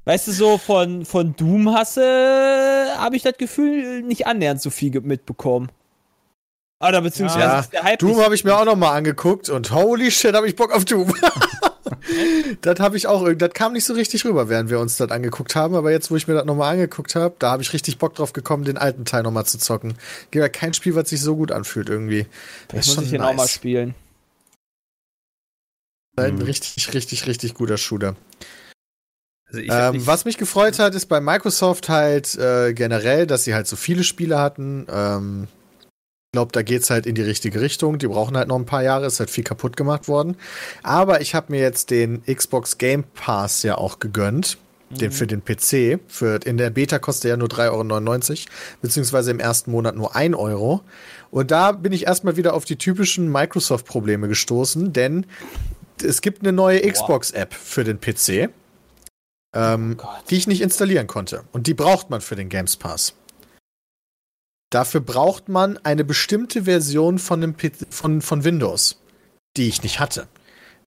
Weißt 0.06 0.28
du, 0.28 0.32
so 0.32 0.58
von, 0.58 1.06
von 1.06 1.36
Doom 1.36 1.76
hasse 1.76 2.88
habe 2.98 3.16
ich 3.16 3.22
das 3.22 3.38
Gefühl, 3.38 4.02
nicht 4.02 4.26
annähernd 4.26 4.60
so 4.62 4.72
viel 4.72 5.00
mitbekommen. 5.02 5.70
Oder 6.80 7.02
beziehungsweise 7.02 7.46
Ja, 7.46 7.60
ist 7.60 7.74
der 7.74 7.84
Hype 7.84 8.00
Doom 8.00 8.20
habe 8.20 8.34
ich 8.34 8.44
mir 8.44 8.58
auch 8.58 8.66
noch 8.66 8.76
mal 8.76 8.96
angeguckt 8.96 9.50
und 9.50 9.72
holy 9.72 10.10
shit, 10.10 10.34
habe 10.34 10.48
ich 10.48 10.56
Bock 10.56 10.74
auf 10.74 10.86
Doom. 10.86 11.14
das 12.62 12.80
habe 12.80 12.98
ich 12.98 13.08
auch, 13.08 13.32
das 13.34 13.52
kam 13.54 13.74
nicht 13.74 13.86
so 13.86 13.94
richtig 13.94 14.26
rüber, 14.26 14.50
während 14.50 14.70
wir 14.70 14.80
uns 14.80 14.98
das 14.98 15.12
angeguckt 15.12 15.56
haben, 15.56 15.76
aber 15.76 15.92
jetzt, 15.92 16.12
wo 16.12 16.16
ich 16.16 16.28
mir 16.28 16.34
das 16.34 16.46
noch 16.46 16.56
mal 16.56 16.70
angeguckt 16.72 17.16
habe, 17.16 17.36
da 17.40 17.52
habe 17.52 17.64
ich 17.64 17.74
richtig 17.74 17.98
Bock 17.98 18.16
drauf 18.16 18.34
gekommen, 18.34 18.64
den 18.64 18.78
alten 18.78 19.06
Teil 19.06 19.24
noch 19.24 19.32
mal 19.32 19.46
zu 19.46 19.58
zocken. 19.58 19.96
Gibt 20.32 20.42
ja 20.42 20.50
kein 20.50 20.74
Spiel, 20.74 20.96
was 20.96 21.10
sich 21.10 21.22
so 21.22 21.36
gut 21.36 21.52
anfühlt 21.52 21.90
irgendwie. 21.90 22.26
Das 22.68 22.86
Vielleicht 22.86 22.88
muss 22.98 23.06
ich 23.06 23.12
den 23.12 23.22
auch 23.22 23.34
mal 23.34 23.48
spielen. 23.48 23.96
Ein 26.18 26.36
Mhm. 26.36 26.42
richtig, 26.42 26.94
richtig, 26.94 27.26
richtig 27.28 27.54
guter 27.54 27.78
Shooter. 27.78 28.16
Also 29.48 29.60
ich, 29.60 29.72
Ähm, 29.72 30.06
was 30.06 30.26
mich 30.26 30.38
gefreut 30.38 30.80
hat, 30.80 30.96
ist 30.96 31.08
bei 31.08 31.22
Microsoft 31.22 31.90
halt 31.90 32.36
äh, 32.36 32.74
generell, 32.74 33.28
dass 33.28 33.44
sie 33.44 33.54
halt 33.54 33.68
so 33.68 33.76
viele 33.76 34.04
Spiele 34.04 34.40
hatten. 34.40 34.88
Ähm, 34.90 35.48
glaube, 36.32 36.54
da 36.54 36.62
geht's 36.62 36.90
halt 36.90 37.06
in 37.06 37.16
die 37.16 37.22
richtige 37.22 37.60
Richtung. 37.60 37.98
Die 37.98 38.08
brauchen 38.08 38.38
halt 38.38 38.48
noch 38.48 38.56
ein 38.56 38.66
paar 38.66 38.84
Jahre, 38.84 39.06
ist 39.06 39.20
halt 39.20 39.30
viel 39.30 39.44
kaputt 39.44 39.76
gemacht 39.76 40.08
worden. 40.08 40.38
Aber 40.82 41.20
ich 41.20 41.36
habe 41.36 41.52
mir 41.52 41.60
jetzt 41.60 41.92
den 41.92 42.24
Xbox 42.24 42.78
Game 42.78 43.04
Pass 43.04 43.64
ja 43.64 43.78
auch 43.78 44.00
gegönnt. 44.00 44.58
Den 44.90 45.14
für 45.14 45.26
den 45.26 45.42
PC. 45.42 46.02
Für, 46.08 46.36
in 46.44 46.58
der 46.58 46.70
Beta 46.70 47.00
kostet 47.00 47.26
er 47.26 47.30
ja 47.32 47.38
nur 47.38 47.48
3,99 47.48 48.30
Euro, 48.30 48.38
beziehungsweise 48.82 49.32
im 49.32 49.40
ersten 49.40 49.72
Monat 49.72 49.96
nur 49.96 50.16
1 50.18 50.36
Euro. 50.36 50.82
Und 51.32 51.52
da 51.52 51.72
bin 51.72 51.94
ich 51.94 52.08
erstmal 52.08 52.36
wieder 52.36 52.54
auf 52.54 52.66
die 52.66 52.76
typischen 52.76 53.32
Microsoft-Probleme 53.32 54.28
gestoßen, 54.28 54.92
denn 54.92 55.26
es 56.04 56.20
gibt 56.20 56.42
eine 56.42 56.52
neue 56.52 56.82
Xbox-App 56.82 57.54
für 57.54 57.86
den 57.86 58.02
PC 58.02 58.50
ähm, 59.54 59.98
Oh 60.02 60.08
die 60.30 60.38
ich 60.38 60.48
nicht 60.48 60.62
installieren 60.62 61.08
konnte. 61.08 61.44
Und 61.52 61.68
die 61.68 61.74
braucht 61.74 62.10
man 62.10 62.22
für 62.22 62.36
den 62.36 62.50
Games 62.50 62.78
Pass. 62.78 63.14
Dafür 64.72 65.02
braucht 65.02 65.50
man 65.50 65.78
eine 65.84 66.06
bestimmte 66.06 66.64
Version 66.64 67.20
von, 67.20 67.42
dem 67.42 67.54
P 67.54 67.72
von, 67.90 68.22
von 68.22 68.44
Windows, 68.46 69.02
die 69.58 69.68
ich 69.68 69.84
nicht 69.84 70.00
hatte. 70.00 70.28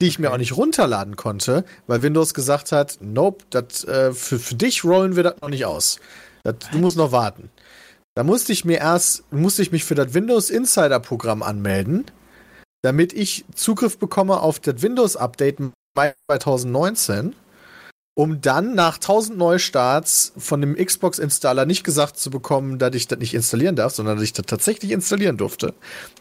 Die 0.00 0.08
ich 0.08 0.18
mir 0.18 0.32
auch 0.32 0.38
nicht 0.38 0.56
runterladen 0.56 1.16
konnte, 1.16 1.64
weil 1.86 2.02
Windows 2.02 2.34
gesagt 2.34 2.72
hat, 2.72 2.98
nope, 3.00 3.44
das, 3.50 3.84
äh, 3.84 4.12
für, 4.12 4.38
für 4.38 4.54
dich 4.54 4.84
rollen 4.84 5.16
wir 5.16 5.22
das 5.22 5.40
noch 5.40 5.50
nicht 5.50 5.66
aus. 5.66 6.00
Das, 6.42 6.56
du 6.72 6.78
musst 6.78 6.96
noch 6.96 7.12
warten. 7.12 7.50
Da 8.16 8.24
musste 8.24 8.52
ich 8.52 8.64
mir 8.64 8.78
erst, 8.78 9.30
musste 9.32 9.62
ich 9.62 9.70
mich 9.70 9.84
für 9.84 9.94
das 9.94 10.14
Windows 10.14 10.48
Insider 10.48 10.98
Programm 10.98 11.42
anmelden, 11.42 12.06
damit 12.82 13.12
ich 13.12 13.44
Zugriff 13.54 13.98
bekomme 13.98 14.40
auf 14.40 14.60
das 14.60 14.80
Windows 14.80 15.16
Update 15.16 15.60
Mai 15.94 16.14
2019 16.26 17.34
um 18.14 18.40
dann 18.40 18.74
nach 18.74 18.94
1000 18.94 19.36
Neustarts 19.36 20.32
von 20.36 20.60
dem 20.60 20.76
Xbox-Installer 20.76 21.66
nicht 21.66 21.82
gesagt 21.82 22.16
zu 22.16 22.30
bekommen, 22.30 22.78
dass 22.78 22.94
ich 22.94 23.08
das 23.08 23.18
nicht 23.18 23.34
installieren 23.34 23.74
darf, 23.74 23.92
sondern 23.92 24.16
dass 24.16 24.24
ich 24.24 24.32
das 24.32 24.46
tatsächlich 24.46 24.92
installieren 24.92 25.36
durfte. 25.36 25.68
Und 25.68 25.74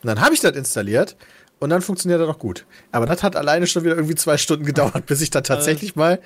dann 0.04 0.20
habe 0.20 0.34
ich 0.34 0.40
das 0.40 0.56
installiert 0.56 1.16
und 1.60 1.70
dann 1.70 1.82
funktioniert 1.82 2.20
das 2.20 2.28
auch 2.28 2.40
gut. 2.40 2.66
Aber 2.92 3.06
das 3.06 3.22
hat 3.22 3.36
alleine 3.36 3.68
schon 3.68 3.84
wieder 3.84 3.96
irgendwie 3.96 4.16
zwei 4.16 4.38
Stunden 4.38 4.66
gedauert, 4.66 5.06
bis 5.06 5.22
ich 5.22 5.30
dann 5.30 5.44
tatsächlich 5.44 5.96
mal 5.96 6.20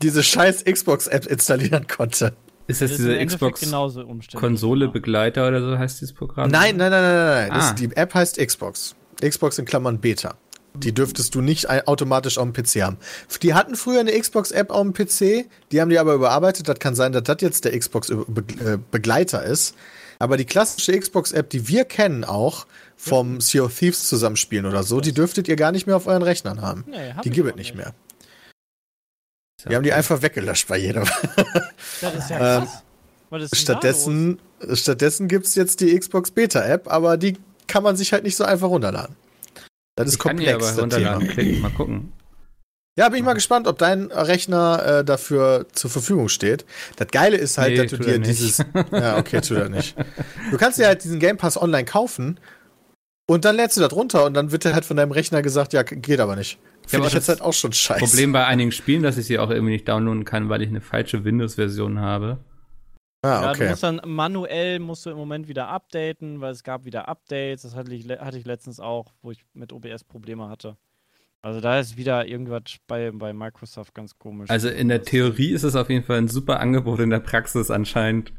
diese 0.00 0.22
scheiß 0.22 0.64
Xbox-App 0.64 1.26
installieren 1.26 1.86
konnte. 1.86 2.32
ist 2.66 2.80
das 2.80 2.92
im 2.92 2.96
dieser 2.96 3.18
Endeffekt 3.18 3.56
Xbox 3.56 3.60
genauso 3.60 4.00
umständlich. 4.00 4.40
Konsole 4.40 4.86
Ja. 4.86 4.90
Begleiter 4.90 5.46
oder 5.48 5.60
so 5.60 5.78
heißt 5.78 6.00
dieses 6.00 6.14
Programm? 6.14 6.50
Nein, 6.50 6.78
nein, 6.78 6.90
nein, 6.90 7.02
nein, 7.02 7.26
nein. 7.26 7.50
Ah. 7.52 7.56
Das, 7.56 7.74
die 7.74 7.94
App 7.94 8.14
heißt 8.14 8.38
Xbox. 8.38 8.94
Xbox 9.20 9.58
in 9.58 9.66
Klammern 9.66 9.98
Beta. 10.00 10.36
Die 10.80 10.92
dürftest 10.92 11.34
du 11.34 11.40
nicht 11.40 11.68
automatisch 11.68 12.38
auf 12.38 12.50
dem 12.50 12.52
PC 12.52 12.82
haben. 12.82 12.96
Die 13.42 13.54
hatten 13.54 13.76
früher 13.76 14.00
eine 14.00 14.18
Xbox-App 14.18 14.70
auf 14.70 14.82
dem 14.82 14.92
PC, 14.92 15.48
die 15.72 15.80
haben 15.80 15.90
die 15.90 15.98
aber 15.98 16.14
überarbeitet. 16.14 16.68
Das 16.68 16.78
kann 16.78 16.94
sein, 16.94 17.12
dass 17.12 17.22
das 17.24 17.36
jetzt 17.40 17.64
der 17.64 17.78
Xbox-Begleiter 17.78 19.42
ist. 19.44 19.74
Aber 20.18 20.36
die 20.36 20.44
klassische 20.44 20.98
Xbox-App, 20.98 21.48
die 21.48 21.68
wir 21.68 21.84
kennen 21.84 22.24
auch, 22.24 22.66
vom 22.96 23.40
Sea 23.40 23.62
of 23.62 23.78
Thieves 23.78 24.06
zusammenspielen 24.08 24.66
oder 24.66 24.82
so, 24.82 25.00
die 25.00 25.12
dürftet 25.12 25.48
ihr 25.48 25.56
gar 25.56 25.72
nicht 25.72 25.86
mehr 25.86 25.96
auf 25.96 26.06
euren 26.06 26.22
Rechnern 26.22 26.60
haben. 26.60 26.84
Nee, 26.86 27.12
hab 27.14 27.22
Die 27.22 27.30
gibt 27.30 27.48
es 27.48 27.56
nicht 27.56 27.74
mehr. 27.74 27.94
Die 29.68 29.74
haben 29.74 29.82
die 29.82 29.92
einfach 29.92 30.22
weggelöscht 30.22 30.68
bei 30.68 30.78
jedem. 30.78 31.04
Das 32.00 32.14
ist 32.14 32.30
ja 32.30 32.58
Ähm, 32.58 32.68
krass. 33.30 33.42
Ist? 33.42 33.56
Stattdessen, 33.56 34.38
stattdessen 34.72 35.28
gibt 35.28 35.46
es 35.46 35.54
jetzt 35.54 35.80
die 35.80 35.98
Xbox 35.98 36.30
Beta-App, 36.30 36.90
aber 36.90 37.16
die 37.16 37.38
kann 37.68 37.82
man 37.82 37.96
sich 37.96 38.12
halt 38.12 38.24
nicht 38.24 38.36
so 38.36 38.44
einfach 38.44 38.68
runterladen. 38.68 39.14
Das 40.04 40.08
ist 40.14 40.14
Ich 40.14 40.18
kann 40.20 40.36
komplex, 40.36 40.78
aber 40.78 40.86
das 40.86 41.34
Thema. 41.34 41.60
mal 41.60 41.70
gucken. 41.70 42.12
Ja, 42.98 43.08
bin 43.08 43.18
ich 43.18 43.24
mal 43.24 43.34
gespannt, 43.34 43.66
ob 43.66 43.78
dein 43.78 44.10
Rechner 44.10 44.98
äh, 45.00 45.04
dafür 45.04 45.66
zur 45.72 45.90
Verfügung 45.90 46.28
steht. 46.28 46.66
Das 46.96 47.08
Geile 47.08 47.36
ist 47.36 47.56
halt, 47.56 47.70
Nee, 47.70 47.76
dass 47.76 47.90
du 47.92 47.96
dir 47.98 48.18
nicht. 48.18 48.28
dieses. 48.30 48.58
Ja, 48.92 49.16
okay, 49.16 49.40
tut 49.40 49.56
er 49.56 49.68
nicht. 49.68 49.96
Du 50.50 50.56
kannst 50.58 50.78
dir 50.78 50.86
halt 50.86 51.02
diesen 51.04 51.18
Game 51.20 51.36
Pass 51.36 51.56
online 51.60 51.84
kaufen 51.84 52.38
und 53.26 53.44
dann 53.44 53.56
lädst 53.56 53.76
du 53.76 53.80
das 53.80 53.92
runter 53.92 54.24
und 54.26 54.34
dann 54.34 54.50
wird 54.52 54.64
dir 54.64 54.74
halt 54.74 54.84
von 54.84 54.96
deinem 54.96 55.12
Rechner 55.12 55.40
gesagt, 55.40 55.72
ja, 55.72 55.82
geht 55.82 56.20
aber 56.20 56.36
nicht. 56.36 56.58
Finde 56.86 57.06
ich 57.06 57.12
jetzt 57.14 57.28
das 57.28 57.36
halt 57.38 57.46
auch 57.46 57.52
schon 57.52 57.72
scheiße. 57.72 58.00
Problem 58.04 58.32
bei 58.32 58.44
einigen 58.44 58.72
Spielen, 58.72 59.04
dass 59.04 59.16
ich 59.16 59.26
sie 59.26 59.38
auch 59.38 59.50
irgendwie 59.50 59.72
nicht 59.74 59.88
downloaden 59.88 60.24
kann, 60.24 60.48
weil 60.48 60.60
ich 60.60 60.68
eine 60.68 60.80
falsche 60.80 61.24
Windows-Version 61.24 62.00
habe. 62.00 62.38
Ah, 63.22 63.42
Ja, 63.42 63.52
du 63.52 63.64
musst 63.64 63.82
dann 63.82 64.00
manuell 64.06 64.78
musst 64.78 65.04
du 65.04 65.10
im 65.10 65.16
Moment 65.16 65.46
wieder 65.48 65.68
updaten, 65.68 66.40
weil 66.40 66.52
es 66.52 66.62
gab 66.62 66.84
wieder 66.84 67.08
Updates. 67.08 67.62
Das 67.62 67.74
hatte 67.74 67.94
ich, 67.94 68.08
hatte 68.08 68.38
ich 68.38 68.46
letztens 68.46 68.80
auch, 68.80 69.12
wo 69.22 69.30
ich 69.30 69.44
mit 69.52 69.72
OBS 69.72 70.04
Probleme 70.04 70.48
hatte. 70.48 70.76
Also 71.42 71.60
da 71.60 71.78
ist 71.78 71.96
wieder 71.96 72.26
irgendwas 72.26 72.62
bei, 72.86 73.10
bei 73.12 73.32
Microsoft 73.32 73.94
ganz 73.94 74.18
komisch. 74.18 74.50
Also 74.50 74.68
in 74.68 74.88
der 74.88 75.02
Theorie 75.02 75.52
ist 75.52 75.62
es 75.62 75.74
auf 75.74 75.88
jeden 75.88 76.04
Fall 76.04 76.18
ein 76.18 76.28
super 76.28 76.60
Angebot, 76.60 77.00
in 77.00 77.10
der 77.10 77.20
Praxis 77.20 77.70
anscheinend. 77.70 78.32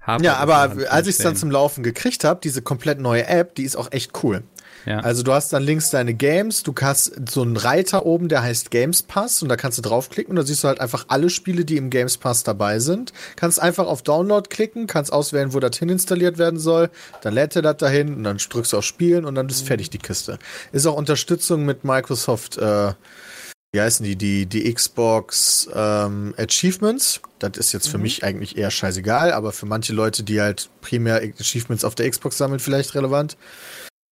hapert 0.00 0.24
Ja, 0.24 0.32
es 0.32 0.38
aber 0.38 0.56
an 0.56 0.84
als 0.86 1.06
ich 1.06 1.16
es 1.16 1.22
dann 1.22 1.36
zum 1.36 1.50
Laufen 1.50 1.82
gekriegt 1.82 2.24
habe, 2.24 2.40
diese 2.42 2.62
komplett 2.62 2.98
neue 2.98 3.26
App, 3.26 3.54
die 3.54 3.64
ist 3.64 3.76
auch 3.76 3.92
echt 3.92 4.22
cool. 4.22 4.42
Ja. 4.86 5.00
Also 5.00 5.22
du 5.22 5.32
hast 5.32 5.52
dann 5.52 5.62
links 5.62 5.90
deine 5.90 6.14
Games, 6.14 6.62
du 6.62 6.74
hast 6.80 7.28
so 7.28 7.42
einen 7.42 7.56
Reiter 7.56 8.06
oben, 8.06 8.28
der 8.28 8.42
heißt 8.42 8.70
Games 8.70 9.02
Pass 9.02 9.42
und 9.42 9.48
da 9.48 9.56
kannst 9.56 9.78
du 9.78 9.82
draufklicken 9.82 10.30
und 10.30 10.36
da 10.36 10.42
siehst 10.42 10.64
du 10.64 10.68
halt 10.68 10.80
einfach 10.80 11.06
alle 11.08 11.30
Spiele, 11.30 11.64
die 11.64 11.76
im 11.76 11.90
Games 11.90 12.16
Pass 12.18 12.42
dabei 12.42 12.78
sind. 12.78 13.12
Kannst 13.36 13.60
einfach 13.60 13.86
auf 13.86 14.02
Download 14.02 14.48
klicken, 14.48 14.86
kannst 14.86 15.12
auswählen, 15.12 15.52
wo 15.52 15.60
das 15.60 15.76
hin 15.76 15.88
installiert 15.88 16.38
werden 16.38 16.58
soll, 16.58 16.90
dann 17.22 17.34
lädt 17.34 17.56
er 17.56 17.62
das 17.62 17.76
dahin 17.76 18.14
und 18.14 18.24
dann 18.24 18.38
drückst 18.38 18.72
du 18.72 18.78
auf 18.78 18.84
Spielen 18.84 19.24
und 19.24 19.34
dann 19.34 19.48
ist 19.48 19.66
fertig 19.66 19.90
die 19.90 19.98
Kiste. 19.98 20.38
Ist 20.72 20.86
auch 20.86 20.96
Unterstützung 20.96 21.64
mit 21.64 21.84
Microsoft, 21.84 22.58
äh, 22.58 22.92
wie 23.72 23.80
heißen 23.80 24.04
die, 24.04 24.16
die, 24.16 24.46
die 24.46 24.72
Xbox 24.72 25.68
ähm, 25.74 26.34
Achievements. 26.36 27.20
Das 27.38 27.52
ist 27.56 27.72
jetzt 27.72 27.88
für 27.88 27.98
mich 27.98 28.24
eigentlich 28.24 28.58
eher 28.58 28.70
scheißegal, 28.70 29.32
aber 29.32 29.52
für 29.52 29.66
manche 29.66 29.92
Leute, 29.92 30.24
die 30.24 30.40
halt 30.40 30.70
primär 30.80 31.22
Achievements 31.38 31.84
auf 31.84 31.94
der 31.94 32.10
Xbox 32.10 32.36
sammeln, 32.36 32.58
vielleicht 32.58 32.94
relevant. 32.94 33.36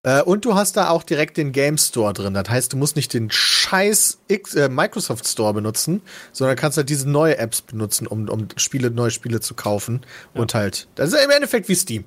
Äh, 0.04 0.22
und 0.22 0.45
du 0.45 0.56
hast 0.56 0.78
da 0.78 0.89
auch 0.89 1.04
direkt 1.04 1.38
den 1.38 1.52
Game 1.52 1.78
Store 1.78 2.14
drin. 2.14 2.34
Das 2.34 2.50
heißt, 2.50 2.72
du 2.74 2.78
musst 2.78 2.95
nicht 2.95 3.14
den 3.14 3.30
scheiß 3.32 4.20
X, 4.28 4.54
äh, 4.56 4.70
Microsoft 4.70 5.28
Store 5.28 5.54
benutzen, 5.54 6.02
sondern 6.32 6.56
kannst 6.56 6.78
halt 6.78 6.89
diese 6.89 7.10
neue 7.10 7.38
Apps 7.38 7.62
benutzen, 7.62 8.08
um, 8.08 8.30
um 8.30 8.48
Spiele, 8.58 8.91
neue 8.91 9.12
Spiele 9.12 9.39
zu 9.41 9.54
kaufen. 9.56 10.06
Und 10.34 10.54
halt, 10.54 10.88
das 10.95 11.12
ist 11.14 11.24
im 11.24 11.32
Endeffekt 11.32 11.68
wie 11.68 11.76
Steam. 11.76 12.06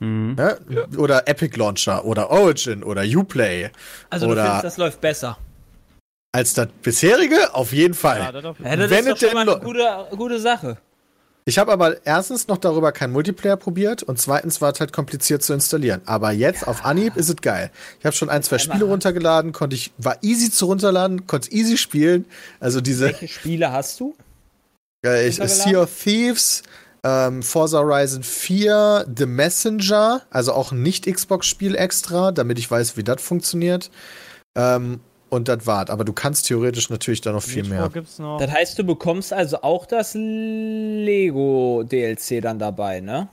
Mhm. 0.00 0.36
Ja? 0.38 0.56
Oder 0.98 1.26
Epic 1.28 1.56
Launcher 1.58 2.04
oder 2.04 2.30
Origin 2.30 2.82
oder 2.82 3.02
Uplay. 3.02 3.70
Also 4.10 4.26
du 4.26 4.32
Oder- 4.32 4.44
findest, 4.44 4.64
das 4.64 4.76
läuft 4.76 5.00
besser. 5.00 5.38
als 6.32 6.52
das 6.52 6.68
bisherige, 6.82 7.54
auf 7.54 7.72
jeden 7.72 7.94
Fall. 7.94 8.18
Ja, 8.20 8.32
das 8.32 8.42
Ja, 8.42 8.76
das 8.76 8.90
Wenn 8.90 9.06
ist 9.06 9.06
es 9.06 9.12
doch 9.12 9.16
schon 9.18 9.28
denn 9.28 9.46
mal 9.46 9.48
eine 9.48 9.60
gute, 9.64 10.06
gute 10.16 10.38
Sache. 10.40 10.76
Ich 11.48 11.58
habe 11.58 11.72
aber 11.72 12.04
erstens 12.04 12.48
noch 12.48 12.58
darüber 12.58 12.90
kein 12.90 13.12
Multiplayer 13.12 13.56
probiert 13.56 14.02
und 14.02 14.18
zweitens 14.18 14.60
war 14.60 14.72
es 14.72 14.80
halt 14.80 14.92
kompliziert 14.92 15.44
zu 15.44 15.52
installieren. 15.52 16.00
Aber 16.04 16.32
jetzt 16.32 16.66
auf 16.66 16.84
Anhieb 16.84 17.16
ist 17.16 17.28
es 17.28 17.36
geil. 17.36 17.70
Ich 18.00 18.04
habe 18.04 18.16
schon 18.16 18.28
ein, 18.28 18.42
zwei 18.42 18.58
Spiele 18.58 18.84
runtergeladen, 18.84 19.52
konnte 19.52 19.76
ich, 19.76 19.92
war 19.96 20.18
easy 20.22 20.50
zu 20.50 20.66
runterladen, 20.66 21.28
konnte 21.28 21.52
easy 21.52 21.78
spielen. 21.78 22.24
Also 22.58 22.80
diese 22.80 23.06
Welche 23.06 23.28
Spiele 23.28 23.70
hast 23.70 24.00
du? 24.00 24.16
äh, 25.04 25.28
ich? 25.28 25.36
Sea 25.36 25.82
of 25.82 25.90
Thieves, 26.02 26.64
ähm, 27.04 27.44
Forza 27.44 27.78
Horizon 27.78 28.24
4, 28.24 29.06
The 29.16 29.26
Messenger, 29.26 30.22
also 30.30 30.52
auch 30.52 30.72
ein 30.72 30.82
Nicht-Xbox-Spiel 30.82 31.76
extra, 31.76 32.32
damit 32.32 32.58
ich 32.58 32.68
weiß, 32.68 32.96
wie 32.96 33.04
das 33.04 33.22
funktioniert. 33.22 33.92
Ähm, 34.56 34.98
und 35.30 35.48
das 35.48 35.66
war's. 35.66 35.90
Aber 35.90 36.04
du 36.04 36.12
kannst 36.12 36.46
theoretisch 36.46 36.90
natürlich 36.90 37.20
da 37.20 37.32
noch 37.32 37.42
viel 37.42 37.62
Nitro 37.62 37.78
mehr. 37.80 37.88
gibt's 37.90 38.18
noch. 38.18 38.38
Das 38.38 38.50
heißt, 38.50 38.78
du 38.78 38.84
bekommst 38.84 39.32
also 39.32 39.62
auch 39.62 39.86
das 39.86 40.14
Lego-DLC 40.14 42.40
dann 42.42 42.58
dabei, 42.58 43.00
ne? 43.00 43.28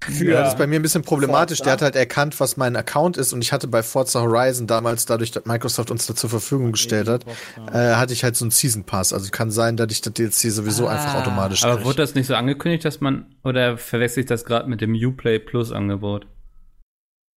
Für 0.00 0.24
Ja, 0.24 0.42
das 0.42 0.50
ist 0.52 0.58
bei 0.58 0.68
mir 0.68 0.78
ein 0.78 0.82
bisschen 0.82 1.02
problematisch. 1.02 1.58
Forza. 1.58 1.64
Der 1.64 1.72
hat 1.72 1.82
halt 1.82 1.96
erkannt, 1.96 2.38
was 2.38 2.56
mein 2.56 2.76
Account 2.76 3.16
ist 3.16 3.32
und 3.32 3.42
ich 3.42 3.52
hatte 3.52 3.66
bei 3.66 3.82
Forza 3.82 4.20
Horizon 4.20 4.68
damals, 4.68 5.04
dadurch, 5.06 5.32
dass 5.32 5.46
Microsoft 5.46 5.90
uns 5.90 6.06
da 6.06 6.14
zur 6.14 6.30
Verfügung 6.30 6.70
gestellt 6.72 7.08
hat, 7.08 7.24
äh, 7.72 7.94
hatte 7.96 8.12
ich 8.12 8.22
halt 8.22 8.36
so 8.36 8.44
einen 8.44 8.52
Season 8.52 8.84
Pass. 8.84 9.12
Also 9.12 9.30
kann 9.32 9.50
sein, 9.50 9.76
dass 9.76 9.90
ich 9.90 10.00
das 10.00 10.12
DLC 10.12 10.52
sowieso 10.52 10.86
Ah. 10.86 10.90
einfach 10.92 11.16
automatisch 11.22 11.64
Aber 11.64 11.74
krieg. 11.76 11.86
wurde 11.86 11.96
das 11.96 12.14
nicht 12.14 12.28
so 12.28 12.36
angekündigt, 12.36 12.84
dass 12.84 13.00
man, 13.00 13.34
oder 13.42 13.76
verwechsel 13.78 14.20
ich 14.20 14.26
das 14.26 14.44
gerade 14.44 14.68
mit 14.68 14.80
dem 14.80 14.94
Uplay 14.94 15.40
Plus 15.40 15.72
Angebot? 15.72 16.28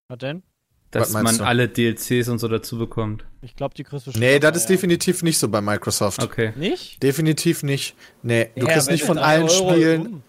Was 0.10 0.20
denn? 0.20 0.44
Dass 0.92 1.12
man 1.14 1.38
du? 1.38 1.44
alle 1.46 1.68
DLCs 1.70 2.28
und 2.28 2.40
so 2.40 2.48
dazu 2.48 2.78
bekommt. 2.78 3.24
Ich 3.42 3.56
glaube, 3.56 3.74
die 3.76 3.84
kriegst 3.84 4.08
du 4.08 4.12
Nee, 4.20 4.40
das 4.40 4.58
ist 4.58 4.64
ja. 4.64 4.76
definitiv 4.76 5.24
nicht 5.24 5.38
so 5.40 5.48
bei 5.48 5.62
Microsoft. 5.62 6.22
Okay. 6.22 6.52
Nicht? 6.58 7.02
Definitiv 7.02 7.64
nicht. 7.64 7.96
Nee, 8.24 8.50
du 8.56 8.66
Ja, 8.68 8.74
kriegst 8.74 8.92
nicht 8.92 9.04
von 9.06 9.18
allen 9.18 9.44
Euro- 9.50 9.72
Spielen. 9.72 10.24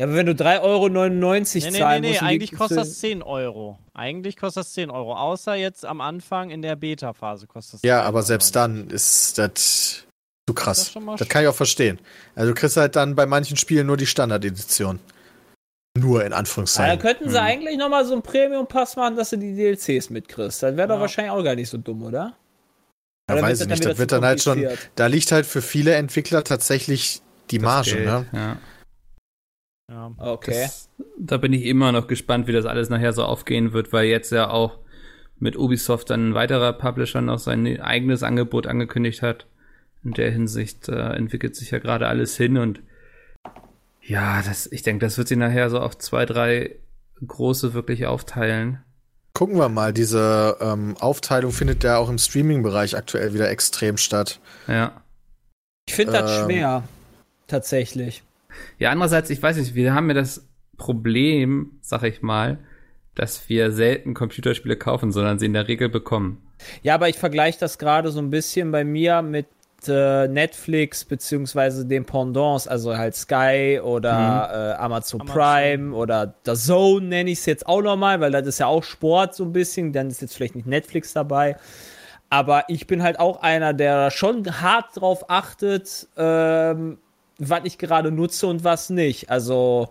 Ja, 0.00 0.06
aber 0.06 0.14
wenn 0.16 0.26
du 0.26 0.34
3,99 0.34 0.62
Euro 0.62 0.88
Nee, 0.88 1.70
nee, 1.70 1.78
zahlen 1.78 2.00
nee, 2.00 2.06
nee, 2.08 2.12
musst, 2.14 2.22
eigentlich 2.22 2.50
die- 2.50 2.56
kostet 2.56 2.78
das 2.78 2.98
10 2.98 3.22
Euro. 3.22 3.78
Eigentlich 3.94 4.36
kostet 4.36 4.62
das 4.64 4.72
10 4.72 4.90
Euro. 4.90 5.14
Außer 5.14 5.54
jetzt 5.54 5.84
am 5.84 6.00
Anfang 6.00 6.50
in 6.50 6.62
der 6.62 6.74
Beta-Phase 6.76 7.46
kostet 7.46 7.74
das 7.74 7.82
Ja, 7.82 7.98
10 8.00 8.06
aber 8.08 8.16
Euro. 8.18 8.26
selbst 8.26 8.56
dann 8.56 8.88
ist 8.88 9.38
das 9.38 10.04
zu 10.48 10.54
krass. 10.54 10.78
Das 10.78 10.92
schon 10.92 11.06
Das 11.16 11.28
kann 11.28 11.42
ich 11.42 11.48
auch 11.48 11.54
verstehen. 11.54 12.00
Also 12.34 12.52
du 12.52 12.58
kriegst 12.58 12.76
halt 12.76 12.96
dann 12.96 13.14
bei 13.14 13.26
manchen 13.26 13.56
Spielen 13.56 13.86
nur 13.86 13.96
die 13.96 14.06
Standard-Edition. 14.06 14.98
Nur 15.98 16.20
in 16.20 16.24
Ja, 16.24 16.28
dann 16.30 16.38
Anführungszeichen. 16.40 16.98
könnten 17.00 17.28
sie 17.28 17.38
Hm. 17.38 17.44
eigentlich 17.44 17.76
noch 17.76 17.90
mal 17.90 18.04
so 18.04 18.14
einen 18.14 18.22
Premium-Pass 18.22 18.96
machen, 18.96 19.16
dass 19.16 19.30
du 19.30 19.36
die 19.36 19.54
DLCs 19.54 20.08
mitkriegst. 20.10 20.62
Das 20.62 20.76
wäre 20.76 20.88
doch 20.88 20.94
Ja. 20.94 21.00
wahrscheinlich 21.02 21.32
auch 21.32 21.42
gar 21.44 21.54
nicht 21.54 21.68
so 21.68 21.76
dumm, 21.76 22.02
oder? 22.02 22.34
Ja, 23.28 23.34
Oder 23.34 23.42
weiß 23.42 23.60
ich 23.60 23.68
nicht. 23.68 23.80
wieder 23.80 23.90
Das 23.90 23.98
wird 23.98 24.12
dann 24.12 24.24
halt 24.24 24.42
schon. 24.42 24.66
Da 24.94 25.06
liegt 25.06 25.30
halt 25.32 25.44
für 25.46 25.60
viele 25.62 25.94
Entwickler 25.94 26.44
tatsächlich 26.44 27.20
die 27.50 27.58
Das 27.58 27.64
Marge, 27.64 27.90
Geld, 27.92 28.06
ne? 28.06 28.26
Ja. 28.32 28.56
Ja. 29.90 30.12
Okay. 30.18 30.62
Das, 30.62 30.88
da 31.18 31.36
bin 31.36 31.52
ich 31.52 31.64
immer 31.66 31.92
noch 31.92 32.06
gespannt, 32.08 32.46
wie 32.46 32.52
das 32.52 32.64
alles 32.64 32.88
nachher 32.88 33.12
so 33.12 33.24
aufgehen 33.24 33.72
wird, 33.74 33.92
weil 33.92 34.06
jetzt 34.06 34.32
ja 34.32 34.48
auch 34.48 34.78
mit 35.38 35.56
Ubisoft 35.56 36.08
dann 36.08 36.30
ein 36.30 36.34
weiterer 36.34 36.72
Publisher 36.72 37.20
noch 37.20 37.38
sein 37.38 37.80
eigenes 37.80 38.22
Angebot 38.22 38.66
angekündigt 38.66 39.20
hat. 39.22 39.46
In 40.04 40.12
der 40.14 40.30
Hinsicht 40.30 40.88
äh, 40.88 41.10
entwickelt 41.12 41.54
sich 41.54 41.70
ja 41.70 41.78
gerade 41.78 42.08
alles 42.08 42.36
hin 42.36 42.56
und 42.56 42.80
ja, 44.04 44.42
das, 44.42 44.66
ich 44.70 44.82
denke, 44.82 45.04
das 45.04 45.18
wird 45.18 45.28
sich 45.28 45.38
nachher 45.38 45.70
so 45.70 45.80
auf 45.80 45.96
zwei, 45.98 46.26
drei 46.26 46.76
große 47.26 47.74
wirklich 47.74 48.06
aufteilen. 48.06 48.82
Gucken 49.34 49.56
wir 49.56 49.68
mal, 49.68 49.92
diese 49.92 50.56
ähm, 50.60 50.96
Aufteilung 51.00 51.52
findet 51.52 51.84
ja 51.84 51.96
auch 51.96 52.10
im 52.10 52.18
Streaming-Bereich 52.18 52.96
aktuell 52.96 53.32
wieder 53.32 53.48
extrem 53.50 53.96
statt. 53.96 54.40
Ja. 54.68 55.02
Ich 55.88 55.94
finde 55.94 56.12
das 56.12 56.30
Ähm. 56.40 56.44
schwer. 56.44 56.82
Tatsächlich. 57.46 58.22
Ja, 58.78 58.90
andererseits, 58.90 59.30
ich 59.30 59.42
weiß 59.42 59.56
nicht, 59.56 59.74
wir 59.74 59.94
haben 59.94 60.08
ja 60.08 60.14
das 60.14 60.46
Problem, 60.76 61.78
sag 61.80 62.02
ich 62.02 62.22
mal, 62.22 62.58
dass 63.14 63.48
wir 63.48 63.72
selten 63.72 64.14
Computerspiele 64.14 64.76
kaufen, 64.76 65.12
sondern 65.12 65.38
sie 65.38 65.46
in 65.46 65.52
der 65.52 65.68
Regel 65.68 65.88
bekommen. 65.88 66.42
Ja, 66.82 66.94
aber 66.94 67.08
ich 67.08 67.18
vergleiche 67.18 67.58
das 67.58 67.78
gerade 67.78 68.10
so 68.10 68.20
ein 68.20 68.30
bisschen 68.30 68.70
bei 68.70 68.84
mir 68.84 69.22
mit 69.22 69.46
äh, 69.88 70.28
Netflix 70.28 71.04
beziehungsweise 71.04 71.86
den 71.86 72.04
Pendants, 72.04 72.68
also 72.68 72.96
halt 72.96 73.14
Sky 73.14 73.80
oder 73.82 74.10
äh, 74.10 74.82
Amazon, 74.82 75.20
Amazon. 75.20 75.26
Prime 75.26 75.94
oder 75.94 76.34
The 76.44 76.54
Zone 76.54 77.06
nenne 77.06 77.30
ich 77.30 77.38
es 77.38 77.46
jetzt 77.46 77.66
auch 77.66 77.82
nochmal, 77.82 78.20
weil 78.20 78.32
das 78.32 78.46
ist 78.46 78.60
ja 78.60 78.66
auch 78.66 78.84
Sport 78.84 79.34
so 79.34 79.44
ein 79.44 79.52
bisschen, 79.52 79.92
dann 79.92 80.08
ist 80.08 80.20
jetzt 80.20 80.34
vielleicht 80.34 80.54
nicht 80.54 80.66
Netflix 80.66 81.12
dabei. 81.12 81.56
Aber 82.30 82.64
ich 82.68 82.86
bin 82.86 83.02
halt 83.02 83.20
auch 83.20 83.42
einer, 83.42 83.74
der 83.74 84.10
schon 84.10 84.62
hart 84.62 84.86
drauf 84.94 85.28
achtet, 85.28 86.08
ähm, 86.16 86.98
was 87.38 87.60
ich 87.64 87.76
gerade 87.76 88.10
nutze 88.10 88.46
und 88.46 88.64
was 88.64 88.88
nicht. 88.88 89.30
Also 89.30 89.90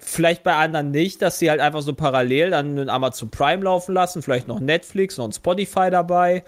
vielleicht 0.00 0.42
bei 0.42 0.54
anderen 0.54 0.90
nicht, 0.90 1.22
dass 1.22 1.38
sie 1.38 1.50
halt 1.50 1.60
einfach 1.60 1.82
so 1.82 1.94
parallel 1.94 2.50
dann 2.50 2.88
Amazon 2.88 3.30
Prime 3.30 3.62
laufen 3.62 3.94
lassen, 3.94 4.22
vielleicht 4.22 4.48
noch 4.48 4.60
Netflix, 4.60 5.16
noch 5.16 5.26
ein 5.26 5.32
Spotify 5.32 5.88
dabei. 5.90 6.44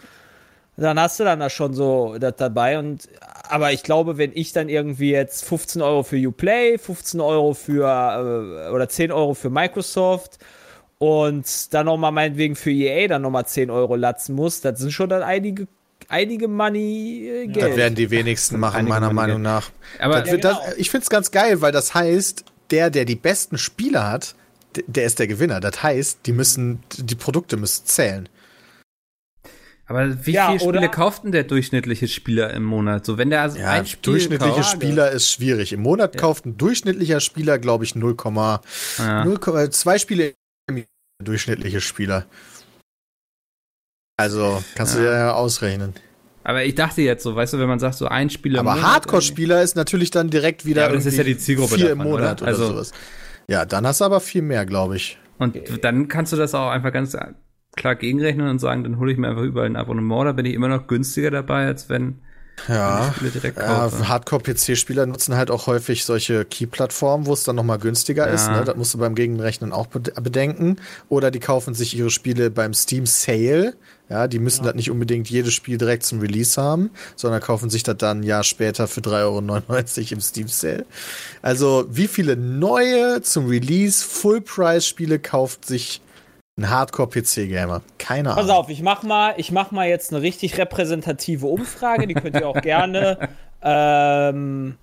Dann 0.76 0.98
hast 0.98 1.20
du 1.20 1.24
dann 1.24 1.40
da 1.40 1.50
schon 1.50 1.72
so 1.72 2.16
das 2.18 2.34
dabei 2.36 2.78
und 2.78 3.08
aber 3.48 3.72
ich 3.72 3.82
glaube, 3.82 4.18
wenn 4.18 4.32
ich 4.34 4.52
dann 4.52 4.68
irgendwie 4.68 5.10
jetzt 5.10 5.44
15 5.44 5.82
Euro 5.82 6.02
für 6.02 6.16
Uplay, 6.16 6.78
15 6.78 7.20
Euro 7.20 7.54
für 7.54 8.66
äh, 8.66 8.70
oder 8.70 8.88
10 8.88 9.12
Euro 9.12 9.34
für 9.34 9.50
Microsoft 9.50 10.38
und 10.98 11.74
dann 11.74 11.86
nochmal 11.86 12.12
meinetwegen 12.12 12.56
für 12.56 12.70
EA 12.70 13.06
dann 13.06 13.22
nochmal 13.22 13.46
10 13.46 13.70
Euro 13.70 13.94
latzen 13.96 14.34
muss, 14.34 14.60
das 14.62 14.80
sind 14.80 14.90
schon 14.90 15.10
dann 15.10 15.22
einige, 15.22 15.68
einige 16.08 16.48
Money 16.48 17.28
äh, 17.28 17.46
Geld. 17.46 17.70
Das 17.70 17.76
werden 17.76 17.94
die 17.94 18.10
wenigsten 18.10 18.58
machen, 18.58 18.78
Einige 18.78 18.90
meiner 18.94 19.12
Money 19.12 19.14
Meinung 19.14 19.42
nach. 19.42 19.70
Aber 20.00 20.22
Das 20.22 20.30
das, 20.30 20.40
genau. 20.40 20.60
ich 20.76 20.90
finde 20.90 21.04
es 21.04 21.10
ganz 21.10 21.30
geil, 21.30 21.60
weil 21.60 21.72
das 21.72 21.94
heißt, 21.94 22.44
der, 22.70 22.90
der 22.90 23.04
die 23.04 23.16
besten 23.16 23.58
Spieler 23.58 24.10
hat, 24.10 24.34
der 24.86 25.04
ist 25.04 25.18
der 25.18 25.26
Gewinner. 25.26 25.60
Das 25.60 25.82
heißt, 25.82 26.20
die 26.26 26.32
müssen, 26.32 26.82
die 26.96 27.14
Produkte 27.14 27.56
müssen 27.56 27.86
zählen. 27.86 28.28
Aber 29.86 30.26
wie 30.26 30.32
Ja, 30.32 30.46
viele 30.48 30.60
Spiele 30.60 30.78
oder- 30.78 30.88
kauft 30.88 31.24
denn 31.24 31.32
der 31.32 31.44
durchschnittliche 31.44 32.08
Spieler 32.08 32.52
im 32.54 32.64
Monat? 32.64 33.04
So, 33.04 33.18
wenn 33.18 33.28
der 33.30 33.42
also 33.42 33.58
Ja, 33.58 33.70
ein 33.70 33.84
Spiel 33.86 34.00
durchschnittliche 34.12 34.54
kauft, 34.60 34.70
Spieler 34.72 35.10
ist 35.10 35.30
schwierig. 35.30 35.72
Im 35.74 35.82
Monat 35.82 36.16
kauft 36.16 36.46
ein 36.46 36.56
durchschnittlicher 36.56 37.20
Spieler, 37.20 37.58
glaube 37.58 37.84
ich, 37.84 37.94
0, 37.94 38.16
Ja. 38.98 39.24
0, 39.24 39.70
zwei 39.70 39.98
Spiele 39.98 40.32
im 40.70 40.78
Jahr, 40.78 40.86
durchschnittliche 41.22 41.80
Spieler. 41.82 42.24
Also, 44.16 44.62
kannst 44.74 44.94
du 44.94 44.98
Ja. 45.00 45.04
dir 45.10 45.16
ja 45.18 45.32
ausrechnen. 45.34 45.92
Aber 46.44 46.62
ich 46.64 46.74
dachte 46.74 47.02
jetzt 47.02 47.22
so, 47.22 47.34
weißt 47.34 47.54
du, 47.54 47.58
wenn 47.58 47.68
man 47.68 47.78
sagt, 47.78 47.94
so 47.96 48.06
ein 48.06 48.30
Spieler 48.30 48.60
im 48.60 48.68
Aber 48.68 48.80
Hardcore-Spieler 48.82 49.62
ist 49.62 49.76
natürlich 49.76 50.10
dann 50.10 50.30
direkt 50.30 50.64
wieder 50.66 50.82
Ja, 50.82 50.86
aber 50.88 50.96
das 50.96 51.06
ist 51.06 51.16
ja 51.16 51.24
die 51.24 51.38
Zielgruppe 51.38 51.76
vier 51.76 51.88
davon, 51.88 52.06
im 52.06 52.10
Monat 52.12 52.42
oder? 52.42 52.50
oder, 52.52 52.60
Also- 52.60 52.66
sowas. 52.72 52.92
Ja, 53.48 53.64
dann 53.64 53.86
hast 53.86 54.00
du 54.00 54.04
aber 54.04 54.20
viel 54.20 54.42
mehr, 54.42 54.64
glaube 54.66 54.96
ich. 54.96 55.18
Und 55.38 55.58
dann 55.82 56.08
kannst 56.08 56.32
du 56.32 56.36
das 56.36 56.54
auch 56.54 56.70
einfach 56.70 56.92
ganz 56.92 57.14
klar 57.76 57.94
gegenrechnen 57.96 58.48
und 58.48 58.58
sagen, 58.58 58.84
dann 58.84 58.98
hole 58.98 59.12
ich 59.12 59.18
mir 59.18 59.28
einfach 59.28 59.42
überall 59.42 59.66
ein 59.66 59.76
Abonnement, 59.76 60.26
da 60.26 60.32
bin 60.32 60.46
ich 60.46 60.54
immer 60.54 60.68
noch 60.68 60.86
günstiger 60.86 61.30
dabei, 61.30 61.66
als 61.66 61.88
wenn 61.88 62.18
Ja, 62.68 63.08
ich 63.10 63.16
Spiele 63.16 63.30
direkt 63.32 63.58
ja 63.58 63.66
kaufe. 63.66 64.08
Hardcore-PC-Spieler 64.08 65.06
nutzen 65.06 65.34
halt 65.36 65.50
auch 65.50 65.66
häufig 65.66 66.04
solche 66.04 66.44
Key-Plattformen, 66.44 67.26
wo 67.26 67.32
es 67.32 67.42
dann 67.42 67.56
nochmal 67.56 67.78
günstiger 67.80 68.28
Ja. 68.28 68.32
ist. 68.32 68.48
Ne? 68.48 68.62
Das 68.64 68.76
musst 68.76 68.94
du 68.94 68.98
beim 68.98 69.16
Gegenrechnen 69.16 69.72
auch 69.72 69.86
bed- 69.88 70.14
bedenken. 70.22 70.76
Oder 71.08 71.32
die 71.32 71.40
kaufen 71.40 71.74
sich 71.74 71.96
ihre 71.96 72.10
Spiele 72.10 72.50
beim 72.50 72.72
Steam 72.72 73.06
Sale. 73.06 73.74
Ja, 74.08 74.28
die 74.28 74.38
müssen 74.38 74.62
das 74.64 74.74
nicht 74.76 74.90
unbedingt 74.90 75.28
jedes 75.30 75.52
Spiel 75.54 75.78
direkt 75.78 76.04
zum 76.04 76.20
Release 76.20 76.60
haben, 76.60 76.90
sondern 77.16 77.40
kaufen 77.40 77.70
sich 77.70 77.82
das 77.82 77.96
dann 77.96 78.20
ein 78.20 78.22
Jahr 78.22 78.44
später 78.44 78.86
für 78.86 79.00
3,99 79.00 80.02
Euro 80.02 80.12
im 80.12 80.20
Steam 80.20 80.46
Sale. 80.46 80.84
Also, 81.42 81.86
wie 81.90 82.06
viele 82.06 82.36
neue 82.36 83.20
zum 83.22 83.46
Release 83.48 84.04
Full-Price-Spiele 84.04 85.18
kauft 85.18 85.64
sich 85.66 86.02
ein 86.56 86.70
Hardcore-PC-Gamer? 86.70 87.82
Keine 87.98 88.32
Ahnung. 88.32 88.42
Pass 88.46 88.50
auf, 88.56 88.68
ich 88.68 88.82
mach 88.82 89.02
mal, 89.02 89.34
ich 89.38 89.50
mach 89.50 89.70
mal 89.72 89.88
jetzt 89.88 90.12
eine 90.12 90.22
richtig 90.22 90.56
repräsentative 90.58 91.46
Umfrage, 91.46 92.06
die 92.06 92.14
könnt 92.14 92.36
ihr 92.36 92.48
auch 92.48 92.60
gerne 92.60 93.28
ähm, 93.62 94.76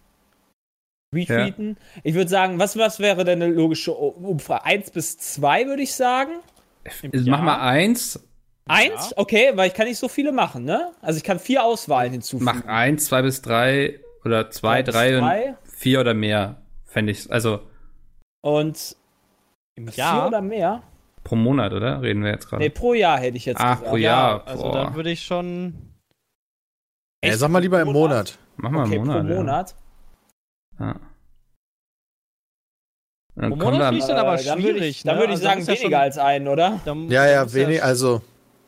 retweeten. 1.15 1.77
Ich 2.03 2.13
würde 2.15 2.29
sagen, 2.29 2.59
was, 2.59 2.77
was 2.77 2.99
wäre 2.99 3.23
denn 3.23 3.41
eine 3.41 3.53
logische 3.53 3.93
Umfrage? 3.93 4.65
Eins 4.65 4.91
bis 4.91 5.17
zwei 5.17 5.65
würde 5.65 5.81
ich 5.83 5.93
sagen. 5.93 6.31
Also 7.13 7.29
Mach 7.29 7.41
mal 7.41 7.59
eins, 7.61 8.19
Eins, 8.67 9.13
okay, 9.17 9.51
weil 9.55 9.67
ich 9.67 9.73
kann 9.73 9.87
nicht 9.87 9.97
so 9.97 10.07
viele 10.07 10.31
machen, 10.31 10.63
ne? 10.63 10.91
Also 11.01 11.17
ich 11.17 11.23
kann 11.23 11.39
vier 11.39 11.63
Auswahlen 11.63 12.11
hinzufügen. 12.11 12.45
mach 12.45 12.65
eins, 12.65 13.05
zwei 13.05 13.21
bis 13.21 13.41
drei 13.41 13.99
oder 14.23 14.49
zwei, 14.51 14.83
bis 14.83 14.93
drei 14.93 15.15
und 15.17 15.23
drei. 15.23 15.55
vier 15.63 15.99
oder 15.99 16.13
mehr, 16.13 16.61
fände 16.85 17.11
ich. 17.11 17.29
Also 17.31 17.61
Und 18.41 18.95
Im 19.75 19.87
vier 19.87 20.03
Jahr. 20.03 20.27
oder 20.27 20.41
mehr? 20.41 20.83
Pro 21.23 21.35
Monat, 21.35 21.73
oder? 21.73 22.01
Reden 22.01 22.23
wir 22.23 22.31
jetzt 22.31 22.47
gerade. 22.49 22.63
Nee, 22.63 22.69
pro 22.69 22.93
Jahr 22.93 23.19
hätte 23.19 23.37
ich 23.37 23.45
jetzt 23.45 23.59
Ach, 23.59 23.75
gesagt. 23.75 23.89
pro 23.89 23.97
Jahr. 23.97 24.47
also 24.47 24.63
boah. 24.63 24.73
dann 24.73 24.95
würde 24.95 25.11
ich 25.11 25.23
schon. 25.23 25.73
Ey, 27.21 27.33
sag 27.33 27.49
mal 27.51 27.59
lieber 27.59 27.79
im 27.81 27.91
Monat. 27.91 28.37
Mach 28.57 28.71
mal 28.71 28.85
Okay, 28.85 28.95
einen 28.95 29.05
Monat. 29.07 29.27
pro 29.27 29.33
Monat. 29.35 29.75
Ja. 30.79 30.85
Ja. 30.87 30.95
Dann 33.35 33.49
Pro 33.51 33.57
Monat 33.57 33.79
dann, 33.81 33.87
finde 33.93 33.97
ich 33.99 34.05
dann 34.07 34.17
aber 34.17 34.39
Äh, 34.39 34.43
dann 34.43 34.57
würde 34.63 34.73
schwierig. 34.79 34.89
ich, 34.97 35.03
dann 35.03 35.15
ne? 35.15 35.21
würde 35.21 35.33
ich 35.33 35.37
Also 35.39 35.43
sagen, 35.47 35.59
muss 35.59 35.67
ja 35.67 35.73
weniger 35.75 35.97
schon- 35.97 36.03
als 36.03 36.17
einen, 36.17 36.47
oder? 36.47 36.79
dann- 36.85 37.09
Ja, 37.09 37.23
dann 37.25 37.31
ja, 37.47 37.53
wenig, 37.53 37.83
also 37.83 38.21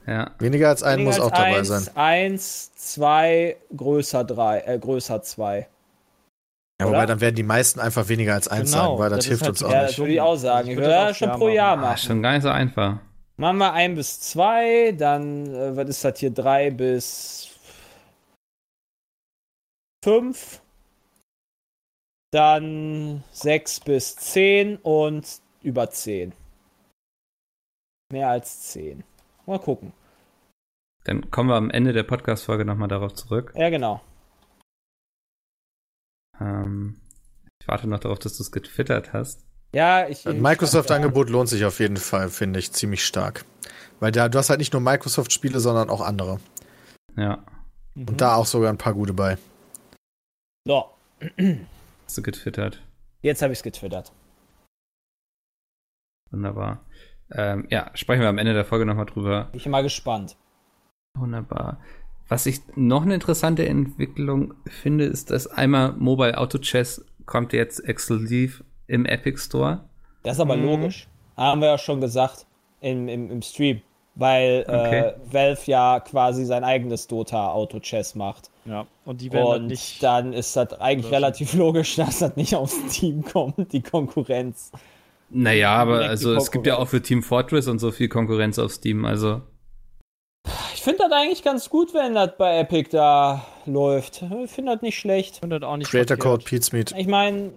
Ja. 0.05 0.31
Weniger 0.39 0.69
als 0.69 0.83
ein 0.83 0.99
Weniger 0.99 1.09
muss 1.09 1.15
als 1.19 1.25
auch 1.25 1.31
dabei 1.31 1.57
eins, 1.57 1.67
sein. 1.69 1.95
Eins, 1.95 2.73
zwei, 2.75 3.57
größer 3.75 4.23
drei, 4.23 4.59
äh, 4.61 4.77
größer 4.79 5.21
zwei. 5.21 5.67
Ja, 6.81 6.87
wobei 6.87 6.97
oder? 6.99 7.05
dann 7.07 7.21
werden 7.21 7.35
die 7.35 7.43
meisten 7.43 7.79
einfach 7.79 8.09
weniger 8.09 8.33
als 8.33 8.47
eins 8.47 8.71
Genau, 8.71 8.83
sagen, 8.87 8.99
weil 8.99 9.09
das, 9.09 9.19
das 9.19 9.25
hilft 9.27 9.41
halt 9.43 9.49
uns 9.51 9.63
auch 9.63 9.71
Ja, 9.71 9.81
nicht. 9.81 9.89
das 9.91 9.97
würde 9.99 10.13
ich 10.13 10.21
auch 10.21 10.35
sagen. 10.35 10.69
Ich 10.69 10.75
würde 10.77 10.89
das 10.89 10.95
ja 11.03 11.09
auch 11.09 11.15
schon 11.15 11.39
pro 11.39 11.45
machen. 11.45 11.55
Jahr 11.55 11.73
Ah, 11.73 11.81
machen. 11.81 11.97
schon 11.97 12.21
gar 12.23 12.33
nicht 12.33 12.43
so 12.43 12.49
einfach. 12.49 12.99
Machen 13.37 13.57
wir 13.57 13.73
ein 13.73 13.95
bis 13.95 14.19
zwei, 14.21 14.91
dann, 14.91 15.47
äh, 15.53 15.75
was 15.75 15.89
ist 15.89 16.03
das 16.03 16.19
hier, 16.19 16.31
drei 16.31 16.69
bis 16.71 17.49
fünf, 20.03 20.61
dann 22.31 23.23
sechs 23.31 23.79
bis 23.79 24.15
zehn 24.15 24.77
und 24.77 25.41
über 25.61 25.89
zehn. 25.89 26.33
Mehr 28.11 28.29
als 28.29 28.61
zehn. 28.71 29.03
Mal 29.45 29.59
gucken. 29.59 29.93
Dann 31.05 31.29
kommen 31.31 31.49
wir 31.49 31.55
am 31.55 31.69
Ende 31.69 31.93
der 31.93 32.03
Podcast-Folge 32.03 32.65
nochmal 32.65 32.87
darauf 32.87 33.13
zurück. 33.13 33.53
Ja, 33.55 33.69
genau. 33.69 34.01
Ähm, 36.43 36.99
ich 37.61 37.67
warte 37.67 37.87
noch 37.87 37.99
darauf, 37.99 38.19
dass 38.19 38.37
du 38.37 38.43
es 38.43 38.51
getwittert 38.51 39.13
hast. 39.13 39.45
Ja, 39.73 40.07
ich. 40.07 40.25
Microsoft-Angebot 40.25 41.29
lohnt 41.29 41.49
sich 41.49 41.65
auf 41.65 41.79
jeden 41.79 41.97
Fall, 41.97 42.29
finde 42.29 42.59
ich, 42.59 42.71
ziemlich 42.73 43.05
stark. 43.05 43.45
Weil 43.99 44.11
da, 44.11 44.27
du 44.29 44.37
hast 44.37 44.49
halt 44.49 44.59
nicht 44.59 44.73
nur 44.73 44.81
Microsoft-Spiele, 44.81 45.59
sondern 45.59 45.89
auch 45.89 46.01
andere. 46.01 46.39
Ja, 47.15 47.43
Mhm. 47.95 48.09
Und 48.09 48.21
da 48.21 48.35
auch 48.35 48.45
sogar 48.45 48.69
ein 48.71 48.77
paar 48.77 48.93
gute 48.93 49.13
bei. 49.13 49.37
So, 50.67 50.85
hast 51.19 52.17
du 52.17 52.21
getwittert. 52.21 52.81
jetzt 53.21 53.41
habe 53.41 53.53
ich 53.53 53.59
es 53.59 53.63
getwittert. 53.63 54.11
Wunderbar. 56.31 56.83
Ähm, 57.31 57.67
ja, 57.69 57.91
sprechen 57.93 58.21
wir 58.21 58.29
am 58.29 58.37
Ende 58.37 58.53
der 58.53 58.65
Folge 58.65 58.85
nochmal 58.85 59.05
drüber. 59.05 59.45
Bin 59.45 59.59
ich 59.59 59.67
mal 59.67 59.83
gespannt. 59.83 60.35
Wunderbar. 61.15 61.79
Was 62.29 62.45
ich 62.45 62.61
noch 62.75 63.03
eine 63.03 63.13
interessante 63.15 63.67
Entwicklung 63.67 64.53
finde, 64.67 65.05
ist, 65.05 65.29
dass 65.31 65.47
einmal 65.47 65.93
Mobile 65.93 66.37
Auto 66.37 66.57
Chess 66.57 67.05
kommt 67.25 67.53
jetzt 67.53 67.79
exklusiv 67.87 68.63
im 68.87 69.05
Epic 69.05 69.37
Store. 69.39 69.83
Das 70.23 70.35
ist 70.37 70.39
aber 70.41 70.55
Mhm. 70.57 70.63
logisch. 70.65 71.07
Haben 71.37 71.61
wir 71.61 71.67
ja 71.67 71.77
schon 71.77 71.99
gesagt 72.01 72.45
im, 72.81 73.07
im, 73.07 73.29
im 73.31 73.41
Stream. 73.41 73.81
Weil 74.15 74.63
Okay. 74.67 74.99
äh, 74.99 75.13
Valve 75.31 75.61
ja 75.65 75.99
quasi 75.99 76.45
sein 76.45 76.63
eigenes 76.63 77.07
Dota 77.07 77.51
Auto 77.51 77.79
Chess 77.79 78.13
macht. 78.13 78.51
Ja, 78.65 78.85
und 79.05 79.21
die 79.21 79.31
werden 79.31 79.49
dann 79.49 79.61
Und 79.63 79.67
nicht. 79.67 80.01
dann 80.03 80.33
ist 80.33 80.55
das 80.55 80.73
eigentlich 80.73 81.05
löschen. 81.05 81.13
relativ 81.15 81.53
logisch, 81.55 81.95
dass 81.97 82.19
das 82.19 82.35
nicht 82.35 82.55
aufs 82.55 82.79
Team 82.91 83.23
kommt, 83.23 83.73
die 83.73 83.81
Konkurrenz. 83.81 84.71
Naja, 85.29 85.73
aber 85.73 85.93
Direkt 85.95 86.09
also 86.11 86.33
es 86.35 86.51
gibt 86.51 86.67
ja 86.67 86.77
auch 86.77 86.87
für 86.87 87.01
Team 87.01 87.23
Fortress 87.23 87.67
und 87.67 87.79
so 87.79 87.91
viel 87.91 88.07
Konkurrenz 88.07 88.59
auf 88.59 88.71
Steam. 88.71 89.03
Also 89.05 89.41
finde 90.83 90.99
das 90.99 91.11
eigentlich 91.11 91.43
ganz 91.43 91.69
gut, 91.69 91.93
wenn 91.93 92.15
das 92.15 92.31
bei 92.37 92.59
Epic 92.59 92.89
da 92.91 93.45
läuft. 93.65 94.23
Ich 94.43 94.51
finde 94.51 94.73
das 94.73 94.81
nicht 94.81 94.97
schlecht. 94.97 95.35
Ich 95.35 95.39
finde 95.39 95.59
das 95.59 95.67
auch 95.67 95.77
nicht 95.77 95.89
Creator 95.89 96.17
verkehrt. 96.17 96.39
Code 96.39 96.43
Pete's 96.43 96.71
Meat. 96.71 96.93
Ich 96.97 97.07
meine, 97.07 97.51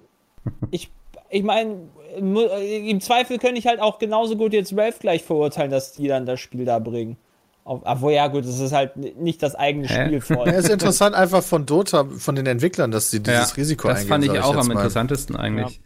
ich, 0.70 0.90
ich 1.30 1.42
meine, 1.42 1.88
im 2.16 3.00
Zweifel 3.00 3.38
könnte 3.38 3.58
ich 3.58 3.66
halt 3.66 3.80
auch 3.80 3.98
genauso 3.98 4.36
gut 4.36 4.52
jetzt 4.52 4.76
Valve 4.76 4.98
gleich 4.98 5.22
verurteilen, 5.22 5.70
dass 5.70 5.92
die 5.92 6.08
dann 6.08 6.26
das 6.26 6.40
Spiel 6.40 6.64
da 6.64 6.78
bringen. 6.78 7.16
Obwohl, 7.64 8.12
ja, 8.12 8.28
gut, 8.28 8.44
es 8.44 8.60
ist 8.60 8.70
halt 8.72 8.96
nicht 8.96 9.42
das 9.42 9.56
eigene 9.56 9.88
Hä? 9.88 10.06
Spiel 10.06 10.20
voll. 10.20 10.46
Ja, 10.46 10.52
ist 10.52 10.68
interessant 10.68 11.16
einfach 11.16 11.42
von 11.42 11.66
Dota, 11.66 12.04
von 12.16 12.36
den 12.36 12.46
Entwicklern, 12.46 12.92
dass 12.92 13.10
sie 13.10 13.20
dieses 13.20 13.50
ja, 13.50 13.54
Risiko 13.56 13.88
das 13.88 13.98
eingehen. 13.98 14.08
fand 14.08 14.24
ich 14.24 14.30
auch 14.30 14.54
jetzt 14.54 14.60
am 14.60 14.66
mal. 14.68 14.74
interessantesten 14.74 15.34
eigentlich. 15.34 15.80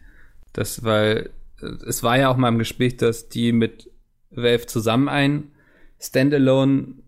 Das, 0.53 0.83
weil 0.83 1.31
äh, 1.59 1.65
es 1.87 2.03
war 2.03 2.19
ja 2.19 2.29
auch 2.29 2.37
mal 2.37 2.49
im 2.49 2.59
Gespräch, 2.59 2.97
dass 2.97 3.29
die 3.29 3.51
mit 3.51 3.89
Valve 4.29 4.67
zusammen 4.67 5.09
ein 5.09 5.51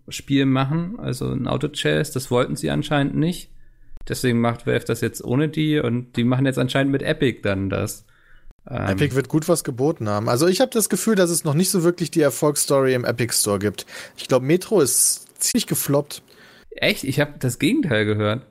Standalone-Spiel 0.08 0.46
machen, 0.46 1.00
also 1.00 1.32
ein 1.32 1.48
Auto-Chess. 1.48 2.12
Das 2.12 2.32
wollten 2.32 2.56
sie 2.56 2.70
anscheinend 2.70 3.16
nicht. 3.16 3.50
Deswegen 4.08 4.42
macht 4.42 4.68
Valve 4.68 4.86
das 4.86 5.02
jetzt 5.02 5.24
ohne 5.24 5.48
die 5.48 5.80
und 5.80 6.18
die 6.18 6.24
machen 6.26 6.46
jetzt 6.46 6.60
anscheinend 6.60 6.92
mit 6.92 7.02
Epic 7.04 7.40
dann 7.42 7.70
das. 7.70 8.06
Ähm, 8.70 8.88
Epic 8.90 9.16
wird 9.16 9.30
gut 9.30 9.48
was 9.48 9.64
geboten 9.64 10.10
haben. 10.10 10.28
Also 10.30 10.48
ich 10.48 10.60
habe 10.62 10.72
das 10.72 10.90
Gefühl, 10.90 11.16
dass 11.16 11.30
es 11.30 11.44
noch 11.46 11.54
nicht 11.54 11.70
so 11.70 11.84
wirklich 11.84 12.12
die 12.12 12.22
Erfolgsstory 12.22 12.94
im 12.94 13.06
Epic 13.06 13.34
Store 13.34 13.60
gibt. 13.60 13.86
Ich 14.18 14.28
glaube, 14.28 14.46
Metro 14.46 14.82
ist 14.82 15.42
ziemlich 15.42 15.68
gefloppt. 15.68 16.22
Echt? 16.72 17.04
Ich 17.04 17.20
habe 17.20 17.34
das 17.40 17.60
Gegenteil 17.60 18.06
gehört. 18.06 18.46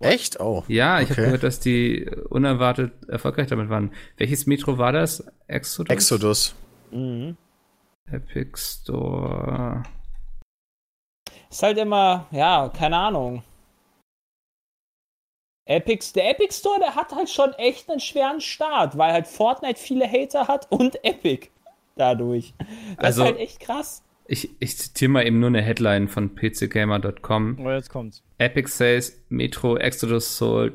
Echt? 0.00 0.40
Oh. 0.40 0.64
Ja, 0.68 1.00
ich 1.00 1.08
habe 1.10 1.12
Okay. 1.20 1.24
gehört, 1.24 1.42
dass 1.42 1.60
die 1.60 2.10
unerwartet 2.28 2.92
erfolgreich 3.08 3.46
damit 3.46 3.70
waren. 3.70 3.92
Welches 4.18 4.46
Metro 4.46 4.76
war 4.76 4.92
das? 4.92 5.24
Exodus? 5.46 5.90
Exodus. 5.92 6.54
Mhm. 6.90 7.36
Epic 8.10 8.50
Store. 8.56 9.82
Ist 11.50 11.62
halt 11.62 11.78
immer, 11.78 12.26
ja, 12.30 12.68
keine 12.68 12.96
Ahnung. 12.96 13.42
Epic, 15.68 16.12
der 16.14 16.30
Epic 16.30 16.54
Store, 16.54 16.78
der 16.78 16.94
hat 16.94 17.12
halt 17.12 17.28
schon 17.28 17.52
echt 17.54 17.90
einen 17.90 17.98
schweren 18.00 18.40
Start, 18.40 18.96
weil 18.98 19.12
halt 19.12 19.26
Fortnite 19.26 19.80
viele 19.80 20.06
Hater 20.10 20.46
hat 20.46 20.70
und 20.70 21.04
Epic 21.04 21.48
dadurch. 21.96 22.54
Das 22.96 23.06
Also- 23.06 23.22
ist 23.22 23.28
halt 23.30 23.38
echt 23.40 23.60
krass. 23.60 24.02
Ich, 24.28 24.50
ich 24.60 24.76
zitiere 24.76 25.10
mal 25.10 25.24
eben 25.26 25.38
nur 25.38 25.48
eine 25.48 25.62
Headline 25.62 26.08
von 26.08 26.34
pcgamer.com. 26.34 27.58
Oh, 27.64 27.70
jetzt 27.70 27.90
kommt's. 27.90 28.24
Epic 28.38 28.68
says 28.68 29.22
Metro 29.28 29.76
Exodus 29.76 30.36
sold 30.36 30.74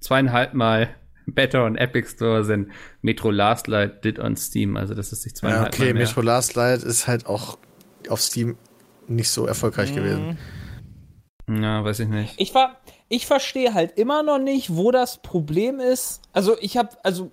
zweieinhalb 0.00 0.52
Mal 0.52 0.94
better 1.26 1.64
on 1.64 1.76
Epic 1.76 2.08
Store 2.10 2.46
than 2.46 2.72
Metro 3.00 3.30
Last 3.30 3.68
Light 3.68 4.04
did 4.04 4.18
on 4.18 4.36
Steam. 4.36 4.76
Also 4.76 4.92
das 4.94 5.12
ist 5.12 5.22
sich 5.22 5.32
Ja, 5.32 5.36
zweieinhalb 5.36 5.68
okay, 5.74 5.84
Mal 5.86 5.94
mehr. 5.94 6.02
Metro 6.06 6.20
Last 6.20 6.54
Light 6.56 6.82
ist 6.82 7.06
halt 7.08 7.24
auch 7.26 7.56
auf 8.10 8.20
Steam 8.20 8.58
nicht 9.10 9.30
so 9.30 9.46
erfolgreich 9.46 9.94
gewesen. 9.94 10.38
Ja, 11.48 11.84
weiß 11.84 12.00
ich 12.00 12.08
nicht. 12.08 12.34
Ich 12.38 12.54
war, 12.54 12.76
ich 13.08 13.26
verstehe 13.26 13.74
halt 13.74 13.98
immer 13.98 14.22
noch 14.22 14.38
nicht, 14.38 14.76
wo 14.76 14.90
das 14.90 15.18
Problem 15.18 15.80
ist. 15.80 16.20
Also 16.32 16.56
ich 16.60 16.76
habe, 16.76 16.90
also 17.02 17.30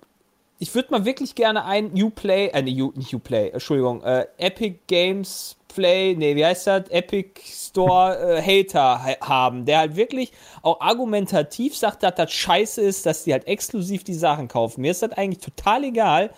ich 0.58 0.74
würde 0.74 0.90
mal 0.90 1.04
wirklich 1.04 1.34
gerne 1.34 1.64
ein 1.64 1.92
Uplay, 1.92 2.48
äh, 2.48 2.62
nee, 2.62 2.82
U, 2.82 2.92
nicht 2.96 3.14
Uplay, 3.14 3.50
Entschuldigung, 3.50 4.02
äh, 4.02 4.26
Epic 4.38 4.80
Games 4.88 5.56
Play, 5.68 6.16
nee, 6.16 6.34
wie 6.34 6.44
heißt 6.44 6.66
das? 6.66 6.88
Epic 6.88 7.40
Store 7.44 8.18
äh, 8.38 8.42
Hater 8.42 9.04
ha 9.04 9.16
haben, 9.20 9.64
der 9.64 9.78
halt 9.78 9.96
wirklich 9.96 10.32
auch 10.62 10.80
argumentativ 10.80 11.76
sagt, 11.76 12.02
dass 12.02 12.16
das 12.16 12.32
scheiße 12.32 12.80
ist, 12.80 13.06
dass 13.06 13.22
die 13.22 13.32
halt 13.32 13.46
exklusiv 13.46 14.02
die 14.02 14.14
Sachen 14.14 14.48
kaufen. 14.48 14.80
Mir 14.80 14.90
ist 14.90 15.02
das 15.02 15.12
eigentlich 15.12 15.44
total 15.44 15.84
egal, 15.84 16.30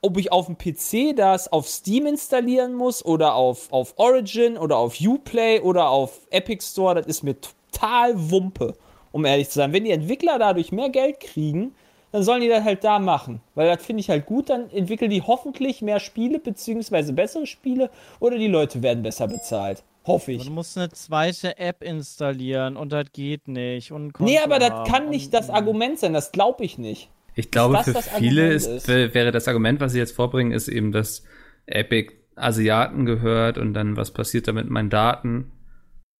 ob 0.00 0.16
ich 0.16 0.32
auf 0.32 0.46
dem 0.46 0.56
PC 0.56 1.16
das 1.16 1.50
auf 1.50 1.68
Steam 1.68 2.06
installieren 2.06 2.74
muss 2.74 3.04
oder 3.04 3.34
auf, 3.34 3.72
auf 3.72 3.94
Origin 3.96 4.56
oder 4.56 4.76
auf 4.76 5.00
Uplay 5.00 5.60
oder 5.60 5.88
auf 5.88 6.26
Epic 6.30 6.64
Store, 6.64 6.94
das 6.94 7.06
ist 7.06 7.22
mir 7.22 7.36
total 7.40 8.12
Wumpe, 8.30 8.74
um 9.12 9.24
ehrlich 9.24 9.48
zu 9.48 9.56
sein. 9.56 9.72
Wenn 9.72 9.84
die 9.84 9.90
Entwickler 9.90 10.38
dadurch 10.38 10.72
mehr 10.72 10.88
Geld 10.88 11.20
kriegen, 11.20 11.74
dann 12.12 12.22
sollen 12.22 12.40
die 12.40 12.48
das 12.48 12.64
halt 12.64 12.84
da 12.84 12.98
machen. 12.98 13.40
Weil 13.54 13.68
das 13.68 13.84
finde 13.84 14.00
ich 14.00 14.10
halt 14.10 14.26
gut, 14.26 14.50
dann 14.50 14.70
entwickeln 14.70 15.10
die 15.10 15.22
hoffentlich 15.22 15.82
mehr 15.82 16.00
Spiele, 16.00 16.38
beziehungsweise 16.38 17.12
bessere 17.12 17.46
Spiele, 17.46 17.90
oder 18.20 18.38
die 18.38 18.46
Leute 18.46 18.82
werden 18.82 19.02
besser 19.02 19.26
bezahlt. 19.26 19.82
Hoffe 20.06 20.32
ich. 20.32 20.46
Du 20.46 20.50
musst 20.50 20.78
eine 20.78 20.88
zweite 20.88 21.58
App 21.58 21.82
installieren 21.82 22.76
und 22.78 22.92
das 22.92 23.12
geht 23.12 23.46
nicht. 23.46 23.92
Und 23.92 24.18
Nee, 24.20 24.38
aber 24.38 24.58
das 24.58 24.88
kann 24.88 25.10
nicht 25.10 25.34
das 25.34 25.50
Argument 25.50 25.98
sein, 25.98 26.14
das 26.14 26.32
glaube 26.32 26.64
ich 26.64 26.78
nicht. 26.78 27.10
Ich 27.38 27.52
glaube, 27.52 27.74
das 27.76 27.84
für 27.84 27.92
das 27.92 28.08
viele 28.18 28.52
ist, 28.52 28.66
ist? 28.66 28.88
wär- 28.88 29.14
wäre 29.14 29.30
das 29.30 29.46
Argument, 29.46 29.78
was 29.80 29.92
sie 29.92 29.98
jetzt 29.98 30.14
vorbringen, 30.16 30.50
ist 30.50 30.66
eben, 30.66 30.90
dass 30.90 31.22
Epic 31.66 32.14
Asiaten 32.34 33.06
gehört 33.06 33.58
und 33.58 33.74
dann 33.74 33.96
was 33.96 34.10
passiert 34.10 34.48
da 34.48 34.52
mit 34.52 34.68
meinen 34.68 34.90
Daten. 34.90 35.52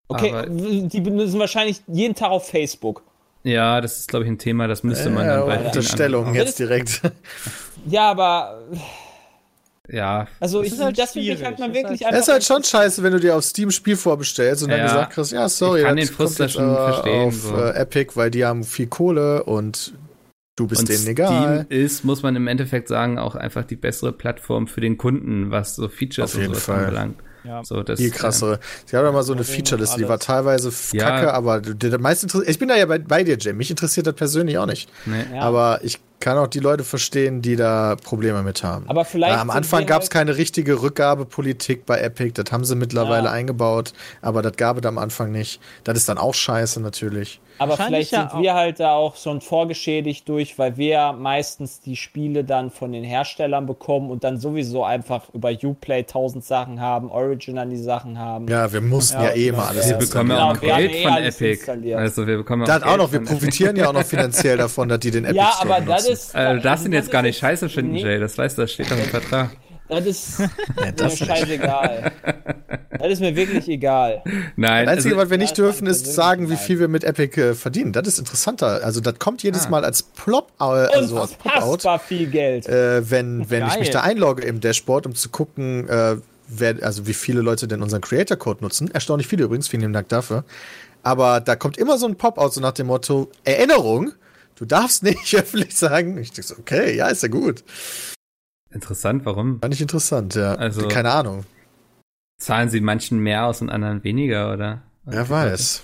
Okay, 0.06 0.32
Aber- 0.32 0.46
die 0.48 1.00
benutzen 1.00 1.40
wahrscheinlich 1.40 1.80
jeden 1.88 2.14
Tag 2.14 2.30
auf 2.30 2.48
Facebook. 2.48 3.02
Ja, 3.42 3.80
das 3.80 3.98
ist, 3.98 4.08
glaube 4.08 4.24
ich, 4.26 4.30
ein 4.30 4.38
Thema, 4.38 4.68
das 4.68 4.82
müsste 4.84 5.10
man 5.10 5.26
dann 5.26 5.40
Ja, 5.40 5.44
bei 5.46 5.64
Unterstellung 5.66 6.34
jetzt 6.34 6.58
direkt. 6.58 7.02
Ja, 7.86 8.10
aber 8.10 8.62
Ja, 9.88 10.26
also 10.38 10.62
Das 10.62 10.72
ich, 10.72 10.78
halt 10.80 10.98
das 10.98 11.12
finde 11.12 11.32
ich 11.32 11.44
halt 11.44 11.58
ist 11.58 11.74
wirklich 11.74 12.02
Es 12.06 12.18
ist 12.20 12.28
halt 12.28 12.44
schon 12.44 12.62
scheiße, 12.62 13.02
wenn 13.02 13.12
du 13.12 13.20
dir 13.20 13.34
auf 13.36 13.44
Steam 13.44 13.70
Spiel 13.70 13.96
vorbestellst 13.96 14.62
und 14.62 14.70
dann 14.70 14.80
Ja. 14.80 14.86
gesagt 14.86 15.12
kriegst, 15.14 15.32
ja, 15.32 15.48
sorry, 15.48 15.80
Ich 15.80 15.86
kann 15.86 15.96
das 15.96 16.06
den 16.08 16.14
Frust 16.14 16.38
kommt 16.38 16.40
da 16.40 16.44
jetzt 16.44 16.52
schon 16.54 16.64
aber 16.76 16.92
verstehen, 16.92 17.28
auf 17.28 17.34
so. 17.34 17.56
äh, 17.56 17.70
Epic, 17.80 18.12
weil 18.16 18.30
die 18.30 18.44
haben 18.44 18.64
viel 18.64 18.86
Kohle 18.88 19.44
und 19.44 19.94
du 20.58 20.66
bist 20.66 20.80
und 20.82 20.88
denen 20.88 20.98
Steam 21.00 21.12
egal. 21.12 21.66
ist, 21.68 22.04
muss 22.04 22.22
man 22.22 22.36
im 22.36 22.46
Endeffekt 22.46 22.88
sagen, 22.88 23.18
auch 23.18 23.34
einfach 23.34 23.64
die 23.64 23.76
bessere 23.76 24.12
Plattform 24.12 24.66
für 24.66 24.80
den 24.80 24.98
Kunden, 24.98 25.50
was 25.50 25.76
so 25.76 25.88
Features 25.88 26.30
Auf 26.30 26.34
und 26.34 26.40
jeden 26.42 26.54
sowas 26.54 26.64
Fall. 26.64 26.84
anbelangt. 26.84 27.16
Ja. 27.44 27.64
So, 27.64 27.82
das, 27.82 28.00
Viel 28.00 28.10
krassere. 28.10 28.58
Sie 28.84 28.96
haben 28.96 29.04
ja 29.06 29.12
mal 29.12 29.22
so 29.22 29.32
eine 29.32 29.44
Featureliste, 29.44 29.98
die 29.98 30.08
war 30.08 30.18
teilweise 30.18 30.70
Ja. 30.92 31.04
kacke, 31.04 31.32
aber 31.32 31.60
der, 31.60 31.74
der 31.90 32.00
meiste 32.00 32.26
interessiert. 32.26 32.50
Ich 32.50 32.58
bin 32.58 32.68
da 32.68 32.76
ja 32.76 32.84
bei, 32.86 32.98
bei 32.98 33.22
dir, 33.22 33.36
Jim. 33.38 33.56
Mich 33.56 33.70
interessiert 33.70 34.06
das 34.06 34.14
persönlich 34.16 34.58
auch 34.58 34.66
nicht. 34.66 34.90
Nee. 35.06 35.24
Ja. 35.34 35.42
Aber 35.42 35.80
ich 35.82 35.98
kann 36.20 36.38
auch 36.38 36.46
die 36.46 36.60
Leute 36.60 36.84
verstehen, 36.84 37.42
die 37.42 37.56
da 37.56 37.96
Probleme 37.96 38.42
mit 38.42 38.62
haben. 38.62 38.88
Aber 38.88 39.04
vielleicht. 39.04 39.34
Ja, 39.34 39.40
am 39.40 39.50
Anfang 39.50 39.86
gab 39.86 40.02
es 40.02 40.06
halt 40.06 40.12
keine 40.12 40.36
richtige 40.36 40.82
Rückgabepolitik 40.82 41.86
bei 41.86 42.00
Epic. 42.00 42.32
Das 42.42 42.52
haben 42.52 42.64
sie 42.64 42.74
mittlerweile 42.74 43.26
ja. 43.26 43.32
eingebaut, 43.32 43.92
aber 44.22 44.42
das 44.42 44.56
gab 44.56 44.78
es 44.78 44.86
am 44.86 44.98
Anfang 44.98 45.30
nicht. 45.30 45.60
Das 45.84 45.96
ist 45.96 46.08
dann 46.08 46.18
auch 46.18 46.34
scheiße 46.34 46.80
natürlich. 46.80 47.40
Aber 47.58 47.76
vielleicht 47.76 48.10
sind 48.10 48.30
ja 48.32 48.40
wir 48.40 48.54
halt 48.54 48.80
da 48.80 48.92
auch 48.92 49.16
schon 49.16 49.40
vorgeschädigt 49.40 50.28
durch, 50.28 50.58
weil 50.58 50.76
wir 50.76 51.12
meistens 51.12 51.80
die 51.80 51.96
Spiele 51.96 52.44
dann 52.44 52.70
von 52.70 52.92
den 52.92 53.04
Herstellern 53.04 53.66
bekommen 53.66 54.10
und 54.10 54.24
dann 54.24 54.38
sowieso 54.38 54.84
einfach 54.84 55.28
über 55.34 55.50
Uplay 55.50 56.04
tausend 56.04 56.44
Sachen 56.44 56.80
haben, 56.80 57.10
Origin 57.10 57.58
an 57.58 57.70
die 57.70 57.76
Sachen 57.76 58.18
haben. 58.18 58.46
Ja, 58.48 58.72
wir 58.72 58.80
mussten 58.80 59.20
ja, 59.20 59.30
ja 59.30 59.34
eh 59.34 59.52
mal 59.52 59.68
alles. 59.68 59.88
Wir 59.88 59.96
bekommen 59.96 60.30
ja 60.30 60.44
auch 60.44 60.54
noch 60.54 60.60
Geld 60.60 60.94
eh 60.94 61.02
von 61.02 61.16
Epic. 61.16 61.94
Also 61.94 62.26
wir 62.26 62.36
bekommen 62.36 62.70
auch, 62.70 62.82
auch 62.82 62.96
noch. 62.96 63.12
Wir 63.12 63.24
profitieren 63.24 63.76
ja 63.76 63.88
auch 63.88 63.92
noch 63.92 64.04
finanziell 64.04 64.56
davon, 64.56 64.88
dass 64.88 65.00
die 65.00 65.10
den 65.10 65.24
Epic 65.24 65.36
Ja, 65.36 65.54
aber 65.60 65.80
das 65.80 66.07
ist. 66.08 66.34
Also, 66.34 66.62
das 66.62 66.66
also, 66.72 66.82
sind 66.84 66.92
jetzt 66.92 67.10
gar 67.10 67.22
nicht 67.22 67.38
scheiße 67.38 67.68
finden, 67.68 67.92
nee. 67.92 68.02
Jay. 68.02 68.18
Das 68.18 68.36
weißt 68.36 68.58
du, 68.58 68.62
das 68.62 68.72
steht 68.72 68.90
doch 68.90 68.96
im 68.96 69.04
Vertrag. 69.10 69.50
Das 69.88 70.04
ist 70.04 70.38
ja, 70.40 70.92
das 70.94 71.18
mir 71.18 71.26
scheißegal. 71.26 72.12
das 72.90 73.12
ist 73.12 73.20
mir 73.20 73.34
wirklich 73.34 73.68
egal. 73.68 74.22
Nein. 74.56 74.84
Das 74.84 74.96
Einzige, 74.96 75.14
also, 75.14 75.24
was 75.24 75.30
wir 75.30 75.38
nicht 75.38 75.56
dürfen, 75.56 75.86
ist 75.86 76.14
sagen, 76.14 76.50
wie 76.50 76.56
viel 76.56 76.78
wir 76.78 76.88
mit 76.88 77.04
Epic 77.04 77.40
äh, 77.40 77.54
verdienen. 77.54 77.92
Das 77.92 78.06
ist 78.06 78.18
interessanter. 78.18 78.84
Also 78.84 79.00
das 79.00 79.18
kommt 79.18 79.42
jedes 79.42 79.66
ah. 79.66 79.70
Mal 79.70 79.84
als 79.86 80.02
Plop, 80.02 80.52
äh, 80.60 80.64
also 80.64 81.20
als 81.20 81.32
Pop-out. 81.34 82.02
viel 82.02 82.26
Geld. 82.26 82.66
Äh, 82.66 83.10
wenn 83.10 83.48
wenn 83.48 83.66
ich 83.66 83.78
mich 83.78 83.90
da 83.90 84.02
einlogge 84.02 84.42
im 84.42 84.60
Dashboard, 84.60 85.06
um 85.06 85.14
zu 85.14 85.30
gucken, 85.30 85.88
äh, 85.88 86.16
wer, 86.48 86.76
also 86.82 87.06
wie 87.06 87.14
viele 87.14 87.40
Leute 87.40 87.66
denn 87.66 87.82
unseren 87.82 88.02
Creator-Code 88.02 88.62
nutzen. 88.62 88.90
Erstaunlich 88.92 89.26
viele 89.26 89.44
übrigens, 89.44 89.68
vielen 89.68 89.92
Dank 89.92 90.08
dafür. 90.08 90.44
Aber 91.02 91.40
da 91.40 91.56
kommt 91.56 91.78
immer 91.78 91.96
so 91.96 92.06
ein 92.06 92.16
Pop-out, 92.16 92.52
so 92.52 92.60
nach 92.60 92.72
dem 92.72 92.88
Motto, 92.88 93.30
Erinnerung, 93.44 94.12
du 94.58 94.64
darfst 94.64 95.02
nicht 95.02 95.34
öffentlich 95.36 95.76
sagen. 95.76 96.18
Ich 96.18 96.32
denke 96.32 96.48
so, 96.48 96.56
okay, 96.58 96.96
ja, 96.96 97.08
ist 97.08 97.22
ja 97.22 97.28
gut. 97.28 97.64
Interessant, 98.70 99.24
warum? 99.24 99.60
Fand 99.60 99.72
ich 99.74 99.80
interessant, 99.80 100.34
ja. 100.34 100.54
Also, 100.54 100.88
Keine 100.88 101.10
Ahnung. 101.12 101.44
Zahlen 102.40 102.68
sie 102.68 102.80
manchen 102.80 103.18
mehr 103.18 103.46
aus 103.46 103.62
und 103.62 103.70
anderen 103.70 104.04
weniger, 104.04 104.52
oder? 104.52 104.82
Wer 105.04 105.28
weiß. 105.28 105.82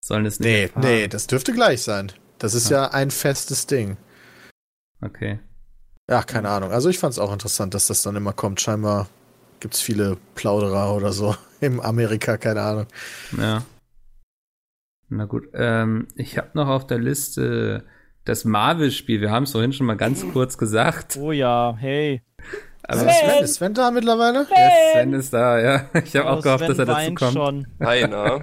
Sollen 0.00 0.24
es 0.26 0.38
nicht 0.38 0.46
Nee, 0.46 0.62
erfahren? 0.64 0.82
nee, 0.82 1.08
das 1.08 1.26
dürfte 1.26 1.52
gleich 1.52 1.82
sein. 1.82 2.12
Das 2.38 2.54
ist 2.54 2.70
ja. 2.70 2.84
ja 2.84 2.90
ein 2.92 3.10
festes 3.10 3.66
Ding. 3.66 3.96
Okay. 5.00 5.40
Ja, 6.08 6.22
keine 6.22 6.50
Ahnung. 6.50 6.70
Also 6.70 6.88
ich 6.88 6.98
fand 6.98 7.12
es 7.12 7.18
auch 7.18 7.32
interessant, 7.32 7.74
dass 7.74 7.86
das 7.86 8.02
dann 8.02 8.16
immer 8.16 8.32
kommt. 8.32 8.60
Scheinbar 8.60 9.08
gibt 9.60 9.74
es 9.74 9.80
viele 9.80 10.16
Plauderer 10.34 10.94
oder 10.94 11.12
so 11.12 11.34
im 11.60 11.80
Amerika, 11.80 12.36
keine 12.36 12.62
Ahnung. 12.62 12.86
Ja. 13.38 13.64
Na 15.08 15.24
gut. 15.24 15.48
Ähm, 15.54 16.08
ich 16.14 16.38
habe 16.38 16.50
noch 16.54 16.68
auf 16.68 16.86
der 16.86 16.98
Liste 16.98 17.84
das 18.24 18.44
Marvel-Spiel, 18.44 19.20
wir 19.20 19.30
haben 19.30 19.44
es 19.44 19.52
vorhin 19.52 19.72
schon 19.72 19.86
mal 19.86 19.96
ganz 19.96 20.26
kurz 20.32 20.56
gesagt. 20.58 21.18
Oh 21.20 21.32
ja, 21.32 21.76
hey. 21.78 22.22
Also 22.82 23.04
Sven. 23.04 23.12
Sven, 23.12 23.44
ist 23.44 23.54
Sven 23.54 23.74
da 23.74 23.90
mittlerweile? 23.90 24.44
Sven, 24.44 24.56
ja, 24.56 24.92
Sven 24.92 25.12
ist 25.14 25.32
da, 25.32 25.58
ja. 25.58 25.90
Ich 26.04 26.16
habe 26.16 26.28
oh, 26.28 26.32
auch 26.32 26.42
gehofft, 26.42 26.64
Sven 26.64 26.68
dass 26.68 26.78
er 26.78 26.86
dazu 26.86 27.14
kommt. 27.14 27.32
Schon. 27.32 27.66
Hi, 27.82 28.06
na? 28.08 28.40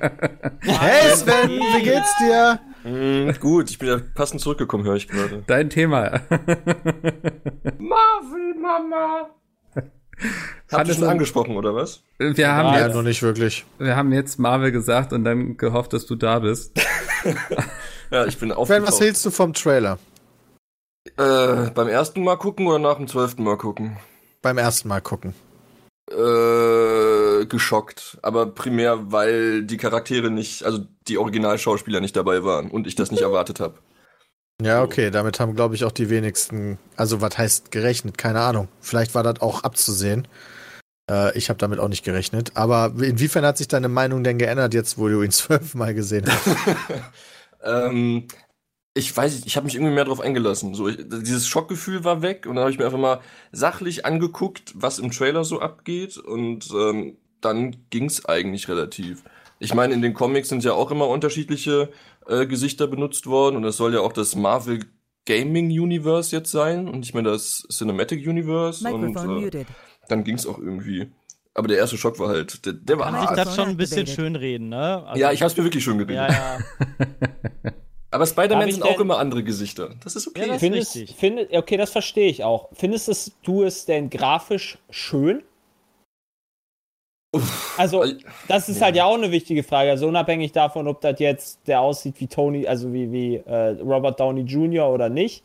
hey 0.61 1.15
Sven, 1.15 1.49
wie 1.49 1.83
geht's 1.83 2.17
dir? 2.17 2.59
Mm, 2.83 3.31
gut, 3.39 3.69
ich 3.69 3.77
bin 3.77 3.89
ja 3.89 3.99
passend 4.15 4.41
zurückgekommen, 4.41 4.83
höre 4.83 4.95
ich 4.95 5.07
gerade. 5.07 5.43
Dein 5.45 5.69
Thema. 5.69 6.21
Marvel, 7.77 8.55
Mama. 8.59 9.29
Habt 10.71 10.87
ihr 10.87 10.93
schon 10.93 11.03
angesprochen, 11.03 11.55
oder 11.55 11.75
was? 11.75 12.03
Wir 12.17 12.51
haben 12.51 12.77
ja, 12.77 12.87
noch 12.87 13.01
nicht 13.01 13.21
wirklich. 13.23 13.65
Wir 13.79 13.95
haben 13.95 14.11
jetzt 14.11 14.39
Marvel 14.39 14.71
gesagt 14.71 15.13
und 15.13 15.23
dann 15.23 15.57
gehofft, 15.57 15.93
dass 15.93 16.05
du 16.05 16.15
da 16.15 16.39
bist. 16.39 16.79
Ja, 18.11 18.25
ich 18.25 18.37
bin 18.37 18.51
aufgetaucht. 18.51 18.87
was 18.87 18.99
hältst 18.99 19.25
du 19.25 19.31
vom 19.31 19.53
Trailer? 19.53 19.97
Äh, 21.17 21.71
beim 21.71 21.87
ersten 21.87 22.23
Mal 22.23 22.35
gucken 22.35 22.67
oder 22.67 22.77
nach 22.77 22.97
dem 22.97 23.07
zwölften 23.07 23.43
Mal 23.43 23.57
gucken? 23.57 23.97
Beim 24.41 24.57
ersten 24.57 24.89
Mal 24.89 25.01
gucken. 25.01 25.33
Äh, 26.11 27.45
geschockt. 27.45 28.17
Aber 28.21 28.47
primär, 28.47 29.11
weil 29.11 29.63
die 29.63 29.77
Charaktere 29.77 30.29
nicht, 30.29 30.63
also 30.63 30.85
die 31.07 31.17
Originalschauspieler 31.17 32.01
nicht 32.01 32.15
dabei 32.15 32.43
waren 32.43 32.69
und 32.69 32.85
ich 32.85 32.95
das 32.95 33.11
nicht 33.11 33.21
erwartet 33.21 33.59
habe. 33.59 33.75
Ja, 34.61 34.83
okay, 34.83 35.09
damit 35.09 35.39
haben, 35.39 35.55
glaube 35.55 35.73
ich, 35.73 35.85
auch 35.85 35.91
die 35.91 36.09
wenigsten, 36.09 36.77
also 36.95 37.21
was 37.21 37.37
heißt 37.37 37.71
gerechnet, 37.71 38.17
keine 38.17 38.41
Ahnung. 38.41 38.67
Vielleicht 38.79 39.15
war 39.15 39.23
das 39.23 39.41
auch 39.41 39.63
abzusehen. 39.63 40.27
Äh, 41.09 41.35
ich 41.37 41.49
habe 41.49 41.57
damit 41.57 41.79
auch 41.79 41.87
nicht 41.87 42.03
gerechnet. 42.03 42.51
Aber 42.55 42.93
inwiefern 43.01 43.45
hat 43.45 43.57
sich 43.57 43.69
deine 43.69 43.89
Meinung 43.89 44.23
denn 44.23 44.37
geändert, 44.37 44.73
jetzt 44.73 44.97
wo 44.97 45.07
du 45.07 45.23
ihn 45.23 45.31
zwölfmal 45.31 45.93
gesehen 45.93 46.25
hast? 46.27 46.47
Ähm, 47.63 48.27
ich 48.93 49.15
weiß 49.15 49.35
nicht, 49.35 49.47
ich 49.47 49.55
habe 49.55 49.65
mich 49.65 49.75
irgendwie 49.75 49.93
mehr 49.93 50.05
drauf 50.05 50.19
eingelassen. 50.19 50.73
So, 50.73 50.87
ich, 50.87 50.97
dieses 50.97 51.47
Schockgefühl 51.47 52.03
war 52.03 52.21
weg 52.21 52.45
und 52.45 52.55
dann 52.55 52.63
habe 52.63 52.71
ich 52.71 52.77
mir 52.77 52.85
einfach 52.85 52.97
mal 52.97 53.21
sachlich 53.51 54.05
angeguckt, 54.05 54.73
was 54.75 54.99
im 54.99 55.11
Trailer 55.11 55.43
so 55.43 55.59
abgeht 55.61 56.17
und 56.17 56.69
ähm, 56.71 57.17
dann 57.39 57.75
ging's 57.89 58.25
eigentlich 58.25 58.67
relativ. 58.67 59.23
Ich 59.59 59.73
meine, 59.73 59.93
in 59.93 60.01
den 60.01 60.13
Comics 60.13 60.49
sind 60.49 60.63
ja 60.63 60.73
auch 60.73 60.91
immer 60.91 61.07
unterschiedliche 61.07 61.89
äh, 62.27 62.45
Gesichter 62.45 62.87
benutzt 62.87 63.27
worden 63.27 63.55
und 63.55 63.63
es 63.63 63.77
soll 63.77 63.93
ja 63.93 64.01
auch 64.01 64.13
das 64.13 64.35
Marvel 64.35 64.85
Gaming 65.25 65.67
Universe 65.67 66.35
jetzt 66.35 66.51
sein 66.51 66.87
und 66.87 66.99
nicht 66.99 67.13
mehr 67.13 67.23
das 67.23 67.63
Cinematic 67.71 68.27
Universe 68.27 68.83
Microphone 68.83 69.45
und 69.45 69.55
äh, 69.55 69.65
dann 70.09 70.23
ging's 70.23 70.45
auch 70.45 70.57
irgendwie. 70.57 71.11
Aber 71.53 71.67
der 71.67 71.77
erste 71.77 71.97
Schock 71.97 72.17
war 72.19 72.29
halt, 72.29 72.65
der, 72.65 72.73
der 72.73 72.99
war 72.99 73.11
hart. 73.11 73.31
Ich 73.31 73.43
darf 73.43 73.55
schon 73.55 73.69
ein 73.69 73.77
bisschen 73.77 74.07
schön 74.07 74.35
reden, 74.35 74.69
ne? 74.69 75.03
Also, 75.05 75.19
ja, 75.19 75.31
ich 75.31 75.41
hab's 75.41 75.57
mir 75.57 75.63
wirklich 75.63 75.83
schön 75.83 75.97
geredet. 75.97 76.29
Ja, 76.29 76.29
ja. 76.29 76.59
Aber 78.11 78.25
Spider-Man 78.25 78.71
sind 78.71 78.83
auch 78.83 78.99
immer 78.99 79.17
andere 79.19 79.43
Gesichter. 79.43 79.95
Das 80.03 80.15
ist 80.15 80.27
okay. 80.27 80.41
Ja, 80.41 80.47
das 80.47 80.59
findest, 80.59 80.95
ist 80.95 81.13
find, 81.13 81.47
okay, 81.53 81.77
das 81.77 81.91
verstehe 81.91 82.29
ich 82.29 82.43
auch. 82.43 82.69
Findest 82.73 83.33
du 83.43 83.63
es 83.63 83.85
denn 83.85 84.09
grafisch 84.09 84.77
schön? 84.89 85.43
Uff, 87.33 87.75
also, 87.77 88.03
das 88.49 88.67
ist 88.67 88.79
ja. 88.79 88.85
halt 88.85 88.95
ja 88.97 89.05
auch 89.05 89.15
eine 89.15 89.31
wichtige 89.31 89.63
Frage. 89.63 89.91
Also, 89.91 90.07
unabhängig 90.07 90.51
davon, 90.51 90.87
ob 90.89 90.99
das 90.99 91.19
jetzt 91.19 91.61
der 91.67 91.79
aussieht 91.79 92.15
wie 92.19 92.27
Tony, 92.27 92.67
also 92.67 92.91
wie, 92.93 93.11
wie 93.11 93.35
äh, 93.37 93.79
Robert 93.81 94.19
Downey 94.19 94.41
Jr. 94.41 94.89
oder 94.89 95.07
nicht. 95.07 95.43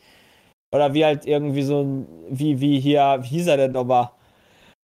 Oder 0.74 0.92
wie 0.92 1.04
halt 1.04 1.24
irgendwie 1.24 1.62
so 1.62 1.82
ein, 1.82 2.06
wie, 2.28 2.60
wie 2.60 2.80
hier, 2.80 3.18
wie 3.22 3.28
hieß 3.28 3.46
er 3.46 3.56
denn 3.56 3.72
nochmal? 3.72 4.10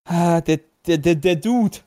Ah, 0.04 0.40
der 0.40 0.60
der, 0.86 0.98
der, 0.98 1.14
der 1.14 1.36
Dude. 1.36 1.78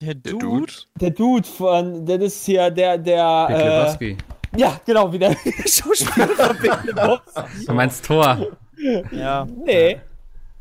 Der 0.00 0.14
Dude? 0.14 0.72
Der 1.00 1.10
Dude 1.10 1.46
von, 1.46 2.06
das 2.06 2.22
ist 2.22 2.46
hier 2.46 2.70
der, 2.70 2.98
der. 2.98 3.96
Äh, 4.00 4.16
ja, 4.56 4.80
genau, 4.86 5.12
wie 5.12 5.18
der 5.18 5.36
Schauspieler 5.66 6.28
von 6.28 7.20
Du 7.66 7.72
meinst 7.72 8.04
Thor? 8.04 8.46
Ja. 9.10 9.46
Nee. 9.64 10.00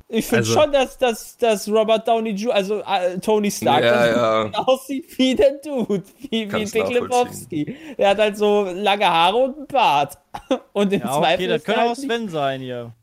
Ich 0.10 0.26
finde 0.26 0.40
also, 0.40 0.54
schon, 0.54 0.72
dass, 0.72 0.98
dass, 0.98 1.38
dass 1.38 1.68
Robert 1.68 2.08
Downey 2.08 2.30
Jr., 2.30 2.56
also 2.56 2.80
äh, 2.80 3.20
Tony 3.20 3.52
Stark, 3.52 3.84
ja, 3.84 4.46
ja. 4.46 4.52
aussieht 4.54 5.06
wie 5.18 5.36
der 5.36 5.60
Dude, 5.64 6.02
wie, 6.30 6.52
wie 6.52 6.66
Big 6.66 6.90
Lebowski. 6.90 7.76
Der 7.98 8.10
hat 8.10 8.18
halt 8.18 8.38
so 8.38 8.64
lange 8.64 9.06
Haare 9.06 9.36
und 9.36 9.58
einen 9.58 9.68
Bart. 9.68 10.18
Und 10.74 10.94
im 10.94 11.02
ja, 11.02 11.10
okay, 11.10 11.20
Zweifel. 11.20 11.48
Das 11.48 11.64
könnte 11.64 11.82
auch 11.82 11.96
Sven 11.96 12.30
sein 12.30 12.62
hier. 12.62 12.94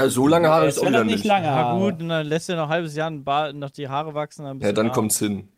Ja, 0.00 0.08
so 0.08 0.26
lange 0.26 0.48
Haare 0.48 0.68
ist 0.68 0.78
auch 0.78 0.86
wieder 0.86 1.04
nicht. 1.04 1.24
Lange 1.24 1.50
Haare. 1.50 1.78
Ja, 1.78 1.90
gut, 1.90 2.00
und 2.00 2.08
dann 2.08 2.26
lässt 2.26 2.48
er 2.48 2.56
noch 2.56 2.64
ein 2.64 2.68
halbes 2.70 2.96
Jahr 2.96 3.10
noch 3.10 3.70
die 3.70 3.88
Haare 3.88 4.14
wachsen. 4.14 4.44
Dann 4.44 4.60
ja, 4.60 4.72
dann 4.72 4.86
Haare. 4.86 4.94
kommt's 4.94 5.18
hin. 5.18 5.48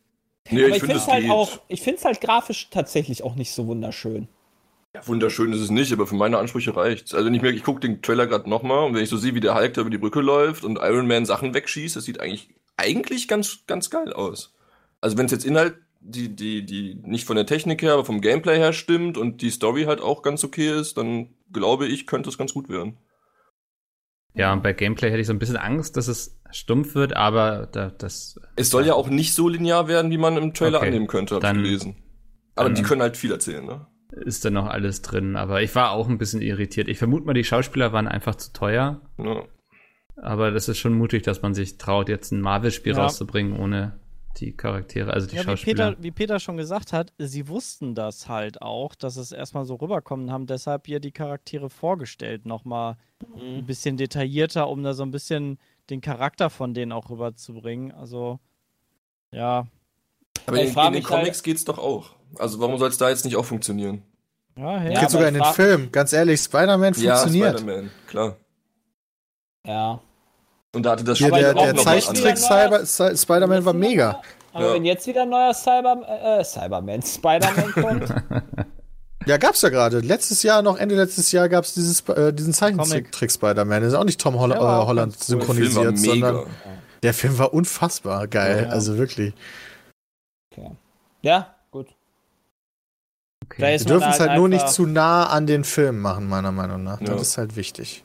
Nee, 0.51 0.64
Aber 0.64 0.76
ich, 0.76 0.80
finde 0.80 0.97
es 0.97 1.07
halt 1.07 1.30
auch, 1.30 1.61
ich 1.68 1.82
finde 1.82 1.99
es 1.99 2.05
halt 2.05 2.20
grafisch 2.20 2.68
tatsächlich 2.70 3.22
auch 3.22 3.36
nicht 3.36 3.53
so 3.53 3.66
wunderschön. 3.66 4.26
Ja, 4.95 5.07
wunderschön 5.07 5.53
ist 5.53 5.61
es 5.61 5.70
nicht, 5.70 5.93
aber 5.93 6.07
für 6.07 6.16
meine 6.16 6.38
Ansprüche 6.38 6.76
reicht's. 6.76 7.14
Also 7.14 7.26
wenn 7.26 7.34
ich 7.34 7.43
merke, 7.43 7.57
ich 7.57 7.62
gucke 7.62 7.80
den 7.80 8.03
Trailer 8.03 8.26
gerade 8.26 8.51
nochmal 8.51 8.84
und 8.84 8.95
wenn 8.95 9.03
ich 9.03 9.09
so 9.09 9.16
sehe, 9.16 9.34
wie 9.34 9.40
der 9.40 9.55
Hulk 9.55 9.74
da 9.74 9.82
über 9.82 9.90
die 9.90 9.99
Brücke 9.99 10.20
läuft 10.20 10.64
und 10.64 10.78
Iron 10.82 11.07
Man 11.07 11.24
Sachen 11.24 11.55
wegschießt, 11.55 11.95
das 11.95 12.05
sieht 12.05 12.20
eigentlich, 12.20 12.51
eigentlich 12.76 13.28
ganz, 13.28 13.61
ganz 13.66 13.88
geil 13.88 14.12
aus. 14.12 14.53
Also 15.01 15.16
wenn 15.16 15.26
es 15.26 15.32
jetzt 15.32 15.47
Inhalt, 15.47 15.76
die, 16.01 16.34
die, 16.34 16.66
die 16.66 16.97
nicht 17.05 17.26
von 17.26 17.36
der 17.36 17.47
Technik 17.47 17.80
her, 17.80 17.93
aber 17.93 18.05
vom 18.05 18.20
Gameplay 18.20 18.59
her 18.59 18.72
stimmt 18.72 19.16
und 19.16 19.40
die 19.40 19.51
Story 19.51 19.84
halt 19.84 20.01
auch 20.01 20.22
ganz 20.22 20.43
okay 20.43 20.68
ist, 20.68 20.99
dann 20.99 21.28
glaube 21.53 21.86
ich, 21.86 22.09
könnte 22.09 22.28
es 22.28 22.36
ganz 22.36 22.53
gut 22.53 22.68
werden. 22.68 22.99
Ja, 24.35 24.53
und 24.53 24.62
bei 24.62 24.72
Gameplay 24.72 25.11
hätte 25.11 25.20
ich 25.20 25.26
so 25.26 25.33
ein 25.33 25.39
bisschen 25.39 25.57
Angst, 25.57 25.97
dass 25.97 26.09
es 26.09 26.41
stumpf 26.51 26.95
wird, 26.95 27.14
aber 27.16 27.68
da, 27.70 27.91
das. 27.91 28.41
Es 28.57 28.70
soll 28.70 28.87
ja 28.87 28.95
auch 28.95 29.09
nicht 29.09 29.35
so 29.35 29.49
linear 29.49 29.89
werden, 29.89 30.11
wie 30.11 30.18
man 30.18 30.37
im 30.37 30.55
Trailer 30.55 30.78
okay, 30.78 30.89
annehmen 30.89 31.07
könnte, 31.07 31.37
habe 31.37 31.47
ich 31.47 31.53
gelesen. 31.53 31.97
Aber 32.55 32.70
die 32.70 32.83
können 32.83 33.03
halt 33.03 33.16
viel 33.16 33.33
erzählen, 33.33 33.64
ne? 33.64 33.87
Ist 34.11 34.45
da 34.45 34.51
noch 34.51 34.66
alles 34.66 35.01
drin, 35.01 35.37
aber 35.37 35.62
ich 35.62 35.74
war 35.74 35.93
auch 35.93 36.09
ein 36.09 36.18
bisschen 36.18 36.43
irritiert. 36.43 36.89
Ich 36.89 36.99
vermute 36.99 37.24
mal, 37.24 37.33
die 37.33 37.45
Schauspieler 37.45 37.95
waren 37.95 38.07
einfach 38.07 38.35
zu 38.35 38.53
teuer. 38.53 39.01
Ja. 39.16 39.45
Aber 40.16 40.51
das 40.51 40.68
ist 40.68 40.78
schon 40.78 40.93
mutig, 40.93 41.22
dass 41.22 41.41
man 41.41 41.55
sich 41.55 41.78
traut, 41.78 42.11
jetzt 42.11 42.30
ein 42.30 42.43
Marvel-Spiel 42.43 42.93
ja. 42.93 43.03
rauszubringen, 43.03 43.59
ohne 43.59 43.99
die 44.37 44.53
Charaktere, 44.53 45.12
also 45.12 45.26
die 45.26 45.37
ja, 45.37 45.43
Schauspieler. 45.43 45.91
Wie 45.91 45.95
Peter, 45.95 46.03
wie 46.03 46.11
Peter 46.11 46.41
schon 46.41 46.57
gesagt 46.57 46.93
hat, 46.93 47.12
sie 47.18 47.49
wussten 47.49 47.95
das 47.95 48.28
halt 48.28 48.62
auch, 48.62 48.95
dass 48.95 49.16
es 49.16 49.33
erstmal 49.33 49.64
so 49.64 49.74
rüberkommt 49.76 50.24
und 50.24 50.33
haben 50.33 50.47
deshalb 50.47 50.87
hier 50.87 51.01
die 51.01 51.12
Charaktere 51.12 51.70
vorgestellt, 51.70 52.47
nochmal 52.47 52.97
mhm. 53.20 53.59
ein 53.59 53.66
bisschen 53.66 53.97
detaillierter, 53.97 54.68
um 54.68 54.83
da 54.83 54.95
so 54.95 55.03
ein 55.03 55.11
bisschen 55.11 55.59
den 55.91 56.01
Charakter 56.01 56.51
von 56.51 56.74
denen 56.74 56.93
auch 56.93 57.11
rüberzubringen. 57.11 57.93
Also, 57.93 58.41
ja. 59.30 59.66
Aber 60.47 60.61
in, 60.61 60.68
in 60.68 60.93
den 60.93 61.03
Comics 61.03 61.39
halt, 61.39 61.45
geht's 61.45 61.64
doch 61.64 61.78
auch. 61.78 62.16
Also 62.39 62.61
warum 62.61 62.78
soll 62.78 62.89
es 62.89 62.99
da 62.99 63.11
jetzt 63.11 63.24
nicht 63.24 63.37
auch 63.37 63.45
funktionieren? 63.45 64.03
Ja, 64.57 64.78
hey. 64.78 64.95
Ja, 64.95 65.01
Geht 65.01 65.11
sogar 65.11 65.28
in 65.28 65.35
den 65.35 65.45
Film. 65.45 65.93
Ganz 65.93 66.12
ehrlich, 66.12 66.41
Spider-Man 66.41 66.95
Ja, 66.95 67.16
funktioniert. 67.16 67.61
Spider-Man, 67.61 67.91
klar. 68.07 68.37
Ja. 69.66 70.01
Und 70.75 70.85
da 70.85 70.93
hatte 70.93 71.05
das 71.05 71.18
Hier, 71.18 71.27
Aber 71.29 71.39
der, 71.39 71.57
auch 71.57 71.64
der 71.64 71.75
noch 71.75 71.83
Zeichentrick. 71.85 72.39
Cyber, 72.39 72.81
Cy- 72.87 73.16
Spider-Man 73.20 73.64
war 73.64 73.73
mega. 73.75 74.23
Aber 74.55 74.68
Ja. 74.68 74.75
wenn 74.75 74.85
jetzt 74.85 75.07
wieder 75.07 75.23
ein 75.23 75.29
neuer 75.31 75.53
Cyber, 75.55 76.03
äh, 76.41 76.45
Cyberman, 76.45 77.03
Spider-Man 77.03 77.73
kommt, 77.73 78.14
Ja, 79.27 79.37
gab's 79.37 79.62
ja 79.62 79.68
gerade. 79.68 80.01
Letztes 80.01 80.43
Jahr, 80.43 80.62
noch 80.62 80.79
Ende 80.79 80.95
letztes 80.97 81.31
Jahr, 81.31 81.49
gab's 81.49 81.75
dieses, 81.75 82.01
äh, 82.09 82.33
diesen. 82.33 82.53
Zeichentrick 82.53 83.31
Spider-Man. 83.31 83.83
Das 83.83 83.93
ist 83.93 83.99
auch 83.99 84.05
nicht 84.05 84.20
Tom 84.20 84.39
Holl 84.41 84.51
war 84.51 84.83
äh, 84.83 84.87
Holland 84.87 85.16
synchronisiert, 85.23 85.97
sondern 85.99 86.47
der 87.03 87.14
Film 87.14 87.39
war 87.39 87.53
unfassbar 87.55 88.27
geil. 88.27 88.64
Ja. 88.64 88.70
Also 88.70 88.97
wirklich. 88.99 89.35
ja, 91.23 91.55
gut. 91.70 91.89
Da 91.89 91.95
Okay. 93.45 93.79
Wir 93.79 93.85
dürfen 93.87 94.11
es 94.11 94.18
halt 94.20 94.31
halt 94.31 94.39
nur 94.39 94.49
nicht 94.49 94.68
zu 94.70 94.87
nah 94.87 95.27
an 95.27 95.47
den 95.47 95.64
Film 95.64 96.01
machen, 96.01 96.29
meiner 96.29 96.53
Meinung 96.53 96.83
nach. 96.83 97.01
Ja. 97.01 97.09
Das 97.09 97.20
ist 97.23 97.39
halt 97.39 97.55
wichtig. 97.57 98.03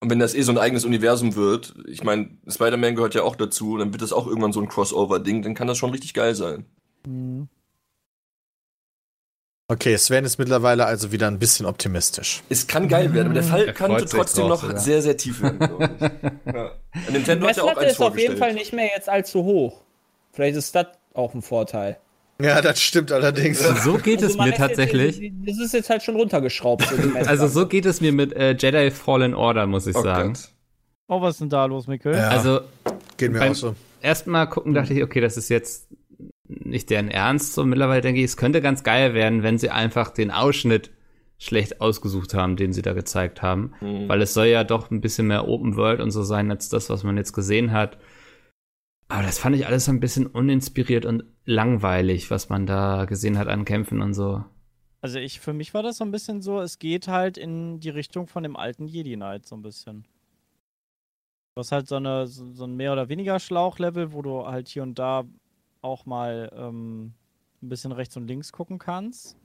Und 0.00 0.10
wenn 0.10 0.18
das 0.20 0.34
eh 0.34 0.42
so 0.42 0.52
ein 0.52 0.58
eigenes 0.58 0.84
Universum 0.84 1.34
wird, 1.34 1.74
ich 1.86 2.04
meine, 2.04 2.30
Spider-Man 2.46 2.94
gehört 2.94 3.14
ja 3.14 3.22
auch 3.22 3.34
dazu, 3.34 3.76
dann 3.78 3.92
wird 3.92 4.02
das 4.02 4.12
auch 4.12 4.26
irgendwann 4.28 4.52
so 4.52 4.60
ein 4.60 4.68
Crossover-Ding, 4.68 5.42
dann 5.42 5.54
kann 5.54 5.66
das 5.66 5.78
schon 5.78 5.90
richtig 5.90 6.14
geil 6.14 6.34
sein. 6.34 6.66
Mhm. 7.06 7.48
Okay, 9.70 9.98
Sven 9.98 10.24
ist 10.24 10.38
mittlerweile 10.38 10.86
also 10.86 11.12
wieder 11.12 11.26
ein 11.26 11.38
bisschen 11.38 11.66
optimistisch. 11.66 12.42
Es 12.48 12.66
kann 12.66 12.88
geil 12.88 13.12
werden, 13.12 13.26
aber 13.26 13.34
der 13.34 13.42
Fall 13.42 13.66
Er 13.66 13.74
könnte 13.74 14.06
trotzdem 14.06 14.48
drauf 14.48 14.62
noch 14.62 14.68
sogar. 14.68 14.80
sehr, 14.80 15.02
sehr 15.02 15.16
tief 15.16 15.42
werden, 15.42 15.58
glaube 15.58 15.90
ich. 15.94 16.00
ja. 16.54 16.70
Die 17.06 17.12
Nintendo 17.12 17.48
hat 17.48 17.56
ja 17.56 17.62
auch 17.64 17.66
Messlatte 17.66 17.80
eins 17.80 17.92
ist 17.92 18.00
auf 18.00 18.18
jeden. 18.18 18.36
Fall 18.38 18.54
nicht 18.54 18.72
mehr 18.72 18.86
jetzt 18.94 19.10
allzu 19.10 19.44
hoch. 19.44 19.82
Vielleicht 20.32 20.56
ist 20.56 20.74
das 20.74 20.86
auch 21.12 21.34
ein 21.34 21.42
Vorteil. 21.42 21.98
Ja, 22.40 22.60
das 22.60 22.80
stimmt 22.80 23.10
allerdings. 23.10 23.58
So 23.82 23.94
geht 23.98 24.18
es 24.20 24.24
Also 24.26 24.38
man 24.38 24.48
mir 24.48 24.52
ist 24.54 24.58
jetzt- 24.60 24.68
tatsächlich. 24.68 25.32
Das 25.44 25.58
ist 25.58 25.74
jetzt 25.74 25.90
halt 25.90 26.02
schon 26.02 26.14
runtergeschraubt. 26.16 26.84
Also 27.26 27.48
so 27.48 27.66
geht 27.66 27.84
es 27.84 28.00
mir 28.00 28.12
mit 28.12 28.32
äh, 28.32 28.52
Jedi 28.56 28.90
Fallen 28.92 29.34
Order, 29.34 29.66
muss 29.66 29.86
ich 29.88 29.96
Oh 29.96 30.02
sagen. 30.02 30.34
Gott. 30.34 30.48
Oh, 31.08 31.20
was 31.22 31.34
ist 31.36 31.40
denn 31.40 31.48
da 31.48 31.64
los, 31.64 31.86
Mikkel? 31.88 32.14
Ja. 32.14 32.28
Also 32.28 32.60
Geht 33.16 33.32
mir 33.32 33.40
beim- 33.40 33.52
auch 33.52 33.56
so. 33.56 33.74
erstmal 34.00 34.48
gucken 34.48 34.72
dachte 34.74 34.94
ich, 34.94 35.02
okay, 35.02 35.20
das 35.20 35.36
ist 35.36 35.48
jetzt 35.48 35.88
nicht 36.46 36.90
deren 36.90 37.08
Ernst. 37.08 37.54
So 37.54 37.64
mittlerweile 37.64 38.02
denke 38.02 38.20
ich, 38.20 38.26
es 38.26 38.36
könnte 38.36 38.60
ganz 38.60 38.84
geil 38.84 39.14
werden, 39.14 39.42
wenn 39.42 39.58
sie 39.58 39.70
einfach 39.70 40.10
den 40.10 40.30
Ausschnitt 40.30 40.90
schlecht 41.38 41.80
ausgesucht 41.80 42.34
haben, 42.34 42.56
den 42.56 42.72
sie 42.72 42.82
da 42.82 42.92
gezeigt 42.92 43.42
haben. 43.42 43.72
Hm. 43.80 44.08
Weil 44.08 44.22
es 44.22 44.34
soll 44.34 44.46
ja 44.46 44.64
doch 44.64 44.90
ein 44.90 45.00
bisschen 45.00 45.26
mehr 45.26 45.48
Open 45.48 45.76
World 45.76 46.00
und 46.00 46.10
so 46.12 46.22
sein, 46.22 46.50
als 46.50 46.68
das, 46.68 46.88
was 46.90 47.02
man 47.04 47.16
jetzt 47.16 47.32
gesehen 47.32 47.72
hat. 47.72 47.96
Aber 49.08 49.22
das 49.22 49.38
fand 49.38 49.56
ich 49.56 49.66
alles 49.66 49.86
so 49.86 49.92
ein 49.92 50.00
bisschen 50.00 50.26
uninspiriert 50.26 51.06
und 51.06 51.24
langweilig, 51.46 52.30
was 52.30 52.50
man 52.50 52.66
da 52.66 53.06
gesehen 53.06 53.38
hat 53.38 53.48
an 53.48 53.64
Kämpfen 53.64 54.02
und 54.02 54.12
so. 54.12 54.44
Also 55.00 55.18
ich, 55.18 55.40
für 55.40 55.52
mich 55.52 55.72
war 55.74 55.82
das 55.82 55.98
so 55.98 56.04
ein 56.04 56.10
bisschen 56.10 56.42
so, 56.42 56.60
es 56.60 56.78
geht 56.78 57.08
halt 57.08 57.38
in 57.38 57.80
die 57.80 57.90
Richtung 57.90 58.26
von 58.26 58.42
dem 58.42 58.56
alten 58.56 58.86
Jedi 58.86 59.14
Knight 59.14 59.46
so 59.46 59.56
ein 59.56 59.62
bisschen. 59.62 60.04
Du 61.54 61.60
hast 61.60 61.72
halt 61.72 61.88
so, 61.88 61.96
eine, 61.96 62.26
so, 62.26 62.64
ein 62.64 62.74
mehr 62.74 62.92
oder 62.92 63.08
weniger 63.08 63.40
Schlauchlevel, 63.40 64.12
wo 64.12 64.22
du 64.22 64.46
halt 64.46 64.68
hier 64.68 64.82
und 64.82 64.98
da 64.98 65.24
auch 65.80 66.04
mal 66.04 66.52
ähm, 66.54 67.14
ein 67.62 67.68
bisschen 67.68 67.92
rechts 67.92 68.16
und 68.16 68.26
links 68.26 68.52
gucken 68.52 68.78
kannst, 68.78 69.36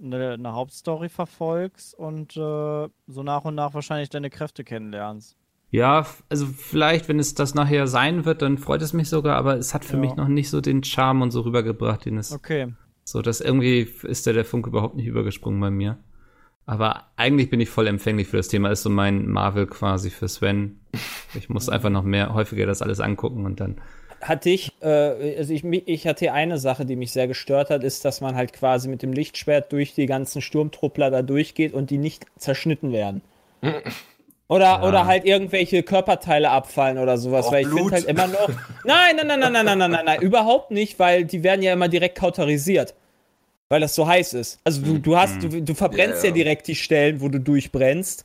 eine, 0.00 0.32
eine 0.32 0.52
Hauptstory 0.52 1.08
verfolgst 1.08 1.94
und 1.94 2.36
äh, 2.36 2.88
so 3.06 3.22
nach 3.22 3.44
und 3.44 3.54
nach 3.54 3.74
wahrscheinlich 3.74 4.10
deine 4.10 4.30
Kräfte 4.30 4.64
kennenlernst. 4.64 5.36
Ja, 5.70 6.04
also 6.28 6.46
vielleicht, 6.46 7.08
wenn 7.08 7.18
es 7.20 7.34
das 7.34 7.54
nachher 7.54 7.86
sein 7.86 8.24
wird, 8.24 8.42
dann 8.42 8.58
freut 8.58 8.82
es 8.82 8.92
mich 8.92 9.08
sogar, 9.08 9.36
aber 9.36 9.56
es 9.56 9.72
hat 9.72 9.84
für 9.84 9.94
Ja. 9.94 10.00
mich 10.00 10.16
noch 10.16 10.28
nicht 10.28 10.50
so 10.50 10.60
den 10.60 10.82
Charme 10.82 11.22
und 11.22 11.30
so 11.30 11.42
rübergebracht, 11.42 12.04
den 12.04 12.18
es 12.18 12.32
Okay. 12.32 12.72
so, 13.04 13.22
dass 13.22 13.40
irgendwie 13.40 13.88
ist 14.02 14.26
da 14.26 14.32
der 14.32 14.44
Funke 14.44 14.70
überhaupt 14.70 14.96
nicht 14.96 15.06
übergesprungen 15.06 15.60
bei 15.60 15.70
mir. 15.70 15.98
Aber 16.66 17.04
eigentlich 17.16 17.50
bin 17.50 17.60
ich 17.60 17.68
voll 17.70 17.86
empfänglich 17.86 18.28
für 18.28 18.36
das 18.36 18.48
Thema, 18.48 18.70
ist 18.70 18.82
so 18.82 18.90
mein 18.90 19.26
Marvel 19.28 19.66
quasi 19.66 20.10
für 20.10 20.28
Sven. 20.28 20.80
Ich 21.34 21.48
muss 21.48 21.68
einfach 21.68 21.90
noch 21.90 22.04
mehr, 22.04 22.34
häufiger 22.34 22.66
das 22.66 22.82
alles 22.82 23.00
angucken 23.00 23.44
und 23.46 23.60
dann. 23.60 23.76
hatte 24.20 24.50
ich, 24.50 24.72
äh, 24.82 25.36
also 25.38 25.52
ich, 25.54 25.64
ich 25.64 26.06
hatte 26.06 26.32
eine 26.32 26.58
Sache, 26.58 26.84
die 26.84 26.96
mich 26.96 27.12
sehr 27.12 27.26
gestört 27.28 27.70
hat, 27.70 27.84
ist, 27.84 28.04
dass 28.04 28.20
man 28.20 28.34
halt 28.34 28.52
quasi 28.52 28.88
mit 28.88 29.02
dem 29.02 29.12
Lichtschwert 29.12 29.72
durch 29.72 29.94
die 29.94 30.06
ganzen 30.06 30.42
Sturmtruppler 30.42 31.10
da 31.10 31.22
durchgeht 31.22 31.72
und 31.74 31.90
die 31.90 31.98
nicht 31.98 32.26
zerschnitten 32.36 32.90
werden. 32.92 33.22
Oder, 34.50 34.82
oder 34.82 35.06
halt 35.06 35.24
irgendwelche 35.24 35.84
Körperteile 35.84 36.50
abfallen 36.50 36.98
oder 36.98 37.16
sowas, 37.18 37.46
Auch 37.46 37.52
weil 37.52 37.62
ich 37.62 37.68
finde 37.68 37.92
halt 37.92 38.04
immer 38.06 38.26
noch. 38.26 38.48
Nein, 38.84 39.14
nein, 39.16 39.26
nein, 39.26 39.38
nein, 39.40 39.52
nein, 39.52 39.64
nein, 39.64 39.78
nein, 39.78 39.90
nein, 39.92 40.04
nein, 40.04 40.20
überhaupt 40.22 40.72
nicht, 40.72 40.98
weil 40.98 41.24
die 41.24 41.44
werden 41.44 41.62
ja 41.62 41.72
immer 41.72 41.88
direkt 41.88 42.18
kauterisiert. 42.18 42.94
Weil 43.68 43.80
das 43.80 43.94
so 43.94 44.08
heiß 44.08 44.34
ist. 44.34 44.58
Also 44.64 44.82
du, 44.82 44.98
du 44.98 45.16
hast, 45.16 45.40
du, 45.40 45.62
du 45.62 45.74
verbrennst 45.74 46.24
Ja, 46.24 46.30
ja 46.30 46.34
ja. 46.34 46.42
direkt 46.42 46.66
die 46.66 46.74
Stellen, 46.74 47.20
wo 47.20 47.28
du 47.28 47.38
durchbrennst. 47.38 48.24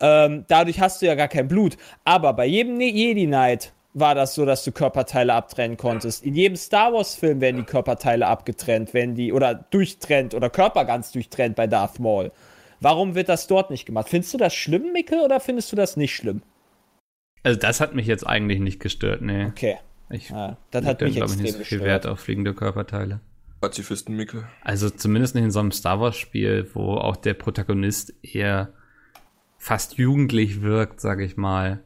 Ähm, 0.00 0.46
dadurch 0.48 0.80
hast 0.80 1.02
du 1.02 1.06
ja 1.06 1.14
gar 1.14 1.28
kein 1.28 1.46
Blut. 1.46 1.76
Aber 2.06 2.32
bei 2.32 2.46
jedem 2.46 2.78
Ne- 2.78 2.90
Jedi 2.90 3.26
Knight 3.26 3.72
war 3.92 4.14
das 4.14 4.34
so, 4.34 4.46
dass 4.46 4.64
du 4.64 4.72
Körperteile 4.72 5.34
abtrennen 5.34 5.76
konntest. 5.76 6.24
In 6.24 6.34
jedem 6.34 6.56
Star 6.56 6.94
Wars 6.94 7.14
Film 7.14 7.42
werden 7.42 7.58
die 7.58 7.64
Körperteile 7.64 8.26
abgetrennt, 8.26 8.94
wenn 8.94 9.14
die 9.14 9.30
oder 9.30 9.54
durchtrennt 9.70 10.32
oder 10.34 10.48
Körper 10.48 10.86
ganz 10.86 11.12
durchtrennt 11.12 11.56
bei 11.56 11.66
Darth 11.66 11.98
Maul. 12.00 12.32
Warum 12.80 13.14
wird 13.14 13.28
das 13.28 13.46
dort 13.46 13.70
nicht 13.70 13.86
gemacht? 13.86 14.08
Findest 14.08 14.34
du 14.34 14.38
das 14.38 14.54
schlimm, 14.54 14.92
Micke, 14.92 15.22
oder 15.24 15.40
findest 15.40 15.72
du 15.72 15.76
das 15.76 15.96
nicht 15.96 16.14
schlimm? 16.14 16.42
Also 17.42 17.58
das 17.58 17.80
hat 17.80 17.94
mich 17.94 18.06
jetzt 18.06 18.26
eigentlich 18.26 18.60
nicht 18.60 18.80
gestört, 18.80 19.22
nee. 19.22 19.46
Okay, 19.46 19.76
Ich 20.10 20.30
ja, 20.30 20.56
das 20.70 20.84
hat 20.84 21.00
dann, 21.00 21.08
mich 21.08 21.16
glaub 21.16 21.30
ich, 21.30 21.36
nicht 21.36 21.52
so 21.52 21.58
viel 21.58 21.78
gestört. 21.78 21.84
Wert 21.84 22.06
auf 22.06 22.20
fliegende 22.20 22.54
Körperteile. 22.54 23.20
Pazifisten, 23.60 24.16
Micke. 24.16 24.48
Also 24.62 24.90
zumindest 24.90 25.34
nicht 25.34 25.44
in 25.44 25.50
so 25.50 25.60
einem 25.60 25.72
Star 25.72 26.00
Wars-Spiel, 26.00 26.68
wo 26.74 26.94
auch 26.94 27.16
der 27.16 27.34
Protagonist 27.34 28.12
eher 28.22 28.72
fast 29.58 29.94
jugendlich 29.94 30.60
wirkt, 30.62 31.00
sage 31.00 31.24
ich 31.24 31.36
mal. 31.36 31.82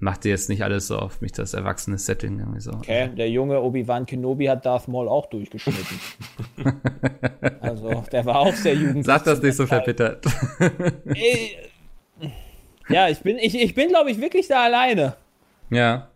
Macht 0.00 0.24
dir 0.24 0.28
jetzt 0.28 0.48
nicht 0.48 0.62
alles 0.62 0.86
so 0.86 0.96
auf 0.96 1.20
mich 1.20 1.32
das 1.32 1.54
erwachsene 1.54 1.98
Setting 1.98 2.38
irgendwie 2.38 2.60
so. 2.60 2.70
Okay, 2.70 3.08
der 3.08 3.28
junge 3.28 3.60
Obi-Wan 3.60 4.06
Kenobi 4.06 4.46
hat 4.46 4.64
Darth 4.64 4.86
Maul 4.86 5.08
auch 5.08 5.26
durchgeschnitten. 5.26 5.98
also, 7.60 8.04
der 8.12 8.24
war 8.24 8.38
auch 8.38 8.54
sehr 8.54 8.74
jugendlich. 8.74 9.06
Sag 9.06 9.24
das 9.24 9.42
nicht 9.42 9.56
so 9.56 9.66
verbittert. 9.66 10.24
Ey, 11.06 11.56
Ja, 12.88 13.08
ich 13.08 13.20
bin, 13.20 13.38
ich, 13.38 13.54
ich 13.60 13.74
bin, 13.74 13.88
glaube 13.88 14.10
ich, 14.10 14.20
wirklich 14.20 14.48
da 14.48 14.64
alleine 14.64 15.16
ja. 15.70 16.08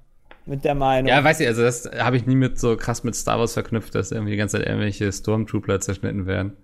mit 0.47 0.65
der 0.65 0.75
Meinung. 0.75 1.09
Ja, 1.09 1.23
weiß 1.23 1.41
ich, 1.41 1.47
also 1.47 1.63
das 1.63 1.91
habe 1.99 2.17
ich 2.17 2.27
nie 2.27 2.37
mit 2.37 2.59
so 2.59 2.77
krass 2.77 3.05
mit 3.05 3.15
Star 3.15 3.39
Wars 3.39 3.55
verknüpft, 3.55 3.95
dass 3.95 4.11
irgendwie 4.11 4.33
die 4.33 4.39
ganze 4.39 4.59
Zeit 4.59 4.67
irgendwelche 4.67 5.13
Stormtrooper 5.13 5.81
zerschnitten 5.81 6.27
werden. 6.27 6.57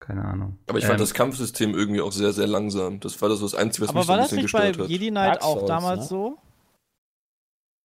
Keine 0.00 0.24
Ahnung. 0.24 0.58
Aber 0.66 0.78
ich 0.78 0.84
fand 0.86 0.98
Ähm, 0.98 1.00
das 1.00 1.14
Kampfsystem 1.14 1.74
irgendwie 1.74 2.00
auch 2.00 2.10
sehr, 2.12 2.32
sehr 2.32 2.46
langsam. 2.46 2.98
Das 3.00 3.20
war 3.22 3.28
das, 3.28 3.40
das 3.40 3.54
Einzige, 3.54 3.82
was 3.82 3.90
Aber 3.90 3.98
mich 4.00 4.06
so 4.06 4.08
war 4.08 4.16
ein 4.16 4.22
das 4.22 4.30
bisschen 4.30 4.42
nicht 4.44 4.52
bei 4.52 4.66
gestört 4.68 4.84
hat. 4.84 4.90
Jedi 4.90 5.10
Knight 5.10 5.34
Dark 5.36 5.42
auch 5.44 5.58
Souls, 5.58 5.68
damals 5.68 6.00
ne? 6.00 6.06
so? 6.06 6.38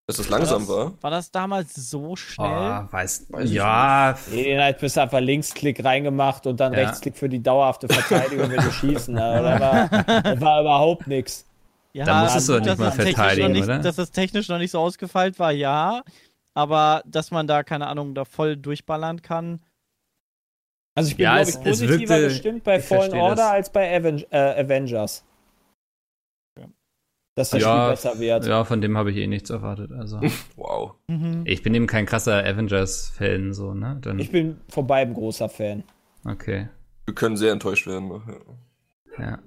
Dass 0.08 0.16
das 0.18 0.28
langsam 0.28 0.60
das, 0.60 0.68
war. 0.68 0.92
War 1.02 1.10
das 1.10 1.30
damals 1.32 1.74
so 1.74 2.14
schnell? 2.16 2.46
Oh, 2.88 2.92
weiß, 2.92 3.26
Weiß 3.28 3.44
ich 3.44 3.52
ja, 3.56 4.16
Jedi 4.30 4.54
Knight 4.54 4.78
bist 4.78 4.96
du 4.96 5.02
einfach 5.02 5.20
Linksklick 5.20 5.84
reingemacht 5.84 6.46
und 6.46 6.58
dann 6.60 6.72
Ja. 6.72 6.80
Rechtsklick 6.80 7.16
für 7.16 7.28
die 7.28 7.42
dauerhafte 7.42 7.88
Verteidigung, 7.88 8.48
wenn 8.50 8.62
du 8.64 8.70
schießen. 8.70 9.12
Ne? 9.14 9.20
Da 9.42 9.60
war, 9.60 10.22
da 10.22 10.40
war 10.40 10.60
überhaupt 10.60 11.06
nichts. 11.08 11.44
Ja, 11.92 12.04
Da 12.04 12.22
musstest 12.22 12.48
du 12.48 12.52
gut, 12.54 12.60
doch 12.62 12.66
nicht 12.66 12.70
dass 12.70 12.78
mal 12.78 12.88
es 12.88 12.96
technisch 12.96 13.14
verteidigen, 13.16 13.46
noch 13.48 13.54
nicht, 13.54 13.64
oder? 13.64 13.78
Dass 13.80 13.96
das 13.96 14.10
technisch 14.12 14.48
noch 14.48 14.58
nicht 14.58 14.70
so 14.70 14.78
ausgefeilt 14.78 15.38
war, 15.38 15.50
ja. 15.52 16.02
Aber 16.54 17.02
dass 17.04 17.30
man 17.30 17.46
da, 17.46 17.62
keine 17.64 17.86
Ahnung, 17.88 18.14
da 18.14 18.24
voll 18.24 18.56
durchballern 18.56 19.22
kann. 19.22 19.60
Also 20.96 21.10
ich 21.10 21.16
bin, 21.16 21.24
Ja, 21.24 21.34
glaube 21.36 21.42
es- 21.42 21.54
ich, 21.54 21.60
es 21.60 21.64
positiver 21.80 22.14
wirkte- 22.16 22.28
gestimmt 22.28 22.64
bei 22.64 22.80
Fallen 22.80 23.12
Order 23.14 23.36
das. 23.36 23.50
als 23.52 23.70
bei 23.72 23.94
Aven 23.96 24.24
äh, 24.30 24.60
Avengers. 24.64 25.22
Dass 27.34 27.50
das 27.50 27.60
Ja, 27.60 27.92
Spiel 27.94 28.10
besser 28.10 28.18
wird. 28.18 28.46
ja, 28.46 28.64
von 28.64 28.80
dem 28.80 28.96
habe 28.96 29.10
ich 29.10 29.18
eh 29.18 29.26
nichts 29.26 29.50
erwartet. 29.50 29.92
Also 29.92 30.20
Wow. 30.56 30.94
ich 31.44 31.62
bin 31.62 31.74
eben 31.74 31.86
kein 31.86 32.06
krasser 32.06 32.42
Avengers-Fan, 32.42 33.52
so, 33.52 33.74
ne? 33.74 33.98
Dann, 34.00 34.18
Ich 34.18 34.30
bin 34.32 34.56
von 34.70 34.86
beidem 34.86 35.12
großer 35.14 35.48
Fan. 35.50 35.84
okay. 36.24 36.68
Wir 37.04 37.14
können 37.14 37.36
sehr 37.36 37.52
enttäuscht 37.52 37.86
werden. 37.86 38.08
noch, 38.08 38.26
Ja. 38.26 38.34
Ja. 39.22 39.38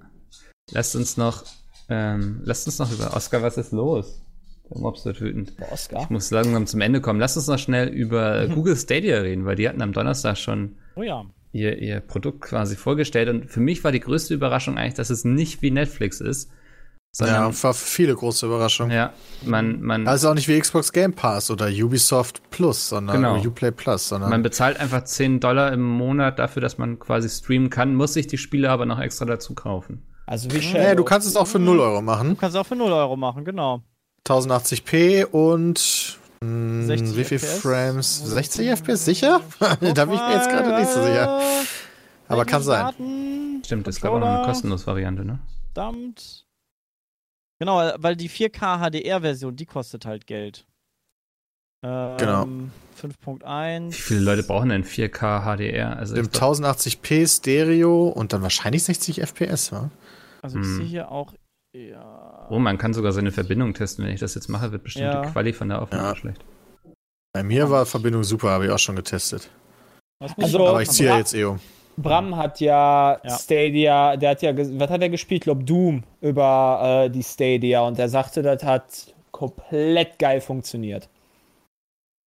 Lasst 0.70 0.94
uns 0.94 1.16
noch, 1.16 1.44
ähm, 1.88 2.40
lasst 2.44 2.66
uns 2.68 2.78
noch 2.78 2.90
über 2.92 3.14
Oscar, 3.16 3.42
was 3.42 3.58
ist 3.58 3.72
los? 3.72 4.22
Der 4.70 4.78
Mobs 4.78 5.04
wird 5.04 5.20
wütend. 5.20 5.52
Oscar. 5.72 6.02
Ich 6.04 6.10
muss 6.10 6.30
langsam 6.30 6.66
zum 6.68 6.80
Ende 6.80 7.00
kommen. 7.00 7.18
Lasst 7.18 7.36
uns 7.36 7.48
noch 7.48 7.58
schnell 7.58 7.88
über 7.88 8.46
Google 8.54 8.76
Stadia 8.76 9.18
reden, 9.18 9.44
weil 9.46 9.56
die 9.56 9.68
hatten 9.68 9.82
am 9.82 9.92
Donnerstag 9.92 10.38
schon 10.38 10.76
Oh 10.94 11.02
ja. 11.02 11.24
Ihr, 11.52 11.78
ihr 11.78 12.00
Produkt 12.00 12.42
quasi 12.42 12.76
vorgestellt. 12.76 13.28
Und 13.28 13.50
für 13.50 13.60
mich 13.60 13.82
war 13.84 13.92
die 13.92 14.00
größte 14.00 14.34
Überraschung 14.34 14.78
eigentlich, 14.78 14.94
dass 14.94 15.10
es 15.10 15.24
nicht 15.24 15.62
wie 15.62 15.70
Netflix 15.70 16.20
ist, 16.20 16.48
Ja, 16.48 16.56
sondern 17.26 17.62
war 17.62 17.74
für 17.74 17.86
viele 17.86 18.14
große 18.14 18.46
Überraschung. 18.46 18.90
ja, 18.90 19.12
man, 19.44 19.80
man, 19.82 20.06
Also 20.06 20.28
auch 20.30 20.34
nicht 20.34 20.46
wie 20.48 20.58
Xbox 20.58 20.92
Game 20.92 21.12
Pass 21.12 21.50
oder 21.50 21.66
Ubisoft 21.68 22.40
Plus, 22.50 22.88
sondern 22.88 23.16
Genau. 23.16 23.34
oder 23.38 23.48
Uplay 23.48 23.72
Plus, 23.72 24.08
sondern 24.08 24.30
man 24.30 24.42
bezahlt 24.42 24.78
einfach 24.78 25.02
10 25.04 25.40
Dollar 25.40 25.72
im 25.72 25.82
Monat 25.82 26.38
dafür, 26.38 26.62
dass 26.62 26.78
man 26.78 26.98
quasi 27.00 27.28
streamen 27.28 27.68
kann, 27.70 27.94
muss 27.96 28.12
sich 28.14 28.26
die 28.28 28.38
Spiele 28.38 28.70
aber 28.70 28.86
noch 28.86 29.00
extra 29.00 29.24
dazu 29.24 29.54
kaufen. 29.54 30.02
Also 30.26 30.52
wie 30.52 30.62
Shadow. 30.62 30.78
ja, 30.84 30.94
du 30.94 31.02
kannst 31.02 31.26
es 31.26 31.34
auch 31.34 31.48
für 31.48 31.58
0 31.58 31.80
Euro 31.80 32.00
machen. 32.02 32.28
Du 32.30 32.36
kannst 32.36 32.56
auch 32.56 32.66
für 32.66 32.76
0 32.76 32.92
Euro 32.92 33.16
machen, 33.16 33.44
genau. 33.44 33.82
1080p 34.28 35.24
und 35.26 36.18
60 36.42 37.16
wie 37.16 37.24
viel 37.24 37.38
FPS? 37.38 37.58
Frames? 37.60 38.18
60 38.24 38.68
FPS 38.70 39.04
sicher? 39.04 39.40
da 39.60 39.74
bin 39.76 40.14
ich 40.14 40.20
mir 40.20 40.34
jetzt 40.34 40.48
gerade 40.48 40.74
nicht 40.74 40.90
so 40.90 41.02
sicher. 41.02 41.40
Aber 42.28 42.44
kann 42.44 42.62
sein. 42.62 43.62
Stimmt, 43.64 43.86
es 43.88 44.00
gab 44.00 44.12
auch 44.12 44.20
noch 44.20 44.26
eine 44.28 44.44
kostenlose 44.46 44.86
Variante, 44.86 45.24
ne? 45.24 45.38
Verdammt. 45.74 46.46
Genau, 47.58 47.92
weil 47.98 48.16
die 48.16 48.30
4K 48.30 48.78
HDR-Version, 48.78 49.54
die 49.54 49.66
kostet 49.66 50.06
halt 50.06 50.26
Geld. 50.26 50.66
Ähm, 51.84 52.16
Genau. 52.18 52.46
Wie 52.46 53.06
5.1. 53.06 53.92
viele 53.92 54.20
Leute 54.20 54.42
brauchen 54.42 54.70
denn 54.70 54.84
4K 54.84 55.42
HDR? 55.44 55.96
Also 55.96 56.16
Im 56.16 56.24
ich 56.26 56.30
glaub, 56.32 56.54
1080p 56.56 57.26
Stereo 57.36 58.08
und 58.08 58.32
dann 58.32 58.42
wahrscheinlich 58.42 58.82
60 58.84 59.20
FPS, 59.20 59.72
wa? 59.72 59.90
Also 60.42 60.58
ich 60.58 60.64
Hm. 60.64 60.76
sehe 60.76 60.86
hier 60.86 61.10
auch. 61.10 61.34
Ja. 61.72 62.46
oh, 62.50 62.58
man 62.58 62.78
kann 62.78 62.92
sogar 62.94 63.12
seine 63.12 63.30
Verbindung 63.30 63.74
testen. 63.74 64.04
Wenn 64.04 64.12
ich 64.12 64.20
das 64.20 64.34
jetzt 64.34 64.48
mache, 64.48 64.72
wird 64.72 64.82
bestimmt 64.82 65.04
Ja. 65.06 65.22
die 65.22 65.30
Quali 65.30 65.52
von 65.52 65.68
der 65.68 65.82
Aufnahme 65.82 66.08
Ja. 66.08 66.16
schlecht. 66.16 66.44
Bei 67.32 67.42
mir 67.44 67.70
war 67.70 67.86
Verbindung 67.86 68.24
super, 68.24 68.50
habe 68.50 68.66
ich 68.66 68.70
auch 68.72 68.78
schon 68.78 68.96
getestet. 68.96 69.50
Also- 70.36 70.66
Aber 70.66 70.82
ich 70.82 70.90
ziehe 70.90 71.08
ja 71.08 71.18
jetzt 71.18 71.34
eh 71.34 71.44
um. 71.44 71.60
Bram 71.96 72.34
hat 72.36 72.60
ja, 72.60 73.20
Ja. 73.22 73.38
Stadia, 73.38 74.16
der 74.16 74.30
hat 74.30 74.42
ja, 74.42 74.56
was 74.56 74.90
hat 74.90 75.02
er 75.02 75.08
gespielt? 75.10 75.40
Ich 75.42 75.44
glaube 75.44 75.64
Doom 75.64 76.02
über 76.20 77.04
äh, 77.06 77.10
die 77.10 77.22
Stadia 77.22 77.82
und 77.82 77.98
der 77.98 78.08
sagte, 78.08 78.42
das 78.42 78.62
hat 78.64 79.14
komplett 79.30 80.18
geil 80.18 80.40
funktioniert. 80.40 81.08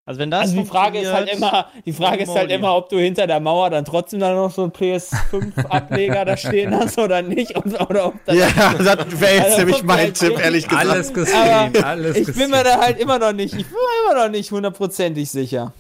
Also 0.05 0.19
wenn 0.19 0.29
das 0.29 0.41
also 0.41 0.57
die 0.57 0.65
Frage 0.65 0.99
ist 0.99 1.13
halt 1.13 1.29
immer, 1.29 1.67
die 1.85 1.93
Frage 1.93 2.23
ist 2.23 2.35
halt 2.35 2.51
immer, 2.51 2.75
ob 2.75 2.89
du 2.89 2.97
hinter 2.97 3.25
der 3.25 3.39
Mauer 3.39 3.69
dann 3.69 3.85
trotzdem 3.85 4.19
dann 4.19 4.35
noch 4.35 4.51
so 4.51 4.63
einen 4.63 4.73
PS5-Ableger 4.73 6.25
da 6.25 6.35
stehen 6.35 6.75
hast 6.75 6.97
oder 6.97 7.21
nicht. 7.21 7.55
Und, 7.55 7.79
oder 7.79 8.07
ob 8.07 8.25
das 8.25 8.35
Ja, 8.35 8.73
das 8.73 9.21
wäre 9.21 9.35
jetzt 9.35 9.45
Also, 9.45 9.57
nämlich 9.59 9.83
mein 9.83 9.97
vielleicht 9.97 10.19
Tipp, 10.19 10.39
ehrlich 10.43 10.67
gesagt. 10.67 10.89
Alles 10.89 11.13
gestreamt, 11.13 11.77
Aber 11.77 11.87
alles 11.87 12.17
ich 12.17 12.35
bin 12.35 12.51
mir 12.51 12.65
da 12.65 12.81
halt 12.81 12.99
immer 12.99 13.17
noch 13.17 13.31
nicht, 13.31 13.53
ich 13.53 13.65
bin 13.65 13.75
mir 13.75 14.11
immer 14.11 14.25
noch 14.25 14.31
nicht 14.31 14.51
hundertprozentig 14.51 15.31
sicher. 15.31 15.71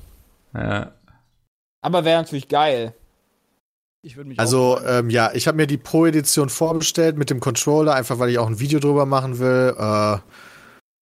Ja. 0.53 0.91
Aber 1.81 2.05
wäre 2.05 2.21
natürlich 2.21 2.47
geil. 2.47 2.93
Ich 4.03 4.15
würde 4.15 4.29
mich 4.29 4.39
Also, 4.39 4.79
ähm, 4.87 5.09
ja, 5.09 5.31
ich 5.33 5.47
habe 5.47 5.57
mir 5.57 5.67
die 5.67 5.77
Pro-Edition 5.77 6.47
vorbestellt 6.47 7.17
mit 7.17 7.29
dem 7.29 7.41
Controller, 7.41 7.93
einfach 7.93 8.19
weil 8.19 8.29
ich 8.29 8.37
auch 8.37 8.47
ein 8.47 8.59
Video 8.59 8.79
drüber 8.79 9.05
machen 9.05 9.39
will. 9.39 9.75
Äh, 9.77 10.17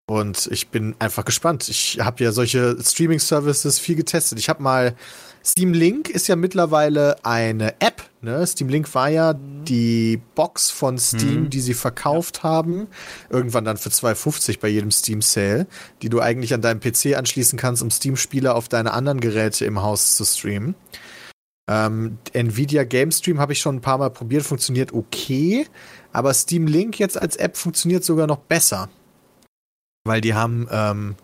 und 0.07 0.47
ich 0.51 0.67
bin 0.69 0.95
einfach 0.99 1.25
gespannt. 1.25 1.69
Ich 1.69 1.99
habe 2.01 2.23
ja 2.23 2.31
solche 2.31 2.77
Streaming-Services 2.81 3.79
viel 3.79 3.95
getestet. 3.95 4.39
Ich 4.39 4.49
habe 4.49 4.61
mal 4.61 4.95
Steam 5.43 5.73
Link 5.73 6.09
ist 6.09 6.27
ja 6.27 6.35
mittlerweile 6.35 7.15
eine 7.25 7.79
App. 7.81 8.03
Ne? 8.21 8.45
Steam 8.45 8.69
Link 8.69 8.93
war 8.93 9.09
ja 9.09 9.33
die 9.33 10.21
Box 10.35 10.69
von 10.69 10.99
Steam, 10.99 11.43
Mhm. 11.45 11.49
die 11.49 11.61
sie 11.61 11.73
verkauft 11.73 12.43
haben. 12.43 12.87
Irgendwann 13.29 13.65
dann 13.65 13.77
für 13.77 13.89
2,50 13.89 14.59
bei 14.59 14.67
jedem 14.67 14.91
Steam 14.91 15.21
Sale, 15.23 15.65
die 16.03 16.09
du 16.09 16.19
eigentlich 16.19 16.53
an 16.53 16.61
deinem 16.61 16.79
PC 16.79 17.15
anschließen 17.17 17.57
kannst, 17.57 17.81
um 17.81 17.89
Steam-Spiele 17.89 18.53
auf 18.53 18.69
deine 18.69 18.93
anderen 18.93 19.19
Geräte 19.19 19.65
im 19.65 19.81
Haus 19.81 20.15
zu 20.15 20.25
streamen. 20.25 20.75
Ähm, 21.67 22.17
Nvidia 22.33 22.83
Game 22.83 23.11
Stream 23.11 23.39
habe 23.39 23.53
ich 23.53 23.59
schon 23.61 23.77
ein 23.77 23.81
paar 23.81 23.97
Mal 23.97 24.09
probiert, 24.11 24.43
funktioniert 24.43 24.93
okay, 24.93 25.65
aber 26.11 26.33
Steam 26.33 26.67
Link 26.67 26.99
jetzt 26.99 27.19
als 27.19 27.35
App 27.37 27.57
funktioniert 27.57 28.03
sogar 28.03 28.27
noch 28.27 28.37
besser. 28.39 28.89
Weil 30.03 30.21
die 30.21 30.33
haben 30.33 30.67
ähm, 30.71 31.15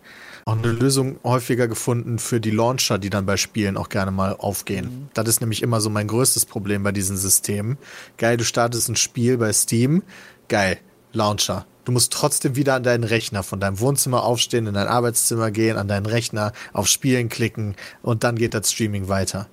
auch 0.44 0.56
eine 0.56 0.72
Lösung 0.72 1.18
häufiger 1.24 1.68
gefunden 1.68 2.18
für 2.18 2.40
die 2.40 2.50
Launcher, 2.50 2.98
die 2.98 3.10
dann 3.10 3.26
bei 3.26 3.36
Spielen 3.36 3.76
auch 3.76 3.88
gerne 3.88 4.10
mal 4.10 4.34
aufgehen. 4.36 5.10
Das 5.14 5.28
ist 5.28 5.40
nämlich 5.40 5.62
immer 5.62 5.80
so 5.80 5.90
mein 5.90 6.06
größtes 6.06 6.46
Problem 6.46 6.82
bei 6.82 6.92
diesen 6.92 7.16
Systemen. 7.16 7.76
Geil, 8.16 8.36
du 8.36 8.44
startest 8.44 8.88
ein 8.88 8.96
Spiel 8.96 9.36
bei 9.36 9.52
Steam, 9.52 10.02
geil, 10.48 10.78
Launcher. 11.12 11.66
Du 11.84 11.92
musst 11.92 12.12
trotzdem 12.12 12.54
wieder 12.54 12.74
an 12.74 12.82
deinen 12.82 13.04
Rechner 13.04 13.42
von 13.42 13.60
deinem 13.60 13.80
Wohnzimmer 13.80 14.22
aufstehen, 14.22 14.66
in 14.66 14.74
dein 14.74 14.88
Arbeitszimmer 14.88 15.50
gehen, 15.50 15.76
an 15.76 15.88
deinen 15.88 16.06
Rechner, 16.06 16.52
auf 16.72 16.86
Spielen 16.86 17.28
klicken 17.28 17.76
und 18.02 18.24
dann 18.24 18.36
geht 18.36 18.54
das 18.54 18.70
Streaming 18.70 19.08
weiter. 19.08 19.48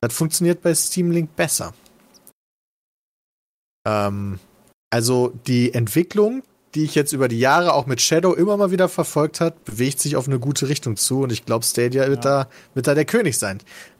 Das 0.00 0.14
funktioniert 0.14 0.62
bei 0.62 0.74
Steam 0.74 1.10
Link 1.10 1.36
besser. 1.36 1.74
Ähm, 3.86 4.40
also 4.90 5.32
die 5.46 5.74
Entwicklung, 5.74 6.42
die 6.74 6.84
ich 6.84 6.94
jetzt 6.94 7.12
über 7.12 7.28
die 7.28 7.38
Jahre 7.38 7.72
auch 7.74 7.86
mit 7.86 8.00
Shadow 8.00 8.32
immer 8.34 8.56
mal 8.56 8.70
wieder 8.70 8.88
verfolgt 8.88 9.40
hat, 9.40 9.64
bewegt 9.64 10.00
sich 10.00 10.16
auf 10.16 10.26
eine 10.28 10.38
gute 10.38 10.68
Richtung 10.68 10.96
zu 10.96 11.20
und 11.22 11.32
ich 11.32 11.44
glaube, 11.46 11.64
Stadia 11.64 12.08
wird, 12.08 12.24
da, 12.24 12.48
wird 12.74 12.86
da 12.86 12.94
der 12.94 13.04
König 13.04 13.38
sein. 13.38 13.58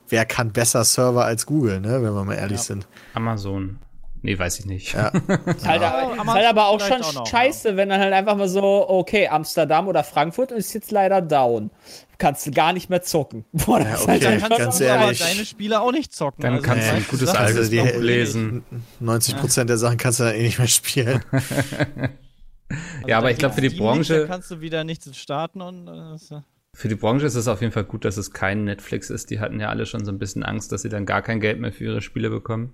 Wer 0.09 0.25
kann 0.25 0.51
besser 0.51 0.83
Server 0.83 1.25
als 1.25 1.45
Google, 1.45 1.79
ne, 1.81 2.03
wenn 2.03 2.13
wir 2.13 2.23
mal 2.23 2.35
ehrlich 2.35 2.57
Ja. 2.59 2.63
sind? 2.63 2.87
Amazon. 3.13 3.79
Nee, 4.21 4.39
weiß 4.39 4.57
ich 4.59 4.65
nicht. 4.65 4.93
Ja. 4.93 5.07
Ist 5.45 5.67
halt, 5.67 5.81
Ja, 5.83 5.93
aber, 5.93 6.13
ist 6.15 6.33
halt 6.33 6.45
aber 6.47 6.65
auch 6.67 6.79
schon 6.81 7.01
auch 7.03 7.13
noch, 7.13 7.27
scheiße, 7.27 7.77
wenn 7.77 7.89
dann 7.89 7.99
halt 8.01 8.11
einfach 8.11 8.35
mal 8.35 8.49
so, 8.49 8.89
okay, 8.89 9.27
Amsterdam 9.27 9.87
oder 9.87 10.03
Frankfurt 10.03 10.51
ist 10.51 10.73
jetzt 10.73 10.89
leider 10.91 11.21
down. 11.21 11.69
Kannst 12.17 12.47
du 12.47 12.51
gar 12.51 12.73
nicht 12.73 12.89
mehr 12.89 13.03
zocken. 13.03 13.45
Boah, 13.51 13.79
das 13.79 13.87
Ja, 13.87 13.93
ist 13.97 14.07
halt 14.07 14.23
okay, 14.23 14.33
einfach 14.33 14.57
ganz 14.57 14.77
so 14.79 14.83
ehrlich. 14.83 15.21
aber 15.21 15.31
deine 15.31 15.45
Spieler 15.45 15.81
auch 15.83 15.91
nicht 15.91 16.11
zocken. 16.11 16.41
Dann 16.41 16.53
also 16.53 16.63
kannst 16.65 16.87
du 16.87 16.93
ein 16.93 17.05
gutes 17.07 17.29
also 17.29 17.59
Buch 17.61 17.67
sind 17.87 18.01
lesen. 18.01 18.63
90 18.99 19.37
Prozent 19.37 19.69
der 19.69 19.77
Sachen 19.77 19.97
kannst 19.97 20.19
du 20.19 20.23
dann 20.23 20.33
eh 20.35 20.41
nicht 20.43 20.57
mehr 20.57 20.67
spielen. 20.67 21.23
Also 22.69 23.07
Ja, 23.07 23.17
aber 23.19 23.31
ich 23.31 23.37
glaub, 23.37 23.53
für 23.53 23.61
die 23.61 23.69
Branche- 23.69 24.25
kannst 24.27 24.49
du 24.51 24.61
wieder 24.61 24.83
nichts 24.83 25.15
starten 25.17 25.61
und 25.61 25.87
äh, 25.87 26.41
Für 26.75 26.87
die 26.87 26.95
Branche 26.95 27.25
ist 27.25 27.35
es 27.35 27.47
auf 27.47 27.61
jeden 27.61 27.71
Fall 27.73 27.83
gut, 27.85 28.05
dass 28.05 28.17
es 28.17 28.31
kein 28.31 28.63
Netflix 28.65 29.09
ist. 29.09 29.29
Die 29.29 29.39
hatten 29.39 29.59
ja 29.59 29.69
alle 29.69 29.85
schon 29.85 30.03
so 30.03 30.11
ein 30.11 30.17
bisschen 30.19 30.43
Angst, 30.43 30.71
dass 30.71 30.81
sie 30.81 30.89
dann 30.89 31.05
gar 31.05 31.21
kein 31.21 31.39
Geld 31.39 31.59
mehr 31.59 31.71
für 31.71 31.83
ihre 31.85 32.01
Spiele 32.01 32.29
bekommen. 32.29 32.73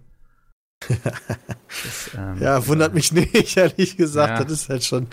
Das, 1.83 2.11
ähm, 2.17 2.37
Ja, 2.41 2.65
wundert 2.67 2.93
mich 2.93 3.11
nicht, 3.11 3.55
ehrlich 3.57 3.97
gesagt. 3.97 4.39
Ja. 4.39 4.43
Das 4.43 4.51
ist 4.53 4.69
halt 4.69 4.83
schon. 4.83 5.07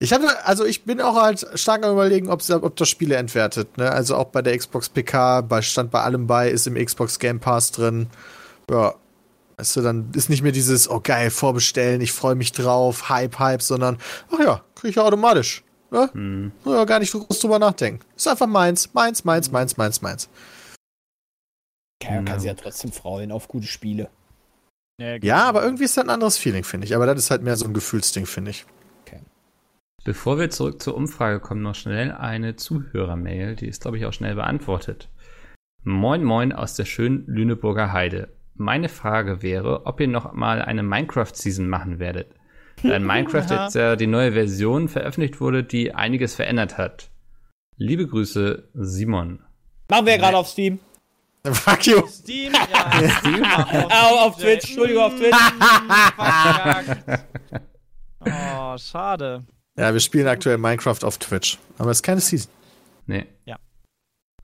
Ich 0.00 0.12
hatte, 0.12 0.44
also 0.46 0.64
ich 0.64 0.84
bin 0.84 1.00
auch 1.00 1.16
halt 1.16 1.44
stark 1.54 1.84
am 1.84 1.92
überlegen, 1.92 2.28
ob's- 2.30 2.50
ob 2.50 2.76
das 2.76 2.88
Spiele 2.88 3.16
entwertet. 3.16 3.76
Ne? 3.78 3.90
Also 3.90 4.14
auch 4.16 4.26
bei 4.26 4.42
der 4.42 4.56
Xbox 4.56 4.88
PK, 4.88 5.40
bei, 5.42 5.60
stand 5.62 5.90
bei 5.90 6.02
allem 6.02 6.26
bei, 6.26 6.50
ist 6.50 6.66
im 6.66 6.74
Xbox 6.74 7.18
Game 7.18 7.40
Pass 7.40 7.72
drin. 7.72 8.06
Ja. 8.70 8.94
Weißt 9.58 9.74
du, 9.76 9.80
dann 9.82 10.12
ist 10.14 10.30
nicht 10.30 10.42
mehr 10.42 10.52
dieses, 10.52 10.88
oh 10.88 11.00
geil, 11.00 11.30
vorbestellen, 11.30 12.00
ich 12.00 12.12
freue 12.12 12.36
mich 12.36 12.52
drauf, 12.52 13.08
Hype, 13.08 13.38
Hype, 13.40 13.60
sondern, 13.60 13.98
ach 14.32 14.38
ja, 14.38 14.64
kriege 14.76 14.90
ich 14.90 14.96
ja 14.96 15.02
automatisch. 15.02 15.64
Ne? 15.90 16.08
Hm. 16.12 16.52
Muss 16.64 16.74
ja 16.74 16.84
gar 16.84 17.00
nicht 17.00 17.12
groß 17.12 17.40
drüber 17.40 17.58
nachdenken. 17.58 18.04
Ist 18.16 18.28
einfach 18.28 18.46
meins, 18.46 18.94
meins, 18.94 19.24
meins, 19.24 19.50
meins, 19.50 19.76
meins, 19.76 20.00
meins. 20.00 20.28
kann, 22.00 22.24
kann 22.24 22.36
Ja. 22.36 22.40
sie 22.40 22.46
ja 22.46 22.54
trotzdem 22.54 22.92
freuen 22.92 23.32
auf 23.32 23.48
gute 23.48 23.66
Spiele. 23.66 24.08
Ja, 25.00 25.44
aber 25.44 25.62
irgendwie 25.62 25.84
ist 25.84 25.96
das 25.96 26.04
ein 26.04 26.10
anderes 26.10 26.36
Feeling, 26.38 26.64
finde 26.64 26.86
ich. 26.86 26.94
Aber 26.94 27.06
das 27.06 27.18
ist 27.18 27.30
halt 27.30 27.42
mehr 27.42 27.56
so 27.56 27.64
ein 27.66 27.74
Gefühlsding, 27.74 28.26
finde 28.26 28.50
ich. 28.52 28.66
Bevor 30.04 30.38
wir 30.38 30.48
zurück 30.48 30.80
zur 30.80 30.94
Umfrage 30.94 31.38
kommen, 31.40 31.60
noch 31.62 31.74
schnell 31.74 32.12
eine 32.12 32.56
Zuhörermail. 32.56 33.56
Die 33.56 33.66
ist, 33.66 33.82
glaube 33.82 33.98
ich, 33.98 34.06
auch 34.06 34.12
schnell 34.12 34.36
beantwortet. 34.36 35.08
Moin 35.84 36.24
Moin 36.24 36.52
aus 36.52 36.74
der 36.74 36.84
schönen 36.86 37.26
Lüneburger 37.26 37.92
Heide. 37.92 38.28
Meine 38.58 38.88
Frage 38.88 39.40
wäre, 39.42 39.86
ob 39.86 40.00
ihr 40.00 40.08
noch 40.08 40.32
mal 40.32 40.60
eine 40.62 40.82
Minecraft-Season 40.82 41.68
machen 41.68 41.98
werdet. 41.98 42.34
Da 42.82 42.96
in 42.96 43.06
Minecraft 43.06 43.46
Ja. 43.50 43.64
jetzt 43.64 43.74
ja 43.74 43.96
die 43.96 44.06
neue 44.06 44.32
Version 44.32 44.88
veröffentlicht 44.88 45.40
wurde, 45.40 45.64
die 45.64 45.94
einiges 45.94 46.34
verändert 46.34 46.76
hat. 46.76 47.10
Liebe 47.76 48.06
Grüße, 48.06 48.68
Simon. 48.74 49.40
Machen 49.88 50.06
wir 50.06 50.14
ja 50.14 50.18
gerade 50.18 50.36
auf 50.36 50.48
Steam. 50.48 50.80
Fuck 51.44 51.86
you. 51.86 52.06
Steam, 52.08 52.52
ja. 52.52 53.08
Steam? 53.20 53.42
Ah, 53.44 54.26
auf 54.26 54.36
Twitch, 54.36 54.64
Entschuldigung, 54.70 55.04
auf 55.04 55.14
Twitch. 55.16 55.36
Oh, 58.20 58.76
schade. 58.76 59.44
Ja, 59.76 59.92
wir 59.92 60.00
spielen 60.00 60.26
aktuell 60.26 60.58
Minecraft 60.58 61.04
auf 61.04 61.18
Twitch. 61.18 61.58
Aber 61.78 61.90
es 61.90 61.98
ist 61.98 62.02
keine 62.02 62.20
Season. 62.20 62.50
Nee. 63.06 63.26
Ja. 63.46 63.56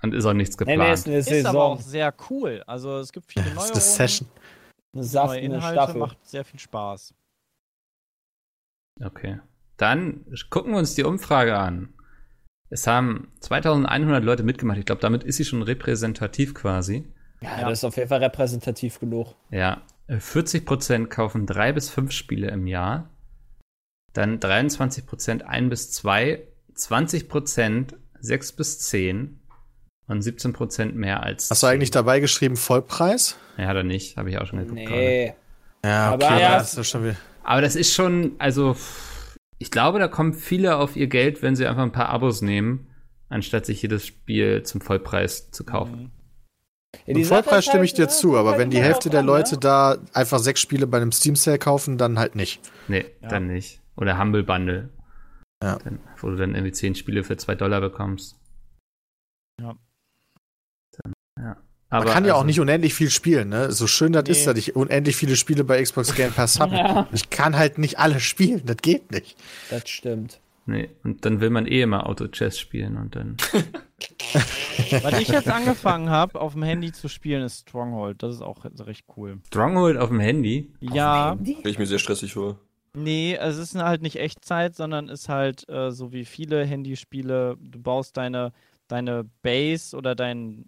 Und 0.05 0.15
ist 0.15 0.25
auch 0.27 0.33
nichts 0.35 0.57
Nee, 0.61 0.65
nee, 0.67 0.73
geplant. 0.75 0.93
ist 0.99 1.07
eine 1.29 1.39
Ist 1.39 1.47
aber 1.47 1.65
auch 1.65 1.81
sehr 1.81 2.15
cool. 2.31 2.63
Also 2.67 2.99
es 2.99 3.13
gibt 3.13 3.33
viele 3.33 3.47
Das 3.47 3.55
neue 3.55 3.65
ist 3.65 3.73
eine 3.73 3.81
Session. 3.81 4.29
Eine 4.95 5.05
neue 5.27 5.41
Inhalte, 5.41 5.75
Staffel. 5.75 5.99
macht 6.01 6.27
sehr 6.27 6.45
viel 6.45 6.61
Spaß. 6.61 7.15
Okay. 9.03 9.41
Dann 9.77 10.25
gucken 10.51 10.73
wir 10.73 10.79
uns 10.79 10.95
die 10.95 11.03
Umfrage 11.05 11.57
an. 11.59 11.93
Es 12.71 12.87
haben 12.87 13.33
2100 13.41 14.23
Leute 14.23 14.43
mitgemacht. 14.43 14.79
Ich 14.79 14.87
glaube, 14.87 15.01
damit 15.01 15.25
ist 15.25 15.37
sie 15.37 15.45
schon 15.45 15.63
repräsentativ 15.63 16.55
quasi. 16.55 17.13
Ja, 17.41 17.61
Ja. 17.61 17.69
das 17.69 17.81
ist 17.81 17.85
auf 17.85 17.97
jeden 17.97 18.09
Fall 18.09 18.23
repräsentativ 18.23 19.01
genug. 19.01 19.35
Ja, 19.51 19.83
äh, 20.07 20.17
40% 20.19 21.07
kaufen 21.09 21.47
drei 21.47 21.73
bis 21.73 21.91
fünf 21.91 22.13
Spiele 22.13 22.49
im 22.51 22.67
Jahr. 22.67 23.11
Dann 24.13 24.39
23% 24.39 25.43
ein 25.43 25.69
bis 25.71 25.91
zwei, 25.93 26.47
20% 26.75 27.95
sechs 28.21 28.53
bis 28.53 28.79
zehn 28.79 29.41
und 30.07 30.23
17% 30.23 30.93
mehr 30.93 31.23
als. 31.23 31.51
Hast 31.51 31.63
du 31.63 31.67
eigentlich 31.67 31.91
dabei 31.91 32.21
geschrieben 32.21 32.57
Vollpreis? 32.57 33.37
Ja, 33.57 33.71
oder 33.71 33.83
nicht? 33.83 34.17
Habe 34.17 34.31
ich 34.31 34.39
auch 34.39 34.47
schon 34.47 34.59
geguckt. 34.61 34.81
gerade. 34.81 34.99
Nee. 35.01 35.35
Ja, 35.85 36.13
Aber 36.13 36.27
okay, 36.27 36.41
ja. 36.41 36.59
das 36.59 36.77
ist 36.77 36.89
schon. 36.91 37.17
Aber 37.43 37.61
das 37.61 37.77
ist 37.77 37.93
schon, 37.95 38.33
also, 38.39 38.75
ich 39.59 39.71
glaube, 39.71 39.99
da 39.99 40.09
kommen 40.09 40.33
viele 40.33 40.77
auf 40.77 40.97
ihr 40.97 41.07
Geld, 41.09 41.43
wenn 41.43 41.57
sie 41.57 41.67
einfach 41.67 41.83
ein 41.83 41.93
paar 41.93 42.09
Abos 42.09 42.41
nehmen, 42.43 42.89
anstatt 43.29 43.67
sich 43.67 43.83
jedes 43.83 44.07
Spiel 44.07 44.63
zum 44.63 44.81
Vollpreis 44.81 45.51
zu 45.51 45.65
kaufen. 45.65 46.11
Ja, 47.07 47.15
Im 47.15 47.25
Vollpreis 47.25 47.65
stimme 47.65 47.81
halt, 47.81 47.91
ich 47.91 47.95
dir 47.95 48.09
zu, 48.09 48.37
aber 48.37 48.51
halt 48.51 48.61
wenn 48.61 48.71
die 48.71 48.81
Hälfte 48.81 49.11
der 49.11 49.23
Leute 49.23 49.55
ne? 49.55 49.61
da 49.61 49.99
einfach 50.13 50.39
sechs 50.39 50.61
Spiele 50.61 50.87
bei 50.87 50.99
einem 50.99 51.13
Steam 51.13 51.37
Sale 51.37 51.59
kaufen, 51.59 51.99
dann 51.99 52.19
halt 52.19 52.35
nicht. 52.35 52.61
Nee, 52.89 53.05
Ja. 53.21 53.29
dann 53.29 53.49
nicht. 53.49 53.81
Oder 53.97 54.19
Humble 54.19 54.43
Bundle. 54.45 54.91
Ja. 55.63 55.79
Dann, 55.85 55.99
wo 56.19 56.31
du 56.31 56.37
dann 56.37 56.55
irgendwie 56.55 56.73
zehn 56.73 56.95
Spiele 56.95 57.25
für 57.25 57.37
zwei 57.37 57.55
Dollar 57.57 57.81
bekommst. 57.81 58.37
Ja. 59.61 59.75
Aber 61.95 62.07
Man 62.07 62.15
kann 62.15 62.25
ja 62.25 62.33
auch 62.33 62.39
also 62.39 62.47
nicht 62.47 62.61
unendlich 62.61 62.93
viel 62.93 63.09
spielen, 63.09 63.51
ne? 63.51 63.71
So 63.71 63.87
schön 63.87 64.13
das 64.13 64.25
nee. 64.25 64.33
ist, 64.33 64.47
dass 64.47 64.59
ich 64.59 64.75
unendlich 64.75 65.15
viele 65.15 65.37
Spiele 65.37 65.63
bei 65.63 65.81
Xbox 65.81 66.15
Game 66.15 66.33
Pass 66.33 66.59
habe. 66.61 66.75
ja. 66.75 67.09
Ich 67.13 67.31
kann 67.31 67.57
halt 67.57 67.79
nicht 67.79 68.01
alle 68.01 68.19
spielen, 68.19 68.63
das 68.67 68.79
geht 68.79 69.13
nicht. 69.13 69.37
Das 69.71 69.89
stimmt. 69.89 70.41
Nee, 70.67 70.89
und 71.05 71.25
dann 71.25 71.41
will 71.41 71.51
man 71.51 71.67
eh 71.67 71.83
immer 71.83 72.09
Auto-Chess 72.09 72.59
spielen 72.59 72.97
und 72.97 73.15
dann. 73.15 73.37
Was 75.03 75.21
ich 75.21 75.29
jetzt 75.29 75.49
angefangen 75.49 76.11
habe, 76.11 76.41
auf 76.41 76.55
dem 76.55 76.63
Handy 76.65 76.91
zu 76.91 77.09
spielen, 77.09 77.43
ist 77.43 77.69
Stronghold. 77.69 78.23
Das 78.23 78.35
ist 78.35 78.43
auch 78.43 78.65
recht 78.65 79.05
cool. 79.17 79.39
Stronghold 79.47 79.97
auf 79.97 80.09
dem 80.09 80.21
Handy? 80.21 80.73
Ja. 80.81 81.37
Stelle 81.41 81.71
ich 81.71 81.79
mir 81.79 81.87
sehr 81.87 81.99
stressig 81.99 82.33
vor. 82.33 82.59
Nee, 82.97 83.37
es 83.41 83.59
ist 83.59 83.77
halt 83.77 84.03
nicht 84.03 84.17
Echtzeit, 84.17 84.75
sondern 84.75 85.09
ist 85.09 85.29
halt 85.29 85.69
äh, 85.69 85.91
so 85.91 86.13
wie 86.13 86.25
viele 86.25 86.65
Handyspiele. 86.65 87.57
Du 87.61 87.81
baust 87.81 88.17
deine, 88.17 88.53
deine 88.89 89.27
Base 89.43 89.97
oder 89.97 90.15
dein, 90.15 90.65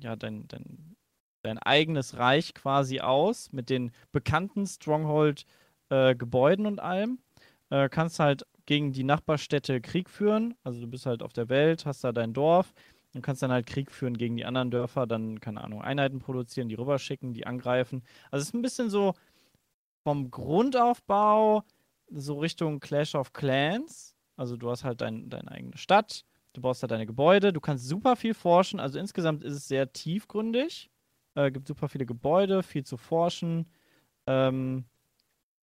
ja, 0.00 0.16
dein, 0.16 0.48
dein, 0.48 0.96
dein 1.42 1.58
eigenes 1.58 2.18
Reich 2.18 2.54
quasi 2.54 3.00
aus 3.00 3.52
mit 3.52 3.70
den 3.70 3.92
bekannten 4.12 4.66
Stronghold-Gebäuden 4.66 6.64
äh, 6.64 6.68
und 6.68 6.80
allem. 6.80 7.18
Äh, 7.70 7.88
kannst 7.88 8.18
halt 8.18 8.46
gegen 8.66 8.92
die 8.92 9.04
Nachbarstädte 9.04 9.80
Krieg 9.80 10.10
führen. 10.10 10.54
Also 10.64 10.80
du 10.80 10.86
bist 10.86 11.06
halt 11.06 11.22
auf 11.22 11.32
der 11.32 11.48
Welt, 11.48 11.86
hast 11.86 12.04
da 12.04 12.12
dein 12.12 12.32
Dorf 12.32 12.72
und 13.14 13.22
kannst 13.22 13.42
dann 13.42 13.52
halt 13.52 13.66
Krieg 13.66 13.90
führen 13.90 14.16
gegen 14.16 14.36
die 14.36 14.44
anderen 14.44 14.70
Dörfer, 14.70 15.06
dann, 15.06 15.40
keine 15.40 15.62
Ahnung, 15.62 15.82
Einheiten 15.82 16.18
produzieren, 16.20 16.68
die 16.68 16.76
rüberschicken, 16.76 17.34
die 17.34 17.46
angreifen. 17.46 18.02
Also 18.30 18.42
es 18.42 18.48
ist 18.48 18.54
ein 18.54 18.62
bisschen 18.62 18.90
so 18.90 19.14
vom 20.04 20.30
Grundaufbau 20.30 21.64
so 22.10 22.38
Richtung 22.38 22.80
Clash 22.80 23.14
of 23.14 23.32
Clans. 23.32 24.14
Also 24.36 24.56
du 24.56 24.70
hast 24.70 24.84
halt 24.84 25.00
dein, 25.00 25.28
deine 25.28 25.50
eigene 25.50 25.76
Stadt, 25.76 26.24
du 26.52 26.60
baust 26.60 26.82
halt 26.82 26.90
deine 26.90 27.06
Gebäude, 27.06 27.52
du 27.52 27.60
kannst 27.60 27.86
super 27.88 28.16
viel 28.16 28.34
forschen. 28.34 28.80
Also 28.80 28.98
insgesamt 28.98 29.44
ist 29.44 29.54
es 29.54 29.68
sehr 29.68 29.92
tiefgründig. 29.92 30.90
Äh, 31.34 31.50
gibt 31.50 31.68
super 31.68 31.88
viele 31.88 32.06
Gebäude, 32.06 32.62
viel 32.62 32.84
zu 32.84 32.96
forschen. 32.96 33.66
Ähm, 34.26 34.84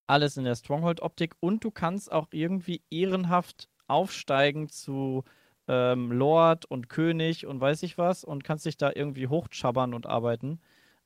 alles 0.08 0.38
in 0.38 0.46
der 0.46 0.56
Stronghold-Optik 0.56 1.36
und 1.40 1.64
du 1.64 1.72
kannst 1.72 2.12
auch 2.12 2.28
irgendwie 2.32 2.82
ehrenhaft 2.90 3.70
aufsteigen 3.88 4.70
zu 4.70 5.24
ähm, 5.68 6.12
Lord 6.12 6.66
und 6.66 6.90
König 6.90 7.46
und 7.46 7.60
weiß 7.60 7.84
ich 7.84 7.98
was 7.98 8.24
und 8.24 8.44
kannst 8.44 8.66
dich 8.66 8.78
da 8.78 8.92
irgendwie 8.94 9.28
hochschabbern 9.28 9.94
und 9.94 10.06
arbeiten. 10.06 10.62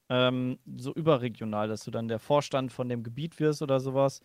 Ähm, 0.10 0.60
so 0.78 0.94
überregional, 0.94 1.68
dass 1.68 1.84
du 1.84 1.92
dann 1.92 2.08
der 2.08 2.20
Vorstand 2.20 2.72
von 2.72 2.90
dem 2.90 3.04
Gebiet 3.04 3.40
wirst 3.40 3.62
oder 3.62 3.80
sowas 3.80 4.22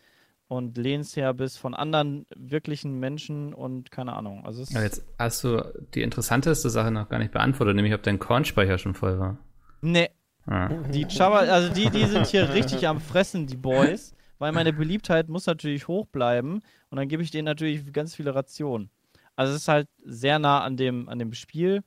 und 0.49 0.77
Lehnsherr 0.77 1.35
bist 1.35 1.59
von 1.59 1.75
anderen 1.75 2.27
wirklichen 2.37 2.99
Menschen 2.99 3.53
und 3.53 3.91
keine 3.91 4.15
Ahnung. 4.15 4.45
Also 4.47 4.65
ja, 4.73 4.83
jetzt 4.83 5.05
hast 5.19 5.43
du 5.45 5.63
die 5.95 6.03
interessanteste 6.03 6.71
Sache 6.71 6.91
noch 6.91 7.09
gar 7.09 7.19
nicht 7.19 7.33
beantwortet, 7.33 7.75
nämlich 7.77 7.95
ob 7.95 8.03
dein 8.03 8.19
Kornspeicher 8.19 8.79
schon 8.79 8.95
voll 8.95 9.19
war. 9.19 9.39
Nee. 9.81 10.11
Ah. 10.47 10.69
Die 10.93 11.07
Chabba, 11.07 11.39
also 11.41 11.73
die, 11.73 11.91
die 11.91 12.05
sind 12.05 12.27
hier 12.27 12.55
richtig 12.55 12.87
am 12.87 13.01
Fressen, 13.01 13.47
die 13.47 13.57
Boys 13.57 14.17
weil 14.39 14.53
meine 14.53 14.73
Beliebtheit 14.73 15.29
muss 15.29 15.47
natürlich 15.47 15.89
hoch 15.89 16.07
bleiben 16.07 16.61
und 16.91 16.97
dann 16.97 17.09
gebe 17.09 17.23
ich 17.23 17.31
denen 17.31 17.47
natürlich 17.47 17.93
ganz 17.93 18.15
viele 18.15 18.35
Rationen. 18.35 18.91
Also 19.35 19.55
es 19.55 19.63
ist 19.63 19.69
halt 19.69 19.89
sehr 20.03 20.39
nah 20.39 20.63
an 20.63 20.77
dem, 20.77 21.09
an 21.09 21.19
dem 21.19 21.33
Spiel 21.33 21.83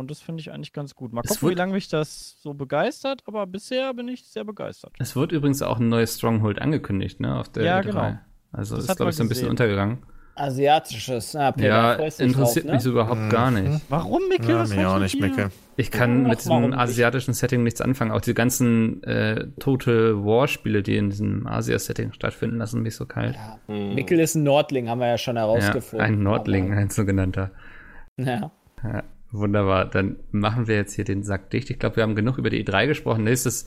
und 0.00 0.10
das 0.10 0.20
finde 0.20 0.40
ich 0.40 0.50
eigentlich 0.50 0.72
ganz 0.72 0.94
gut. 0.94 1.12
Mal 1.12 1.22
gucken, 1.22 1.50
wie 1.50 1.54
lange 1.54 1.74
mich 1.74 1.88
das 1.88 2.36
so 2.42 2.54
begeistert, 2.54 3.22
aber 3.26 3.46
bisher 3.46 3.94
bin 3.94 4.08
ich 4.08 4.24
sehr 4.24 4.44
begeistert. 4.44 4.92
Es 4.98 5.14
wird 5.14 5.30
übrigens 5.30 5.62
auch 5.62 5.78
ein 5.78 5.88
neues 5.88 6.16
Stronghold 6.16 6.60
angekündigt, 6.60 7.20
ne, 7.20 7.38
auf 7.38 7.48
der 7.48 7.64
ja, 7.64 7.78
E3. 7.78 7.82
Genau. 7.82 8.18
Also 8.52 8.76
das 8.76 8.86
ist, 8.86 8.96
glaube 8.96 9.10
ich, 9.10 9.16
so 9.16 9.22
ein 9.22 9.28
bisschen 9.28 9.48
untergegangen. 9.48 9.98
Asiatisches. 10.34 11.36
Ah, 11.36 11.52
Peter, 11.52 11.68
ja, 11.68 11.92
interessiert 11.94 12.36
drauf, 12.36 12.64
ne? 12.64 12.72
mich 12.72 12.82
so 12.82 12.90
überhaupt 12.90 13.20
mhm. 13.20 13.28
gar 13.28 13.50
nicht. 13.50 13.82
Warum, 13.88 14.22
Mickel? 14.28 14.50
Ja, 14.50 14.64
mich 14.64 14.86
auch 14.86 14.98
nicht, 14.98 15.20
Mickel. 15.20 15.50
Ich 15.76 15.90
kann 15.90 16.24
mit 16.24 16.40
diesem 16.40 16.72
asiatischen 16.72 17.34
Setting 17.34 17.62
nichts 17.62 17.80
anfangen. 17.80 18.10
Auch 18.10 18.20
die 18.20 18.34
ganzen 18.34 19.02
äh, 19.02 19.48
Total 19.58 20.24
War-Spiele, 20.24 20.82
die 20.82 20.96
in 20.96 21.10
diesem 21.10 21.46
Asia-Setting 21.46 22.12
stattfinden, 22.12 22.56
lassen 22.56 22.82
mich 22.82 22.96
so 22.96 23.06
kalt. 23.06 23.36
Ja. 23.36 23.58
Mhm. 23.74 23.94
Mickel 23.94 24.18
ist 24.20 24.34
ein 24.34 24.42
Nordling, 24.42 24.88
haben 24.88 25.00
wir 25.00 25.08
ja 25.08 25.18
schon 25.18 25.36
herausgefunden. 25.36 25.98
Ja, 25.98 26.04
ein 26.04 26.22
Nordling, 26.22 26.72
ein 26.72 26.90
sogenannter. 26.90 27.50
Ja. 28.16 28.50
ja. 28.82 29.02
Wunderbar. 29.32 29.86
Dann 29.86 30.16
machen 30.30 30.66
wir 30.66 30.76
jetzt 30.76 30.94
hier 30.94 31.04
den 31.04 31.22
Sack 31.22 31.50
dicht. 31.50 31.70
Ich 31.70 31.78
glaube, 31.78 31.96
wir 31.96 32.02
haben 32.02 32.14
genug 32.14 32.38
über 32.38 32.50
die 32.50 32.64
E3 32.64 32.86
gesprochen. 32.86 33.24
Nächstes, 33.24 33.66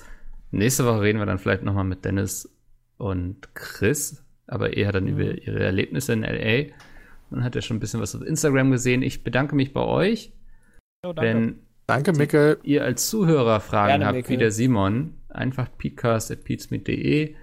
nächste 0.52 0.86
Woche 0.86 1.02
reden 1.02 1.20
wir 1.20 1.26
dann 1.26 1.40
vielleicht 1.40 1.64
nochmal 1.64 1.86
mit 1.86 2.04
Dennis 2.04 2.54
und 2.98 3.56
Chris 3.56 4.24
aber 4.48 4.76
eher 4.76 4.92
dann 4.92 5.06
mhm. 5.06 5.10
über 5.10 5.38
ihre 5.38 5.64
Erlebnisse 5.64 6.14
in 6.14 6.22
LA. 6.22 6.74
Man 7.30 7.44
hat 7.44 7.56
ja 7.56 7.62
schon 7.62 7.78
ein 7.78 7.80
bisschen 7.80 8.00
was 8.00 8.16
auf 8.16 8.22
Instagram 8.22 8.72
gesehen. 8.72 9.02
Ich 9.02 9.24
bedanke 9.24 9.56
mich 9.56 9.74
bei 9.74 9.82
euch. 9.82 10.32
Oh, 11.04 11.14
danke. 11.14 11.22
Wenn 11.22 11.60
danke, 11.88 12.14
Mickel. 12.14 12.60
ihr 12.64 12.84
als 12.84 13.10
Zuhörer 13.10 13.60
Fragen 13.60 13.90
Gerne, 13.90 14.06
habt, 14.06 14.16
Mickel. 14.18 14.32
wie 14.32 14.38
der 14.38 14.52
Simon, 14.52 15.16
einfach 15.30 15.68
peatcast.peatsmeet.de 15.78 17.36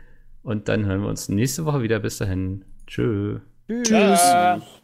und 0.43 0.69
dann 0.69 0.87
hören 0.87 1.03
wir 1.03 1.09
uns 1.09 1.29
nächste 1.29 1.65
Woche 1.65 1.83
wieder. 1.83 1.99
Bis 1.99 2.19
dahin. 2.19 2.65
Tschö. 2.87 3.41
Tschüss. 3.69 3.89
Tschüss. 3.89 4.80